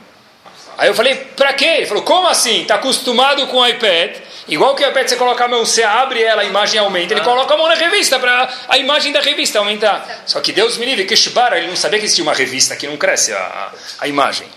Aí 0.77 0.87
eu 0.87 0.93
falei, 0.93 1.15
para 1.35 1.51
quê? 1.51 1.65
Ele 1.65 1.87
falou, 1.87 2.03
como 2.03 2.29
assim? 2.29 2.61
Está 2.61 2.75
acostumado 2.75 3.45
com 3.47 3.57
o 3.57 3.67
iPad, 3.67 4.15
Igual 4.47 4.75
que 4.75 4.83
o 4.83 4.89
iPad, 4.89 5.07
você 5.07 5.15
coloca 5.17 5.43
a 5.43 5.47
mão, 5.47 5.65
você 5.65 5.83
abre 5.83 6.23
ela, 6.23 6.41
a 6.41 6.45
imagem 6.45 6.79
aumenta. 6.79 7.13
Ele 7.13 7.21
coloca 7.21 7.53
a 7.53 7.57
mão 7.57 7.67
na 7.67 7.75
revista 7.75 8.17
para 8.17 8.49
a 8.69 8.77
imagem 8.77 9.11
da 9.11 9.19
revista 9.19 9.59
aumentar. 9.59 10.23
Só 10.25 10.39
que 10.39 10.53
Deus 10.53 10.77
me 10.77 10.85
livre, 10.85 11.05
que 11.05 11.15
Shibara, 11.17 11.57
ele 11.57 11.67
não 11.67 11.75
sabia 11.75 11.99
que 11.99 12.05
existia 12.05 12.23
uma 12.23 12.33
revista 12.33 12.75
que 12.75 12.87
não 12.87 12.95
cresce 12.95 13.33
a, 13.33 13.37
a, 13.37 13.71
a 13.99 14.07
imagem. 14.07 14.47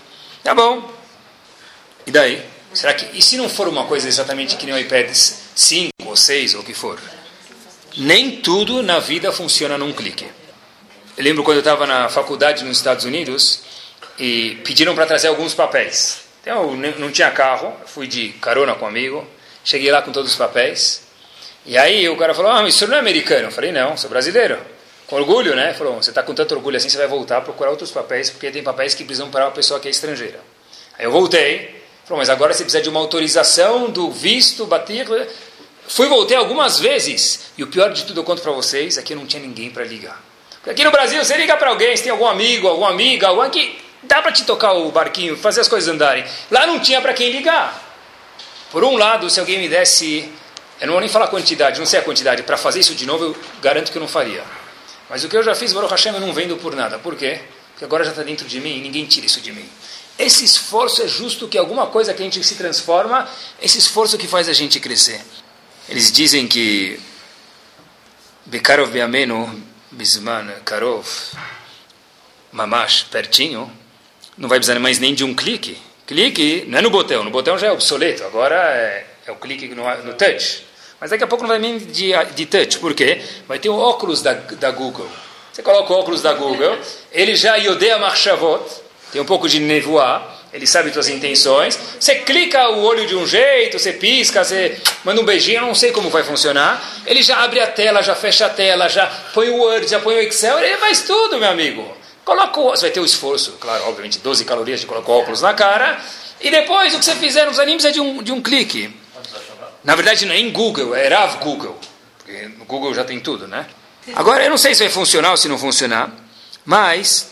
Tá 0.43 0.55
bom. 0.55 0.89
E 2.07 2.11
daí? 2.11 2.41
Será 2.73 2.93
que. 2.93 3.17
E 3.17 3.21
se 3.21 3.35
não 3.35 3.49
for 3.49 3.67
uma 3.67 3.85
coisa 3.85 4.07
exatamente 4.07 4.55
que 4.55 4.65
nem 4.65 4.73
o 4.73 4.77
iPad 4.77 5.09
5 5.13 5.91
ou 6.05 6.15
6 6.15 6.55
ou 6.55 6.61
o 6.61 6.63
que 6.63 6.73
for? 6.73 6.97
Nem 7.97 8.37
tudo 8.37 8.81
na 8.81 8.99
vida 8.99 9.31
funciona 9.33 9.77
num 9.77 9.91
clique. 9.91 10.25
Eu 11.17 11.23
lembro 11.23 11.43
quando 11.43 11.57
eu 11.57 11.61
estava 11.61 11.85
na 11.85 12.07
faculdade 12.07 12.63
nos 12.63 12.77
Estados 12.77 13.03
Unidos 13.03 13.63
e 14.17 14.55
pediram 14.63 14.95
para 14.95 15.05
trazer 15.05 15.27
alguns 15.27 15.53
papéis. 15.53 16.21
Então 16.41 16.71
eu 16.71 16.93
não 16.97 17.11
tinha 17.11 17.29
carro, 17.29 17.75
fui 17.85 18.07
de 18.07 18.29
carona 18.33 18.73
com 18.73 18.85
um 18.85 18.87
amigo, 18.87 19.27
cheguei 19.63 19.91
lá 19.91 20.01
com 20.01 20.11
todos 20.11 20.31
os 20.31 20.37
papéis. 20.37 21.01
E 21.65 21.77
aí 21.77 22.07
o 22.09 22.17
cara 22.17 22.33
falou: 22.33 22.51
Ah, 22.51 22.67
isso 22.67 22.87
não 22.87 22.95
é 22.95 22.99
americano. 22.99 23.47
Eu 23.47 23.51
falei: 23.51 23.71
Não, 23.71 23.95
sou 23.97 24.09
brasileiro. 24.09 24.57
Com 25.07 25.15
orgulho, 25.15 25.55
né? 25.55 25.73
Falou: 25.73 25.95
Você 26.01 26.09
está 26.09 26.23
com 26.23 26.33
tanto 26.33 26.55
orgulho 26.55 26.77
assim, 26.77 26.89
você 26.89 26.97
vai 26.97 27.07
voltar 27.07 27.37
a 27.37 27.41
procurar 27.41 27.69
outros 27.69 27.91
papéis, 27.91 28.29
porque 28.29 28.49
tem 28.51 28.63
papéis 28.63 28.93
que 28.93 29.03
precisam 29.03 29.29
para 29.29 29.45
uma 29.45 29.51
pessoa 29.51 29.79
que 29.79 29.87
é 29.87 29.91
estrangeira. 29.91 30.39
Aí 30.97 31.05
eu 31.05 31.11
voltei, 31.11 31.83
falou: 32.05 32.19
Mas 32.19 32.29
agora 32.29 32.53
você 32.53 32.63
precisa 32.63 32.81
de 32.81 32.89
uma 32.89 32.99
autorização 32.99 33.89
do 33.89 34.11
visto, 34.11 34.65
bater. 34.65 35.07
Fui 35.87 36.07
voltei 36.07 36.37
algumas 36.37 36.79
vezes. 36.79 37.51
E 37.57 37.63
o 37.63 37.67
pior 37.67 37.91
de 37.91 38.05
tudo, 38.05 38.21
eu 38.21 38.23
conto 38.23 38.41
para 38.41 38.51
vocês, 38.51 38.97
é 38.97 39.01
que 39.01 39.13
não 39.13 39.25
tinha 39.25 39.41
ninguém 39.41 39.69
para 39.69 39.83
ligar. 39.83 40.21
Porque 40.55 40.69
aqui 40.69 40.83
no 40.83 40.91
Brasil, 40.91 41.23
você 41.23 41.35
liga 41.35 41.57
para 41.57 41.69
alguém, 41.69 41.97
se 41.97 42.03
tem 42.03 42.11
algum 42.11 42.27
amigo, 42.27 42.67
alguma 42.67 42.89
amiga, 42.89 43.27
alguém 43.27 43.49
que 43.49 43.81
dá 44.03 44.21
para 44.21 44.31
te 44.31 44.45
tocar 44.45 44.73
o 44.73 44.91
barquinho, 44.91 45.35
fazer 45.35 45.61
as 45.61 45.67
coisas 45.67 45.93
andarem. 45.93 46.23
Lá 46.49 46.65
não 46.67 46.79
tinha 46.79 47.01
para 47.01 47.13
quem 47.13 47.31
ligar. 47.31 47.90
Por 48.71 48.83
um 48.83 48.95
lado, 48.95 49.29
se 49.29 49.39
alguém 49.39 49.59
me 49.59 49.67
desse, 49.67 50.31
eu 50.79 50.87
não 50.87 50.93
vou 50.93 51.01
nem 51.01 51.09
falar 51.09 51.27
quantidade, 51.27 51.77
não 51.77 51.85
sei 51.85 51.99
a 51.99 52.03
quantidade, 52.03 52.43
para 52.43 52.57
fazer 52.57 52.79
isso 52.79 52.95
de 52.95 53.05
novo, 53.05 53.25
eu 53.25 53.35
garanto 53.61 53.91
que 53.91 53.97
eu 53.97 54.01
não 54.01 54.07
faria. 54.07 54.43
Mas 55.09 55.23
o 55.23 55.27
que 55.27 55.35
eu 55.35 55.43
já 55.43 55.53
fiz, 55.53 55.73
Baruch 55.73 55.91
Hashem, 55.91 56.13
eu 56.13 56.21
não 56.21 56.33
vendo 56.33 56.55
por 56.55 56.73
nada. 56.73 56.97
Por 56.97 57.15
quê? 57.15 57.41
Porque 57.71 57.83
agora 57.83 58.03
já 58.03 58.11
está 58.11 58.23
dentro 58.23 58.47
de 58.47 58.61
mim 58.61 58.77
e 58.77 58.81
ninguém 58.81 59.05
tira 59.05 59.25
isso 59.25 59.41
de 59.41 59.51
mim. 59.51 59.67
Esse 60.17 60.45
esforço 60.45 61.01
é 61.01 61.07
justo 61.07 61.47
que 61.47 61.57
alguma 61.57 61.87
coisa 61.87 62.13
que 62.13 62.21
a 62.21 62.25
gente 62.25 62.41
se 62.43 62.55
transforma, 62.55 63.27
esse 63.61 63.77
esforço 63.77 64.17
que 64.17 64.27
faz 64.27 64.47
a 64.47 64.53
gente 64.53 64.79
crescer. 64.79 65.19
Eles 65.89 66.11
dizem 66.11 66.47
que 66.47 66.99
Bekarov 68.45 68.91
Beamenu, 68.91 69.61
Bisman, 69.91 70.47
Karov, 70.63 71.07
Mamash, 72.51 73.03
pertinho, 73.03 73.71
não 74.37 74.47
vai 74.47 74.59
precisar 74.59 74.79
mais 74.79 74.99
nem 74.99 75.13
de 75.13 75.23
um 75.23 75.33
clique. 75.33 75.77
Clique 76.11 76.65
não 76.67 76.77
é 76.77 76.81
no 76.81 76.89
botão, 76.89 77.23
no 77.23 77.29
botão 77.29 77.57
já 77.57 77.67
é 77.67 77.71
obsoleto, 77.71 78.25
agora 78.25 78.55
é, 78.57 79.05
é 79.27 79.31
o 79.31 79.35
clique 79.37 79.69
no, 79.69 79.85
no, 80.03 80.13
touch. 80.13 80.65
Mas 80.99 81.09
daqui 81.09 81.23
a 81.23 81.27
pouco 81.27 81.41
não 81.41 81.47
vai 81.47 81.57
nem 81.57 81.77
de, 81.77 82.11
de 82.35 82.45
touch, 82.47 82.79
por 82.79 82.93
quê? 82.93 83.21
Vai 83.47 83.59
ter 83.59 83.69
o 83.69 83.77
óculos 83.77 84.21
da, 84.21 84.33
da 84.33 84.71
Google. 84.71 85.07
Você 85.53 85.63
coloca 85.63 85.93
o 85.93 85.95
óculos 85.97 86.21
da 86.21 86.33
Google, 86.33 86.77
ele 87.13 87.33
já 87.33 87.55
iodeia 87.55 87.97
marchavot, 87.97 88.61
tem 89.13 89.21
um 89.21 89.25
pouco 89.25 89.47
de 89.47 89.61
nevoar, 89.61 90.37
ele 90.51 90.67
sabe 90.67 90.91
suas 90.91 91.07
intenções. 91.07 91.79
Você 91.97 92.15
clica 92.15 92.67
o 92.71 92.83
olho 92.83 93.07
de 93.07 93.15
um 93.15 93.25
jeito, 93.25 93.79
você 93.79 93.93
pisca, 93.93 94.43
você 94.43 94.81
manda 95.05 95.21
um 95.21 95.23
beijinho, 95.23 95.59
eu 95.59 95.67
não 95.67 95.73
sei 95.73 95.93
como 95.93 96.09
vai 96.09 96.23
funcionar. 96.23 97.01
Ele 97.05 97.23
já 97.23 97.41
abre 97.41 97.61
a 97.61 97.67
tela, 97.67 98.01
já 98.01 98.15
fecha 98.15 98.47
a 98.47 98.49
tela, 98.49 98.89
já 98.89 99.07
põe 99.33 99.47
o 99.47 99.59
Word, 99.59 99.89
já 99.89 100.01
põe 100.01 100.15
o 100.15 100.19
Excel, 100.19 100.59
ele 100.59 100.75
faz 100.75 101.03
tudo, 101.03 101.37
meu 101.37 101.49
amigo. 101.49 102.00
Coloca 102.23 102.61
você 102.61 102.83
vai 102.83 102.91
ter 102.91 102.99
o 102.99 103.05
esforço, 103.05 103.53
claro, 103.59 103.85
obviamente, 103.87 104.19
12 104.19 104.45
calorias 104.45 104.79
de 104.79 104.85
colocar 104.85 105.11
óculos 105.11 105.41
na 105.41 105.53
cara. 105.53 105.99
E 106.39 106.49
depois, 106.49 106.93
o 106.93 106.99
que 106.99 107.05
você 107.05 107.15
fizer 107.15 107.45
nos 107.45 107.59
animes 107.59 107.85
é 107.85 107.91
de 107.91 107.99
um, 107.99 108.21
de 108.21 108.31
um 108.31 108.41
clique. 108.41 108.93
Na 109.83 109.95
verdade, 109.95 110.25
não 110.25 110.33
é 110.33 110.39
em 110.39 110.51
Google, 110.51 110.95
é 110.95 111.07
Rav 111.07 111.37
Google. 111.39 111.77
Porque 112.17 112.47
no 112.57 112.65
Google 112.65 112.93
já 112.93 113.03
tem 113.03 113.19
tudo, 113.19 113.47
né? 113.47 113.65
Agora, 114.15 114.43
eu 114.43 114.49
não 114.49 114.57
sei 114.57 114.73
se 114.73 114.83
vai 114.83 114.91
funcionar 114.91 115.31
ou 115.31 115.37
se 115.37 115.47
não 115.47 115.57
funcionar, 115.57 116.11
mas, 116.65 117.31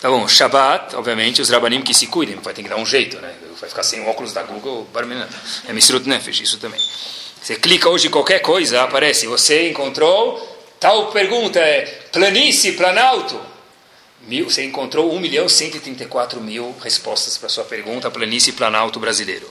tá 0.00 0.08
bom, 0.08 0.26
Shabbat, 0.28 0.94
obviamente, 0.94 1.42
os 1.42 1.50
rabanim 1.50 1.82
que 1.82 1.92
se 1.92 2.06
cuidem, 2.06 2.36
vai 2.36 2.54
ter 2.54 2.62
que 2.62 2.68
dar 2.68 2.76
um 2.76 2.86
jeito, 2.86 3.16
né? 3.18 3.32
Vai 3.60 3.68
ficar 3.68 3.82
sem 3.82 4.06
óculos 4.08 4.32
da 4.32 4.42
Google, 4.42 4.86
é 5.68 5.72
Misrut 5.72 6.08
Nefesh, 6.08 6.40
isso 6.40 6.58
também. 6.58 6.80
Você 7.42 7.56
clica 7.56 7.88
hoje 7.88 8.06
em 8.06 8.10
qualquer 8.10 8.38
coisa, 8.40 8.82
aparece, 8.82 9.26
você 9.26 9.68
encontrou, 9.68 10.40
tal 10.80 11.10
pergunta 11.10 11.58
é 11.58 11.82
planície, 12.12 12.72
planalto. 12.72 13.38
Mil, 14.26 14.48
você 14.48 14.64
encontrou 14.64 15.12
1 15.12 15.20
milhão 15.20 15.48
134 15.48 16.40
mil 16.40 16.74
respostas 16.82 17.36
para 17.36 17.48
sua 17.48 17.64
pergunta, 17.64 18.10
planície 18.10 18.52
planalto 18.52 18.98
brasileiro. 18.98 19.48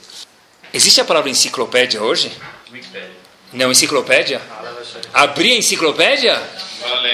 Existe 0.74 1.00
a 1.00 1.06
palavra 1.06 1.30
enciclopédia 1.30 2.02
hoje? 2.02 2.32
Não, 3.52 3.72
enciclopédia? 3.72 4.42
Abrir 5.14 5.54
a 5.54 5.58
enciclopédia? 5.58 6.42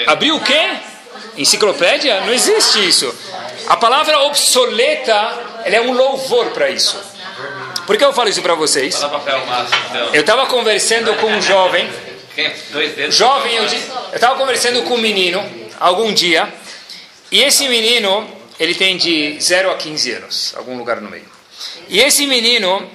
Abrir 0.06 0.32
o 0.32 0.40
quê? 0.40 0.70
Enciclopédia? 1.36 2.22
Não 2.22 2.32
existe 2.32 2.88
isso. 2.88 3.14
A 3.68 3.76
palavra 3.76 4.18
obsoleta, 4.20 5.12
ela 5.64 5.76
é 5.76 5.80
um 5.82 5.92
louvor 5.92 6.46
para 6.52 6.70
isso. 6.70 6.98
Por 7.86 7.98
que 7.98 8.04
eu 8.04 8.12
falo 8.14 8.30
isso 8.30 8.40
para 8.40 8.54
vocês? 8.54 8.98
Eu 10.14 10.22
estava 10.22 10.46
conversando 10.46 11.14
com 11.16 11.26
um 11.26 11.42
jovem. 11.42 11.86
Jovem, 13.10 13.54
eu 13.56 13.64
estava 14.14 14.36
conversando 14.38 14.82
com 14.84 14.94
um 14.94 14.98
menino 14.98 15.44
algum 15.78 16.12
dia. 16.14 16.50
E 17.30 17.42
esse 17.42 17.68
menino, 17.68 18.28
ele 18.58 18.74
tem 18.74 18.96
de 18.96 19.40
0 19.40 19.70
a 19.70 19.76
15 19.76 20.12
anos, 20.12 20.54
algum 20.56 20.76
lugar 20.76 21.00
no 21.00 21.08
meio. 21.08 21.28
E 21.88 22.00
esse 22.00 22.26
menino, 22.26 22.90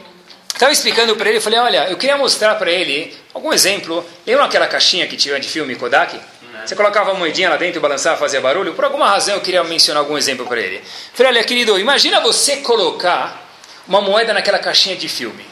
estava 0.48 0.72
explicando 0.72 1.16
para 1.16 1.30
ele, 1.30 1.38
eu 1.38 1.42
falei, 1.42 1.60
olha, 1.60 1.90
eu 1.90 1.98
queria 1.98 2.18
mostrar 2.18 2.56
para 2.56 2.72
ele 2.72 3.16
algum 3.34 3.54
exemplo. 3.54 4.06
Lembra 4.26 4.46
aquela 4.46 4.68
caixinha 4.68 5.08
que 5.08 5.16
tinha 5.16 5.40
de 5.40 5.48
filme 5.48 5.76
Kodak? 5.76 6.20
Você 6.66 6.76
colocava 6.76 7.12
a 7.12 7.14
moedinha 7.14 7.50
lá 7.50 7.58
dentro 7.58 7.78
e 7.78 7.82
balançava, 7.82 8.18
fazia 8.18 8.42
barulho? 8.42 8.74
Por 8.74 8.86
alguma 8.86 9.08
razão 9.08 9.36
eu 9.36 9.42
queria 9.42 9.64
mencionar 9.64 10.02
algum 10.02 10.18
exemplo 10.18 10.46
para 10.48 10.60
ele. 10.60 10.78
Eu 10.78 10.84
falei, 11.14 11.34
olha, 11.34 11.44
querido, 11.44 11.78
imagina 11.80 12.20
você 12.22 12.58
colocar 12.58 13.46
uma 13.88 14.02
moeda 14.02 14.34
naquela 14.34 14.58
caixinha 14.58 14.96
de 14.96 15.08
filme. 15.08 15.46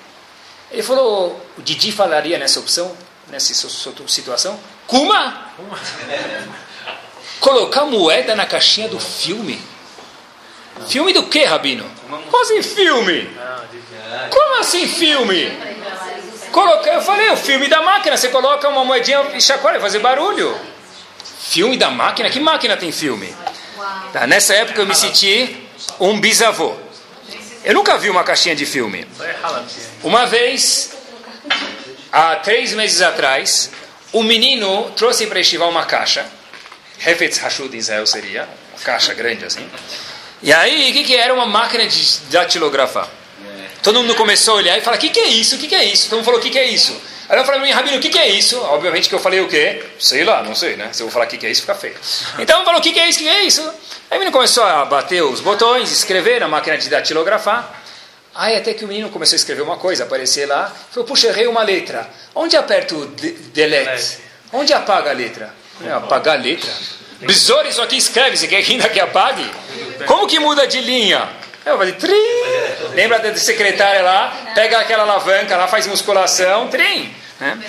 Ele 0.71 0.81
falou, 0.81 1.39
o 1.57 1.61
Didi 1.61 1.91
falaria 1.91 2.39
nessa 2.39 2.59
opção, 2.59 2.97
nessa 3.29 3.53
situação? 4.07 4.59
Kuma? 4.87 5.51
Colocar 7.43 7.83
moeda 7.83 8.37
na 8.37 8.45
caixinha 8.45 8.87
do 8.87 8.97
filme? 8.97 9.61
Filme 10.87 11.11
do 11.11 11.23
que, 11.23 11.43
Rabino? 11.43 11.83
Como 12.07 12.41
assim 12.41 12.63
filme? 12.63 13.29
Como 14.29 14.59
assim 14.61 14.87
filme? 14.87 15.51
Coloca, 16.53 16.89
eu 16.89 17.01
falei, 17.01 17.31
o 17.31 17.35
filme 17.35 17.67
da 17.67 17.81
máquina, 17.81 18.15
você 18.15 18.29
coloca 18.29 18.69
uma 18.69 18.85
moedinha 18.85 19.21
e 19.33 19.41
chacoalha, 19.41 19.81
fazer 19.81 19.99
barulho. 19.99 20.57
Filme 21.41 21.75
da 21.75 21.89
máquina? 21.89 22.29
Que 22.29 22.39
máquina 22.39 22.77
tem 22.77 22.93
filme? 22.93 23.35
Tá, 24.13 24.25
nessa 24.25 24.53
época 24.53 24.79
eu 24.79 24.85
me 24.85 24.95
senti 24.95 25.67
um 25.99 26.21
bisavô. 26.21 26.73
Eu 27.65 27.73
nunca 27.73 27.97
vi 27.97 28.09
uma 28.09 28.23
caixinha 28.23 28.55
de 28.55 28.65
filme. 28.65 29.05
Uma 30.01 30.25
vez, 30.25 30.95
há 32.09 32.37
três 32.37 32.71
meses 32.71 33.01
atrás, 33.01 33.69
um 34.13 34.23
menino 34.23 34.91
trouxe 34.95 35.27
para 35.27 35.41
estivar 35.41 35.67
uma 35.67 35.85
caixa. 35.85 36.25
Hefetz 36.99 37.37
Hashud 37.37 37.75
em 37.75 37.79
Israel 37.79 38.05
seria, 38.05 38.47
uma 38.71 38.83
caixa 38.83 39.13
grande 39.13 39.45
assim. 39.45 39.69
E 40.41 40.51
aí, 40.51 40.91
o 40.91 40.93
que, 40.93 41.03
que 41.05 41.15
era? 41.15 41.33
Uma 41.33 41.45
máquina 41.45 41.87
de 41.87 42.19
datilografar. 42.29 43.07
Todo 43.81 43.99
mundo 43.99 44.15
começou 44.15 44.55
a 44.55 44.57
olhar 44.57 44.77
e 44.77 44.81
falar: 44.81 44.95
o 44.95 44.99
que, 44.99 45.09
que 45.09 45.19
é 45.19 45.27
isso? 45.27 45.57
O 45.57 45.59
que, 45.59 45.67
que 45.67 45.75
é 45.75 45.83
isso? 45.83 46.09
Todo 46.09 46.17
mundo 46.17 46.25
falou: 46.25 46.39
o 46.39 46.43
que, 46.43 46.49
que 46.49 46.57
é 46.57 46.65
isso? 46.65 46.93
Aí 47.27 47.37
eu 47.37 47.45
falei 47.45 47.59
para 47.59 47.67
mim, 47.67 47.73
Rabino, 47.73 47.97
o 47.97 47.99
que, 47.99 48.09
que 48.09 48.19
é 48.19 48.29
isso? 48.29 48.59
Obviamente 48.61 49.09
que 49.09 49.15
eu 49.15 49.19
falei 49.19 49.41
o 49.41 49.47
quê? 49.47 49.83
Sei 49.99 50.23
lá, 50.23 50.41
não 50.41 50.55
sei, 50.55 50.75
né? 50.75 50.89
Se 50.91 51.01
eu 51.01 51.07
vou 51.07 51.13
falar 51.13 51.25
o 51.25 51.27
que, 51.27 51.37
que 51.37 51.45
é 51.45 51.51
isso, 51.51 51.61
fica 51.61 51.75
feio. 51.75 51.95
Então 52.39 52.63
falou: 52.63 52.79
o 52.79 52.83
que, 52.83 52.93
que 52.93 52.99
é 52.99 53.09
isso? 53.09 53.19
O 53.19 53.23
que, 53.23 53.29
que 53.29 53.35
é 53.35 53.43
isso? 53.43 53.61
Aí 53.61 54.17
o 54.17 54.19
menino 54.19 54.31
começou 54.31 54.63
a 54.63 54.85
bater 54.85 55.21
os 55.21 55.41
botões, 55.41 55.91
escrever 55.91 56.39
na 56.39 56.47
máquina 56.47 56.77
de 56.77 56.89
datilografar. 56.89 57.81
Aí 58.35 58.55
até 58.55 58.73
que 58.73 58.85
o 58.85 58.87
menino 58.87 59.09
começou 59.09 59.35
a 59.35 59.37
escrever 59.37 59.61
uma 59.61 59.77
coisa, 59.77 60.03
aparecer 60.03 60.45
lá. 60.45 60.73
Falou: 60.91 61.05
puxa, 61.05 61.27
errei 61.27 61.47
uma 61.47 61.63
letra. 61.63 62.09
Onde 62.33 62.55
aperto 62.55 62.95
o 62.95 63.07
de 63.07 63.31
delete? 63.31 64.19
Onde 64.51 64.73
apaga 64.73 65.09
a 65.09 65.13
letra? 65.13 65.53
Apagar 65.95 66.37
a 66.37 66.41
letra? 66.41 66.71
Besouro, 67.21 67.67
isso 67.67 67.81
aqui 67.81 67.97
escreve, 67.97 68.37
você 68.37 68.47
quer 68.47 68.61
que 68.63 68.73
ainda 68.73 68.89
que 68.89 68.99
apague? 68.99 69.49
Como 70.05 70.27
que 70.27 70.39
muda 70.39 70.67
de 70.67 70.81
linha? 70.81 71.29
Eu 71.65 71.77
falei, 71.77 71.93
trim! 71.93 72.13
Lembra 72.93 73.19
da 73.19 73.35
secretária 73.35 74.01
lá? 74.01 74.51
Pega 74.53 74.79
aquela 74.79 75.03
alavanca 75.03 75.55
lá, 75.55 75.67
faz 75.67 75.87
musculação, 75.87 76.67
trim! 76.67 77.13
Né? 77.39 77.59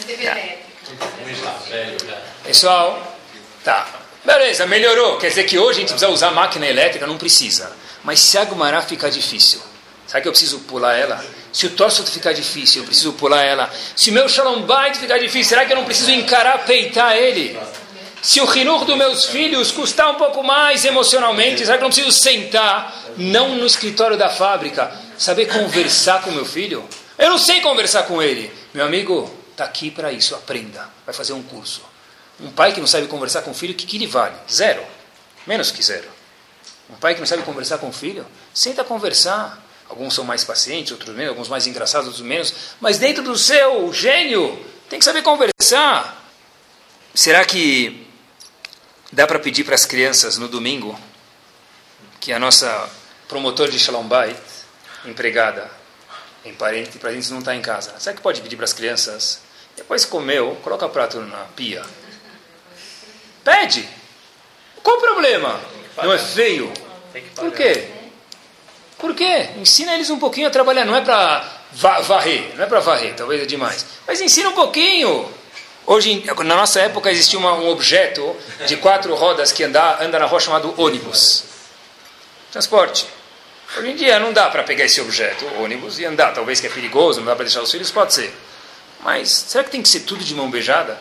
Pessoal, 2.45 3.17
tá. 3.63 3.87
Beleza, 4.25 4.67
melhorou. 4.67 5.19
Quer 5.19 5.29
dizer 5.29 5.45
que 5.45 5.59
hoje 5.59 5.79
a 5.79 5.81
gente 5.81 5.91
precisa 5.91 6.11
usar 6.11 6.31
máquina 6.31 6.67
elétrica? 6.67 7.07
Não 7.07 7.19
precisa. 7.19 7.71
Mas 8.03 8.21
se 8.21 8.37
a 8.37 8.45
Gumará 8.45 8.83
ficar 8.83 9.11
difícil, 9.11 9.61
será 10.07 10.21
que 10.21 10.29
eu 10.29 10.33
preciso 10.33 10.61
pular 10.61 10.95
ela? 10.95 11.25
Se 11.53 11.67
o 11.67 11.71
torso 11.71 12.05
ficar 12.05 12.33
difícil, 12.33 12.83
eu 12.83 12.87
preciso 12.87 13.13
pular 13.13 13.43
ela. 13.43 13.71
Se 13.95 14.11
o 14.11 14.13
meu 14.13 14.29
Shalom 14.29 14.63
Bait 14.63 14.97
ficar 14.97 15.19
difícil, 15.19 15.51
será 15.51 15.65
que 15.65 15.73
eu 15.73 15.77
não 15.77 15.85
preciso 15.85 16.11
encarar, 16.11 16.65
peitar 16.65 17.17
ele? 17.17 17.59
Se 18.25 18.41
o 18.41 18.47
rinur 18.47 18.87
dos 18.87 18.97
meus 18.97 19.27
filhos 19.27 19.71
custar 19.71 20.11
um 20.11 20.15
pouco 20.15 20.43
mais 20.43 20.83
emocionalmente, 20.87 21.59
será 21.59 21.77
que 21.77 21.83
não 21.83 21.91
preciso 21.91 22.11
sentar, 22.11 23.13
não 23.19 23.55
no 23.57 23.67
escritório 23.67 24.17
da 24.17 24.31
fábrica, 24.31 24.99
saber 25.19 25.45
conversar 25.45 26.23
com 26.23 26.31
meu 26.31 26.47
filho? 26.47 26.89
Eu 27.19 27.29
não 27.29 27.37
sei 27.37 27.61
conversar 27.61 28.05
com 28.05 28.23
ele. 28.23 28.51
Meu 28.73 28.87
amigo, 28.87 29.31
está 29.51 29.65
aqui 29.65 29.91
para 29.91 30.11
isso, 30.11 30.35
aprenda. 30.35 30.89
Vai 31.05 31.15
fazer 31.15 31.35
um 31.35 31.43
curso. 31.43 31.83
Um 32.41 32.51
pai 32.51 32.73
que 32.73 32.81
não 32.81 32.87
sabe 32.87 33.09
conversar 33.09 33.43
com 33.43 33.51
o 33.51 33.55
filho, 33.55 33.75
o 33.75 33.77
que, 33.77 33.85
que 33.85 33.99
ele 33.99 34.07
vale? 34.07 34.37
Zero. 34.51 34.83
Menos 35.47 35.71
que 35.71 35.83
zero. 35.83 36.09
Um 36.89 36.95
pai 36.95 37.13
que 37.13 37.21
não 37.21 37.27
sabe 37.27 37.43
conversar 37.43 37.77
com 37.77 37.91
o 37.91 37.93
filho, 37.93 38.27
senta 38.55 38.81
a 38.81 38.85
conversar. 38.87 39.63
Alguns 39.87 40.15
são 40.15 40.25
mais 40.25 40.43
pacientes, 40.43 40.93
outros 40.93 41.15
menos, 41.15 41.29
alguns 41.29 41.49
mais 41.51 41.67
engraçados, 41.67 42.07
outros 42.07 42.25
menos. 42.25 42.55
Mas 42.81 42.97
dentro 42.97 43.23
do 43.23 43.37
seu 43.37 43.93
gênio, 43.93 44.59
tem 44.89 44.99
que 44.99 45.05
saber 45.05 45.21
conversar. 45.21 46.25
Será 47.15 47.45
que 47.45 48.05
dá 49.15 49.29
para 49.29 49.39
pedir 49.39 49.63
para 49.65 49.77
as 49.77 49.87
crianças 49.87 50.37
no 50.39 50.49
domingo 50.49 50.99
que 52.21 52.33
a 52.33 52.39
nossa 52.39 52.91
promotor 53.29 53.71
de 53.71 53.79
Shalom 53.79 54.05
Bait, 54.05 54.37
empregada, 55.05 55.71
em 56.45 56.53
parente, 56.53 56.99
parentes 56.99 57.31
não 57.31 57.39
está 57.39 57.55
em 57.55 57.63
casa. 57.63 57.95
Será 57.99 58.15
que 58.15 58.21
pode 58.21 58.41
pedir 58.41 58.57
para 58.57 58.65
as 58.65 58.73
crianças? 58.73 59.41
Depois 59.77 60.05
comeu, 60.05 60.57
coloca 60.63 60.87
o 60.87 60.91
prato 60.91 61.21
na 61.21 61.45
pia. 61.57 61.83
Pede. 63.45 63.89
Qual 64.83 64.97
o 64.97 65.01
problema? 65.01 65.61
Não 66.03 66.13
é 66.13 66.19
feio? 66.19 66.73
Por 67.37 67.53
quê? 67.53 67.89
Por 68.99 69.15
quê? 69.15 69.51
Ensina 69.57 69.95
eles 69.95 70.11
um 70.11 70.19
pouquinho 70.19 70.49
a 70.49 70.51
trabalhar. 70.51 70.85
Não 70.85 70.97
é 70.97 71.01
para 71.01 71.45
varrer, 71.73 72.55
não 72.57 72.65
é 72.65 72.67
para 72.67 72.81
varrer, 72.81 73.15
talvez 73.15 73.43
é 73.43 73.47
demais. 73.47 73.87
Mas 74.07 74.21
ensina 74.21 74.49
um 74.49 74.55
pouquinho. 74.55 75.33
Hoje, 75.87 76.25
na 76.39 76.57
nossa 76.57 76.81
época, 76.81 77.11
existia 77.11 77.39
uma, 77.39 77.53
um 77.53 77.69
objeto 77.69 78.35
de 78.67 78.77
quatro 78.77 79.15
rodas 79.15 79.53
que 79.53 79.65
anda, 79.65 80.03
anda 80.03 80.19
na 80.19 80.25
rua 80.25 80.41
chamado 80.41 80.75
ônibus. 80.81 81.45
Transporte. 82.51 83.07
Hoje 83.77 83.91
em 83.91 83.97
dia 83.97 84.19
não 84.19 84.33
dá 84.33 84.49
para 84.49 84.63
pegar 84.63 84.85
esse 84.85 85.01
objeto, 85.01 85.45
ônibus, 85.61 85.99
e 85.99 86.05
andar. 86.05 86.33
Talvez 86.33 86.61
que 86.61 86.67
é 86.69 86.71
perigoso, 86.71 87.21
não 87.21 87.27
dá 87.27 87.35
para 87.35 87.45
deixar 87.45 87.61
os 87.61 87.71
filhos, 87.71 87.91
pode 87.91 88.15
ser. 88.15 88.33
Mas 89.03 89.29
será 89.31 89.65
que 89.65 89.71
tem 89.71 89.83
que 89.83 89.89
ser 89.89 90.01
tudo 90.01 90.25
de 90.25 90.35
mão 90.35 90.51
beijada? 90.51 90.99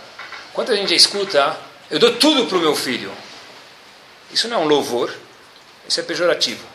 Quanta 0.54 0.76
gente 0.76 0.94
escuta, 0.94 1.58
eu 1.90 2.00
dou 2.00 2.16
tudo 2.16 2.48
para 2.48 2.58
o 2.58 2.62
meu 2.62 2.76
filho. 2.76 3.12
Isso 4.32 4.48
não 4.48 4.58
é 4.58 4.60
um 4.62 4.68
louvor, 4.68 5.14
isso 5.88 6.00
é 6.00 6.04
pejorativo. 6.04 6.66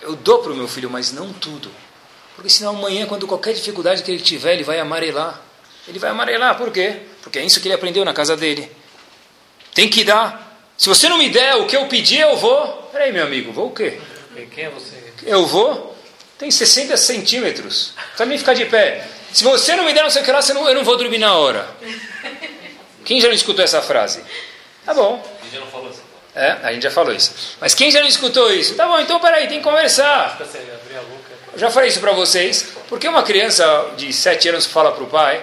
Eu 0.00 0.16
dou 0.16 0.38
para 0.38 0.52
o 0.52 0.56
meu 0.56 0.68
filho, 0.68 0.88
mas 0.88 1.12
não 1.12 1.32
tudo. 1.32 1.70
Porque 2.34 2.48
senão 2.48 2.76
amanhã, 2.76 3.04
quando 3.06 3.26
qualquer 3.26 3.52
dificuldade 3.52 4.02
que 4.02 4.10
ele 4.10 4.22
tiver, 4.22 4.54
ele 4.54 4.64
vai 4.64 4.78
amarelar. 4.78 5.40
Ele 5.88 5.98
vai 5.98 6.10
amarelar, 6.10 6.56
por 6.56 6.70
quê? 6.70 6.96
Porque 7.22 7.38
é 7.38 7.44
isso 7.44 7.60
que 7.60 7.66
ele 7.66 7.74
aprendeu 7.74 8.04
na 8.04 8.12
casa 8.12 8.36
dele. 8.36 8.70
Tem 9.74 9.88
que 9.88 10.04
dar. 10.04 10.58
Se 10.76 10.88
você 10.88 11.08
não 11.08 11.18
me 11.18 11.28
der 11.28 11.56
o 11.56 11.66
que 11.66 11.76
eu 11.76 11.86
pedi, 11.86 12.18
eu 12.18 12.36
vou. 12.36 12.88
Peraí, 12.92 13.12
meu 13.12 13.24
amigo, 13.24 13.52
vou 13.52 13.68
o 13.68 13.72
quê? 13.72 13.98
Quem 14.54 14.64
é 14.64 14.70
você? 14.70 14.96
Eu 15.24 15.46
vou. 15.46 15.96
Tem 16.38 16.50
60 16.50 16.96
centímetros. 16.96 17.94
Também 18.16 18.38
ficar 18.38 18.54
de 18.54 18.64
pé. 18.66 19.06
Se 19.32 19.44
você 19.44 19.74
não 19.76 19.84
me 19.84 19.92
der 19.92 20.02
não 20.02 20.10
sei 20.10 20.22
o 20.22 20.24
que 20.24 20.30
lá, 20.30 20.40
não, 20.54 20.68
eu 20.68 20.74
não 20.74 20.84
vou 20.84 20.96
dormir 20.96 21.18
na 21.18 21.34
hora. 21.34 21.68
Quem 23.04 23.20
já 23.20 23.28
não 23.28 23.34
escutou 23.34 23.64
essa 23.64 23.80
frase? 23.80 24.22
Tá 24.84 24.92
bom. 24.92 25.22
A 25.40 25.44
gente 25.44 25.54
já 25.54 25.60
não 25.60 25.66
falou 25.66 25.88
assim. 25.88 26.02
É, 26.34 26.56
a 26.62 26.72
gente 26.72 26.82
já 26.82 26.90
falou 26.90 27.12
isso. 27.12 27.56
Mas 27.60 27.74
quem 27.74 27.90
já 27.90 28.00
não 28.00 28.08
escutou 28.08 28.52
isso? 28.52 28.74
Tá 28.74 28.86
bom, 28.86 28.98
então 29.00 29.20
peraí, 29.20 29.48
tem 29.48 29.58
que 29.58 29.64
conversar. 29.64 30.38
Eu 31.52 31.58
já 31.58 31.70
falei 31.70 31.88
isso 31.88 32.00
para 32.00 32.12
vocês. 32.12 32.68
Porque 32.88 33.06
uma 33.06 33.22
criança 33.22 33.92
de 33.96 34.12
7 34.12 34.48
anos 34.48 34.66
fala 34.66 34.92
para 34.92 35.04
o 35.04 35.06
pai 35.06 35.42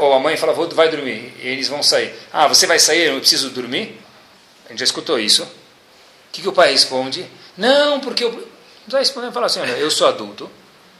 ou 0.00 0.12
a 0.12 0.18
mãe 0.18 0.36
fala, 0.36 0.52
vou, 0.52 0.68
vai 0.70 0.88
dormir. 0.88 1.32
E 1.40 1.48
eles 1.48 1.68
vão 1.68 1.82
sair. 1.82 2.12
Ah, 2.32 2.48
você 2.48 2.66
vai 2.66 2.78
sair, 2.78 3.08
eu 3.08 3.20
preciso 3.20 3.50
dormir? 3.50 3.98
A 4.66 4.70
gente 4.70 4.80
já 4.80 4.84
escutou 4.84 5.18
isso. 5.18 5.44
O 5.44 5.48
que, 6.32 6.42
que 6.42 6.48
o 6.48 6.52
pai 6.52 6.72
responde? 6.72 7.26
Não, 7.56 8.00
porque 8.00 8.24
eu... 8.24 8.48
Vai 8.88 9.00
responder, 9.00 9.30
fala 9.30 9.46
assim, 9.46 9.60
olha, 9.60 9.72
eu 9.72 9.90
sou 9.90 10.08
adulto. 10.08 10.50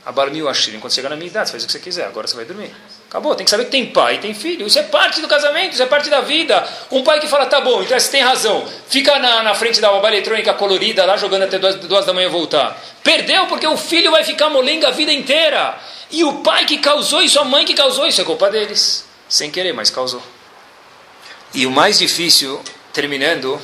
Abarmiu 0.05 0.49
a 0.49 0.55
Shirin, 0.55 0.81
quando 0.81 0.93
chegar 0.93 1.09
na 1.09 1.17
minha 1.17 1.29
idade, 1.29 1.49
você 1.49 1.53
faz 1.53 1.63
o 1.63 1.67
que 1.67 1.73
você 1.73 1.79
quiser, 1.79 2.07
agora 2.07 2.27
você 2.27 2.35
vai 2.35 2.45
dormir. 2.45 2.75
Acabou, 3.09 3.37
tem 3.37 3.45
que 3.45 3.51
saber 3.51 3.67
que 3.67 3.71
tem 3.71 3.87
pai 3.87 4.17
e 4.17 4.19
tem 4.19 4.35
filho. 4.35 4.67
Isso 4.67 4.79
é 4.79 4.83
parte 4.83 5.21
do 5.21 5.29
casamento, 5.29 5.75
isso 5.75 5.83
é 5.83 5.87
parte 5.87 6.11
da 6.11 6.21
vida. 6.21 6.67
Um 6.91 7.05
pai 7.05 7.21
que 7.21 7.29
fala, 7.29 7.47
tá 7.47 7.61
bom, 7.61 7.83
então 7.83 7.99
você 7.99 8.11
tem 8.11 8.21
razão. 8.21 8.67
Fica 8.89 9.17
na, 9.21 9.45
na 9.45 9.55
frente 9.55 9.81
da 9.81 9.93
bomba 9.93 10.09
eletrônica 10.09 10.53
colorida 10.55 11.05
lá, 11.05 11.17
jogando 11.17 11.43
até 11.43 11.57
duas, 11.57 11.77
duas 11.77 12.05
da 12.05 12.13
manhã 12.13 12.29
voltar. 12.29 12.77
Perdeu 13.05 13.47
porque 13.47 13.67
o 13.67 13.77
filho 13.77 14.11
vai 14.11 14.25
ficar 14.25 14.51
molenga 14.51 14.89
a 14.89 14.91
vida 14.91 15.13
inteira. 15.13 15.79
E 16.13 16.23
o 16.25 16.35
pai 16.43 16.67
que 16.67 16.79
causou 16.79 17.23
isso, 17.23 17.41
a 17.41 17.45
mãe 17.45 17.65
que 17.65 17.75
causou 17.75 18.07
isso, 18.07 18.21
é 18.21 18.25
culpa 18.25 18.51
deles. 18.51 19.05
Sem 19.29 19.51
querer, 19.51 19.73
mas 19.73 19.89
causou. 19.89 20.23
E 21.55 21.67
o 21.67 21.71
mais 21.71 21.99
difícil, 21.99 22.63
terminando, 22.93 23.59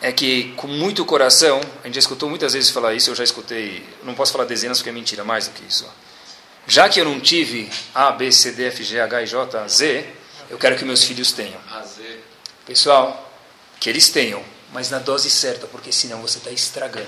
é 0.00 0.10
que 0.12 0.52
com 0.56 0.66
muito 0.66 1.04
coração, 1.04 1.60
a 1.82 1.86
gente 1.86 1.94
já 1.94 2.00
escutou 2.00 2.28
muitas 2.28 2.52
vezes 2.52 2.70
falar 2.70 2.94
isso, 2.94 3.10
eu 3.10 3.14
já 3.14 3.22
escutei, 3.24 3.84
não 4.02 4.14
posso 4.14 4.32
falar 4.32 4.44
dezenas 4.44 4.78
porque 4.78 4.90
é 4.90 4.92
mentira, 4.92 5.22
mais 5.24 5.46
do 5.46 5.54
que 5.54 5.64
isso. 5.66 5.88
Já 6.66 6.88
que 6.88 7.00
eu 7.00 7.04
não 7.04 7.20
tive 7.20 7.70
A, 7.94 8.10
B, 8.10 8.30
C, 8.30 8.52
D, 8.52 8.66
F, 8.66 8.82
G, 8.82 9.00
H, 9.00 9.22
I, 9.22 9.26
J, 9.26 9.68
Z, 9.68 10.06
eu 10.50 10.58
quero 10.58 10.76
que 10.76 10.84
meus 10.84 11.04
filhos 11.04 11.32
tenham. 11.32 11.60
Pessoal, 12.66 13.32
que 13.80 13.88
eles 13.88 14.08
tenham, 14.08 14.42
mas 14.72 14.90
na 14.90 14.98
dose 14.98 15.30
certa, 15.30 15.66
porque 15.66 15.92
senão 15.92 16.20
você 16.20 16.38
está 16.38 16.50
estragando. 16.50 17.06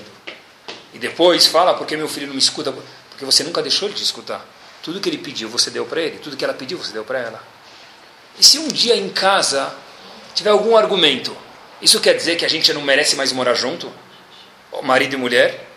E 0.95 0.99
depois 0.99 1.47
fala, 1.47 1.75
porque 1.75 1.97
meu 1.97 2.09
filho 2.09 2.29
não 2.29 2.35
me 2.35 2.41
escuta? 2.41 2.73
Porque 3.11 3.25
você 3.25 3.45
nunca 3.45 3.61
deixou 3.63 3.89
ele 3.89 3.97
de 3.97 4.03
escutar. 4.03 4.45
Tudo 4.83 5.01
que 5.01 5.09
ele 5.09 5.19
pediu, 5.19 5.49
você 5.49 5.71
deu 5.71 5.85
para 5.85 6.01
ele. 6.01 6.19
Tudo 6.19 6.37
que 6.37 6.45
ela 6.45 6.55
pediu, 6.55 6.79
você 6.79 6.93
deu 6.93 7.05
para 7.05 7.19
ela. 7.19 7.43
E 8.39 8.45
se 8.45 8.59
um 8.59 8.69
dia 8.69 8.97
em 8.97 9.09
casa 9.09 9.75
tiver 10.35 10.51
algum 10.51 10.77
argumento, 10.77 11.37
isso 11.83 12.01
quer 12.01 12.15
dizer 12.15 12.37
que 12.37 12.45
a 12.45 12.49
gente 12.49 12.73
não 12.73 12.83
merece 12.83 13.17
mais 13.17 13.33
morar 13.33 13.55
junto? 13.55 13.93
Marido 14.83 15.15
e 15.15 15.17
mulher? 15.19 15.69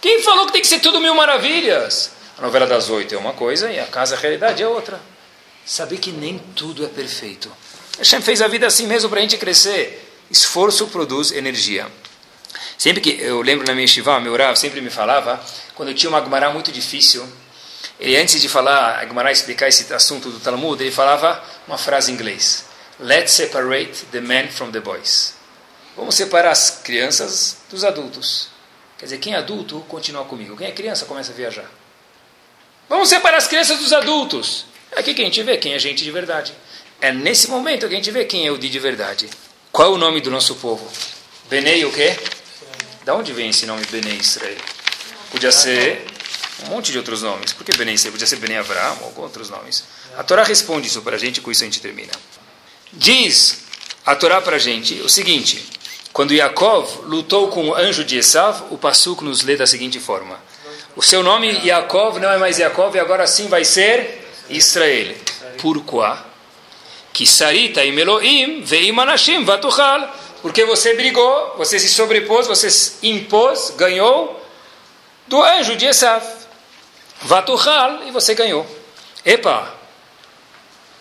Quem 0.00 0.22
falou 0.22 0.46
que 0.46 0.52
tem 0.52 0.60
que 0.60 0.66
ser 0.66 0.80
tudo 0.80 1.00
mil 1.00 1.14
maravilhas? 1.14 2.10
A 2.36 2.42
novela 2.42 2.66
das 2.66 2.90
oito 2.90 3.14
é 3.14 3.18
uma 3.18 3.32
coisa 3.32 3.70
e 3.70 3.78
a 3.78 3.86
casa, 3.86 4.16
a 4.16 4.18
realidade 4.18 4.62
é 4.62 4.66
outra. 4.66 5.00
Saber 5.64 5.98
que 5.98 6.10
nem 6.10 6.38
tudo 6.56 6.84
é 6.84 6.88
perfeito. 6.88 7.50
Hashem 7.98 8.20
fez 8.20 8.42
a 8.42 8.48
vida 8.48 8.66
assim 8.66 8.86
mesmo 8.86 9.08
para 9.08 9.20
a 9.20 9.22
gente 9.22 9.36
crescer. 9.36 10.12
Esforço 10.30 10.88
produz 10.88 11.30
energia. 11.30 11.86
Sempre 12.76 13.00
que 13.00 13.10
eu 13.22 13.42
lembro 13.42 13.66
na 13.66 13.74
minha 13.74 13.86
shiva, 13.86 14.18
meu 14.18 14.36
Rav 14.36 14.56
sempre 14.56 14.80
me 14.80 14.90
falava, 14.90 15.40
quando 15.74 15.90
eu 15.90 15.94
tinha 15.94 16.10
uma 16.10 16.20
Gemara 16.20 16.50
muito 16.50 16.72
difícil, 16.72 17.24
ele 17.98 18.16
antes 18.16 18.40
de 18.40 18.48
falar, 18.48 18.98
a 18.98 19.06
Gemara 19.06 19.30
explicar 19.30 19.68
esse 19.68 19.92
assunto 19.92 20.30
do 20.30 20.40
Talmud, 20.40 20.82
ele 20.82 20.92
falava 20.92 21.42
uma 21.66 21.78
frase 21.78 22.10
em 22.10 22.14
inglês. 22.14 22.64
Let's 22.98 23.32
separate 23.32 24.06
the 24.12 24.20
men 24.20 24.48
from 24.48 24.70
the 24.70 24.80
boys. 24.80 25.34
Vamos 25.96 26.14
separar 26.14 26.50
as 26.50 26.80
crianças 26.82 27.58
dos 27.70 27.84
adultos. 27.84 28.48
Quer 28.98 29.06
dizer, 29.06 29.18
quem 29.18 29.34
é 29.34 29.36
adulto 29.36 29.80
continua 29.88 30.24
comigo. 30.24 30.56
Quem 30.56 30.68
é 30.68 30.72
criança 30.72 31.04
começa 31.04 31.32
a 31.32 31.34
viajar. 31.34 31.68
Vamos 32.88 33.08
separar 33.08 33.38
as 33.38 33.48
crianças 33.48 33.78
dos 33.78 33.92
adultos. 33.92 34.66
É 34.92 35.00
aqui 35.00 35.14
que 35.14 35.22
a 35.22 35.24
gente 35.24 35.42
vê 35.42 35.56
quem 35.56 35.74
é 35.74 35.78
gente 35.78 36.04
de 36.04 36.10
verdade. 36.10 36.54
É 37.00 37.10
nesse 37.10 37.48
momento 37.48 37.88
que 37.88 37.94
a 37.94 37.96
gente 37.96 38.10
vê 38.10 38.24
quem 38.24 38.46
é 38.46 38.50
o 38.52 38.58
de 38.58 38.78
verdade. 38.78 39.28
Qual 39.72 39.88
é 39.88 39.90
o 39.90 39.98
nome 39.98 40.20
do 40.20 40.30
nosso 40.30 40.54
povo? 40.56 40.88
Benei 41.48 41.84
o 41.84 41.92
quê? 41.92 42.16
Da 43.04 43.14
onde 43.14 43.32
vem 43.32 43.50
esse 43.50 43.66
nome 43.66 43.84
Benei 43.86 44.18
Israel? 44.18 44.56
Podia 45.30 45.50
ser 45.50 46.06
um 46.64 46.70
monte 46.70 46.92
de 46.92 46.98
outros 46.98 47.22
nomes. 47.22 47.52
Por 47.52 47.64
que 47.64 47.76
Benei? 47.76 47.96
Podia 47.98 48.26
ser 48.26 48.36
Benei 48.36 48.58
Avraham 48.58 48.96
ou 49.02 49.22
outros 49.22 49.50
nomes. 49.50 49.84
A 50.16 50.22
Torá 50.22 50.42
responde 50.42 50.88
isso 50.88 51.02
para 51.02 51.16
a 51.16 51.18
gente, 51.18 51.40
com 51.40 51.50
isso 51.50 51.62
a 51.62 51.66
gente 51.66 51.80
termina. 51.80 52.12
Diz 52.92 53.64
a 54.04 54.14
Torá 54.14 54.40
para 54.40 54.56
a 54.56 54.58
gente 54.58 55.00
o 55.00 55.08
seguinte: 55.08 55.64
quando 56.12 56.34
Yaakov 56.34 57.04
lutou 57.04 57.48
com 57.48 57.70
o 57.70 57.74
anjo 57.74 58.04
de 58.04 58.18
Esav, 58.18 58.64
o 58.70 58.76
Passuco 58.76 59.24
nos 59.24 59.42
lê 59.42 59.56
da 59.56 59.66
seguinte 59.66 59.98
forma: 59.98 60.38
O 60.94 61.02
seu 61.02 61.22
nome 61.22 61.48
Yaakov 61.64 62.18
não 62.18 62.30
é 62.30 62.36
mais 62.36 62.58
Yaakov 62.58 62.94
e 62.94 63.00
agora 63.00 63.26
sim 63.26 63.48
vai 63.48 63.64
ser 63.64 64.28
Israel. 64.50 65.14
Pourquoi? 65.58 66.16
Que 67.12 67.26
Sarita 67.26 67.84
e 67.84 67.92
Meloim 67.92 68.62
veim 68.62 68.98
Anashim 68.98 69.44
vatuchal. 69.44 70.20
Porque 70.42 70.64
você 70.64 70.94
brigou, 70.94 71.54
você 71.56 71.78
se 71.78 71.88
sobrepôs, 71.88 72.48
você 72.48 72.68
impôs, 73.04 73.72
ganhou 73.76 74.44
do 75.28 75.40
anjo 75.40 75.76
de 75.76 75.86
Esav. 75.86 76.22
Vatuchal 77.22 78.02
e 78.06 78.10
você 78.10 78.34
ganhou. 78.34 78.66
Epa! 79.24 79.74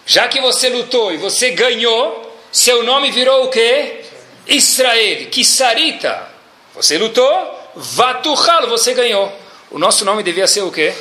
Já 0.06 0.28
que 0.28 0.42
você 0.42 0.70
lutou 0.70 1.12
e 1.12 1.18
você 1.18 1.52
ganhou, 1.52 2.38
seu 2.52 2.84
nome 2.84 3.12
virou 3.12 3.46
o 3.46 3.50
quê? 3.50 4.04
Israel, 4.48 5.28
Kisarita. 5.30 6.30
Você 6.74 6.98
lutou, 6.98 7.72
Vatuchal, 7.76 8.68
você 8.68 8.94
ganhou. 8.94 9.32
O 9.70 9.80
nosso 9.80 10.04
nome 10.04 10.24
devia 10.24 10.48
ser 10.48 10.62
o 10.62 10.72
quê? 10.72 10.94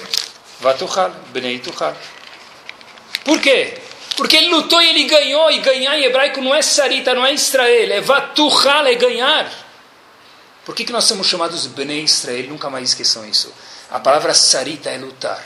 Vatuchal, 0.61 1.11
Bnei 1.33 1.59
Tuchal. 1.59 1.97
Por 3.25 3.41
quê? 3.41 3.75
Porque 4.17 4.37
ele 4.37 4.49
lutou 4.49 4.81
e 4.81 4.89
ele 4.89 5.05
ganhou, 5.05 5.51
e 5.51 5.59
ganhar 5.59 5.99
em 5.99 6.05
hebraico 6.05 6.41
não 6.41 6.55
é 6.55 6.63
Sarita, 6.63 7.15
não 7.15 7.25
é 7.25 7.33
Israel, 7.33 7.93
é 7.93 8.01
Vatuchal, 8.01 8.87
é 8.87 8.95
ganhar. 8.95 9.51
Por 10.65 10.75
que, 10.75 10.85
que 10.85 10.93
nós 10.93 11.05
somos 11.05 11.27
chamados 11.27 11.67
Bnei 11.67 12.03
Israel? 12.03 12.49
Nunca 12.49 12.69
mais 12.69 12.91
esqueçam 12.91 13.27
isso. 13.27 13.53
A 13.91 13.99
palavra 13.99 14.33
Sarita 14.33 14.89
é 14.89 14.99
lutar. 14.99 15.45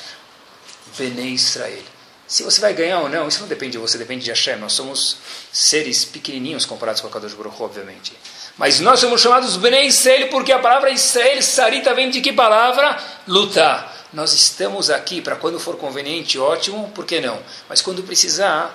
Bnei 0.99 1.31
Israel. 1.31 1.83
Se 2.27 2.43
você 2.43 2.61
vai 2.61 2.75
ganhar 2.75 3.01
ou 3.01 3.09
não, 3.09 3.27
isso 3.29 3.41
não 3.41 3.49
depende 3.49 3.73
de 3.73 3.79
você, 3.79 3.97
depende 3.97 4.25
de 4.25 4.31
Hashem. 4.31 4.57
Nós 4.57 4.73
somos 4.73 5.19
seres 5.53 6.05
pequenininhos 6.05 6.67
comparados 6.67 7.01
com 7.01 7.07
a 7.07 7.11
Kadosh 7.11 7.35
Baruch 7.35 7.63
obviamente. 7.63 8.13
Mas 8.57 8.81
nós 8.81 9.01
somos 9.01 9.21
chamados 9.21 9.57
Bnei 9.57 9.87
Israel 9.87 10.29
porque 10.29 10.53
a 10.53 10.59
palavra 10.59 10.91
Israel, 10.91 11.43
Sarita, 11.43 11.95
vem 11.95 12.11
de 12.11 12.21
que 12.21 12.33
palavra? 12.33 12.99
Lutar. 13.27 14.09
nós 14.13 14.33
estamos 14.33 14.91
aqui 14.91 15.21
para 15.21 15.37
quando 15.37 15.59
for 15.59 15.77
conveniente, 15.77 16.39
ótimo, 16.39 16.91
por 16.95 17.05
que 17.05 17.21
não? 17.21 17.43
Mas 17.69 17.83
quando 17.83 18.03
precisar, 18.03 18.73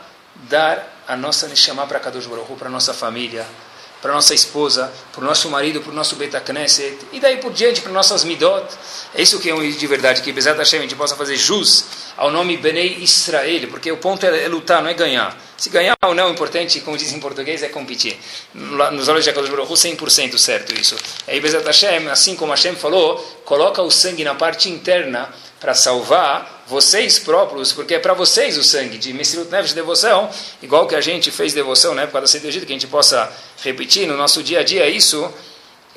dar 0.50 1.04
a 1.08 1.16
nossa 1.16 1.48
Neshama 1.48 1.86
para 1.88 2.00
Kadosh 2.00 2.26
Baruch 2.26 2.54
para 2.56 2.70
nossa 2.70 2.94
família, 2.94 3.46
para 4.02 4.14
nossa 4.14 4.34
esposa, 4.34 4.92
para 5.12 5.22
o 5.22 5.24
nosso 5.24 5.50
marido, 5.50 5.82
para 5.82 5.92
o 5.92 5.96
nosso 5.96 6.16
Beta 6.16 6.40
Knesset, 6.40 6.98
e 7.12 7.20
daí 7.20 7.38
por 7.38 7.52
diante 7.52 7.82
para 7.82 7.92
nossas 7.92 8.24
Midot. 8.24 8.66
É 9.14 9.22
isso 9.22 9.40
que 9.40 9.50
é 9.50 9.56
um 9.56 9.70
de 9.70 9.88
verdade, 9.88 10.22
que 10.22 10.32
Bezat 10.32 10.58
Hashem 10.58 10.80
a 10.80 10.82
gente 10.84 10.96
possa 10.96 11.16
fazer 11.16 11.36
jus 11.36 11.86
ao 12.16 12.32
nome 12.32 12.58
Benei 12.58 12.98
Israel, 13.02 13.68
porque 13.70 13.92
o 13.92 13.98
ponto 13.98 14.26
é, 14.26 14.46
é, 14.46 14.48
lutar, 14.48 14.82
não 14.82 14.90
é 14.90 14.94
ganhar. 14.94 15.36
Se 15.58 15.70
ganhar 15.70 15.98
ou 16.04 16.16
não, 16.16 16.30
o 16.30 16.32
importante, 16.32 16.80
como 16.82 16.98
diz 16.98 17.12
em 17.12 17.20
português, 17.20 17.64
é 17.64 17.70
competir. 17.70 18.18
Nos 18.54 19.08
olhos 19.10 19.24
de 19.24 19.30
Akadosh 19.30 19.50
Baruch 19.50 19.74
100% 19.74 20.38
certo 20.38 20.80
isso. 20.80 20.96
Aí 21.28 21.40
Bezat 21.42 21.66
Hashem, 21.66 22.08
assim 22.10 22.36
como 22.36 22.52
Hashem 22.52 22.76
falou, 22.76 23.18
coloca 23.44 23.82
o 23.82 23.92
sangue 23.92 24.24
na 24.24 24.36
parte 24.36 24.70
interna 24.70 25.30
para 25.60 25.74
salvar 25.74 26.59
vocês 26.70 27.18
próprios, 27.18 27.74
porque 27.74 27.96
é 27.96 28.00
para 28.00 28.14
vocês 28.14 28.56
o 28.56 28.64
sangue 28.64 29.00
de 29.00 29.12
Messirut 29.12 29.50
Neves 29.50 29.70
de 29.70 29.76
devoção, 29.76 30.30
igual 30.62 30.88
que 30.88 30.94
a 30.94 31.02
gente 31.02 31.32
fez 31.32 31.52
devoção 31.52 31.96
na 31.96 32.04
época 32.04 32.22
da 32.22 32.28
Sede 32.28 32.48
Egito, 32.48 32.66
que 32.68 32.72
a 32.72 32.76
gente 32.76 32.88
possa 32.88 33.30
repetir 33.64 34.08
no 34.08 34.16
nosso 34.16 34.44
dia 34.44 34.60
a 34.60 34.64
dia 34.64 34.88
isso, 34.88 35.28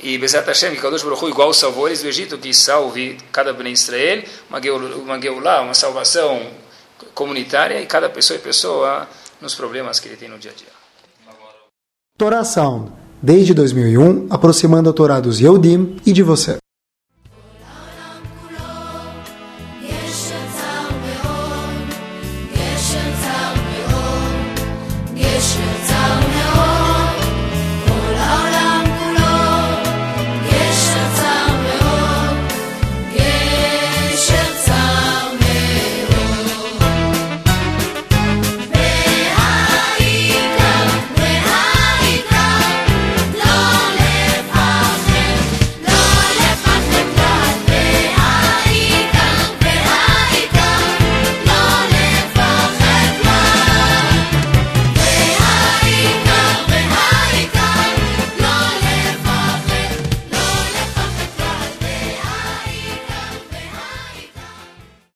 e 0.02 0.16
Bezat 0.16 0.46
Hashem, 0.46 0.74
que 0.74 0.80
Kadosh 0.80 1.02
Baruch 1.02 1.24
Hu, 1.24 1.28
igual 1.28 1.52
salvou 1.52 1.86
eles 1.86 2.00
do 2.00 2.08
Egito, 2.08 2.38
que 2.38 2.54
salve 2.54 3.18
cada 3.30 3.52
Ben 3.52 3.70
Israel, 3.70 4.24
uma 4.48 5.20
Geulah, 5.20 5.60
uma 5.60 5.74
salvação 5.74 6.40
comunitária, 7.14 7.78
e 7.80 7.86
cada 7.86 8.08
pessoa 8.08 8.38
e 8.38 8.40
pessoa 8.40 9.06
nos 9.42 9.54
problemas 9.54 10.00
que 10.00 10.08
ele 10.08 10.16
tem 10.16 10.28
no 10.28 10.38
dia 10.38 10.52
a 10.52 10.54
dia. 10.54 10.72
Torá 12.16 12.42
desde 13.22 13.52
2001, 13.52 14.28
aproximando 14.30 14.88
a 14.88 14.92
Torá 14.92 15.20
dos 15.20 15.38
Yehudim 15.38 16.00
e 16.06 16.12
de 16.12 16.22
você. 16.22 16.61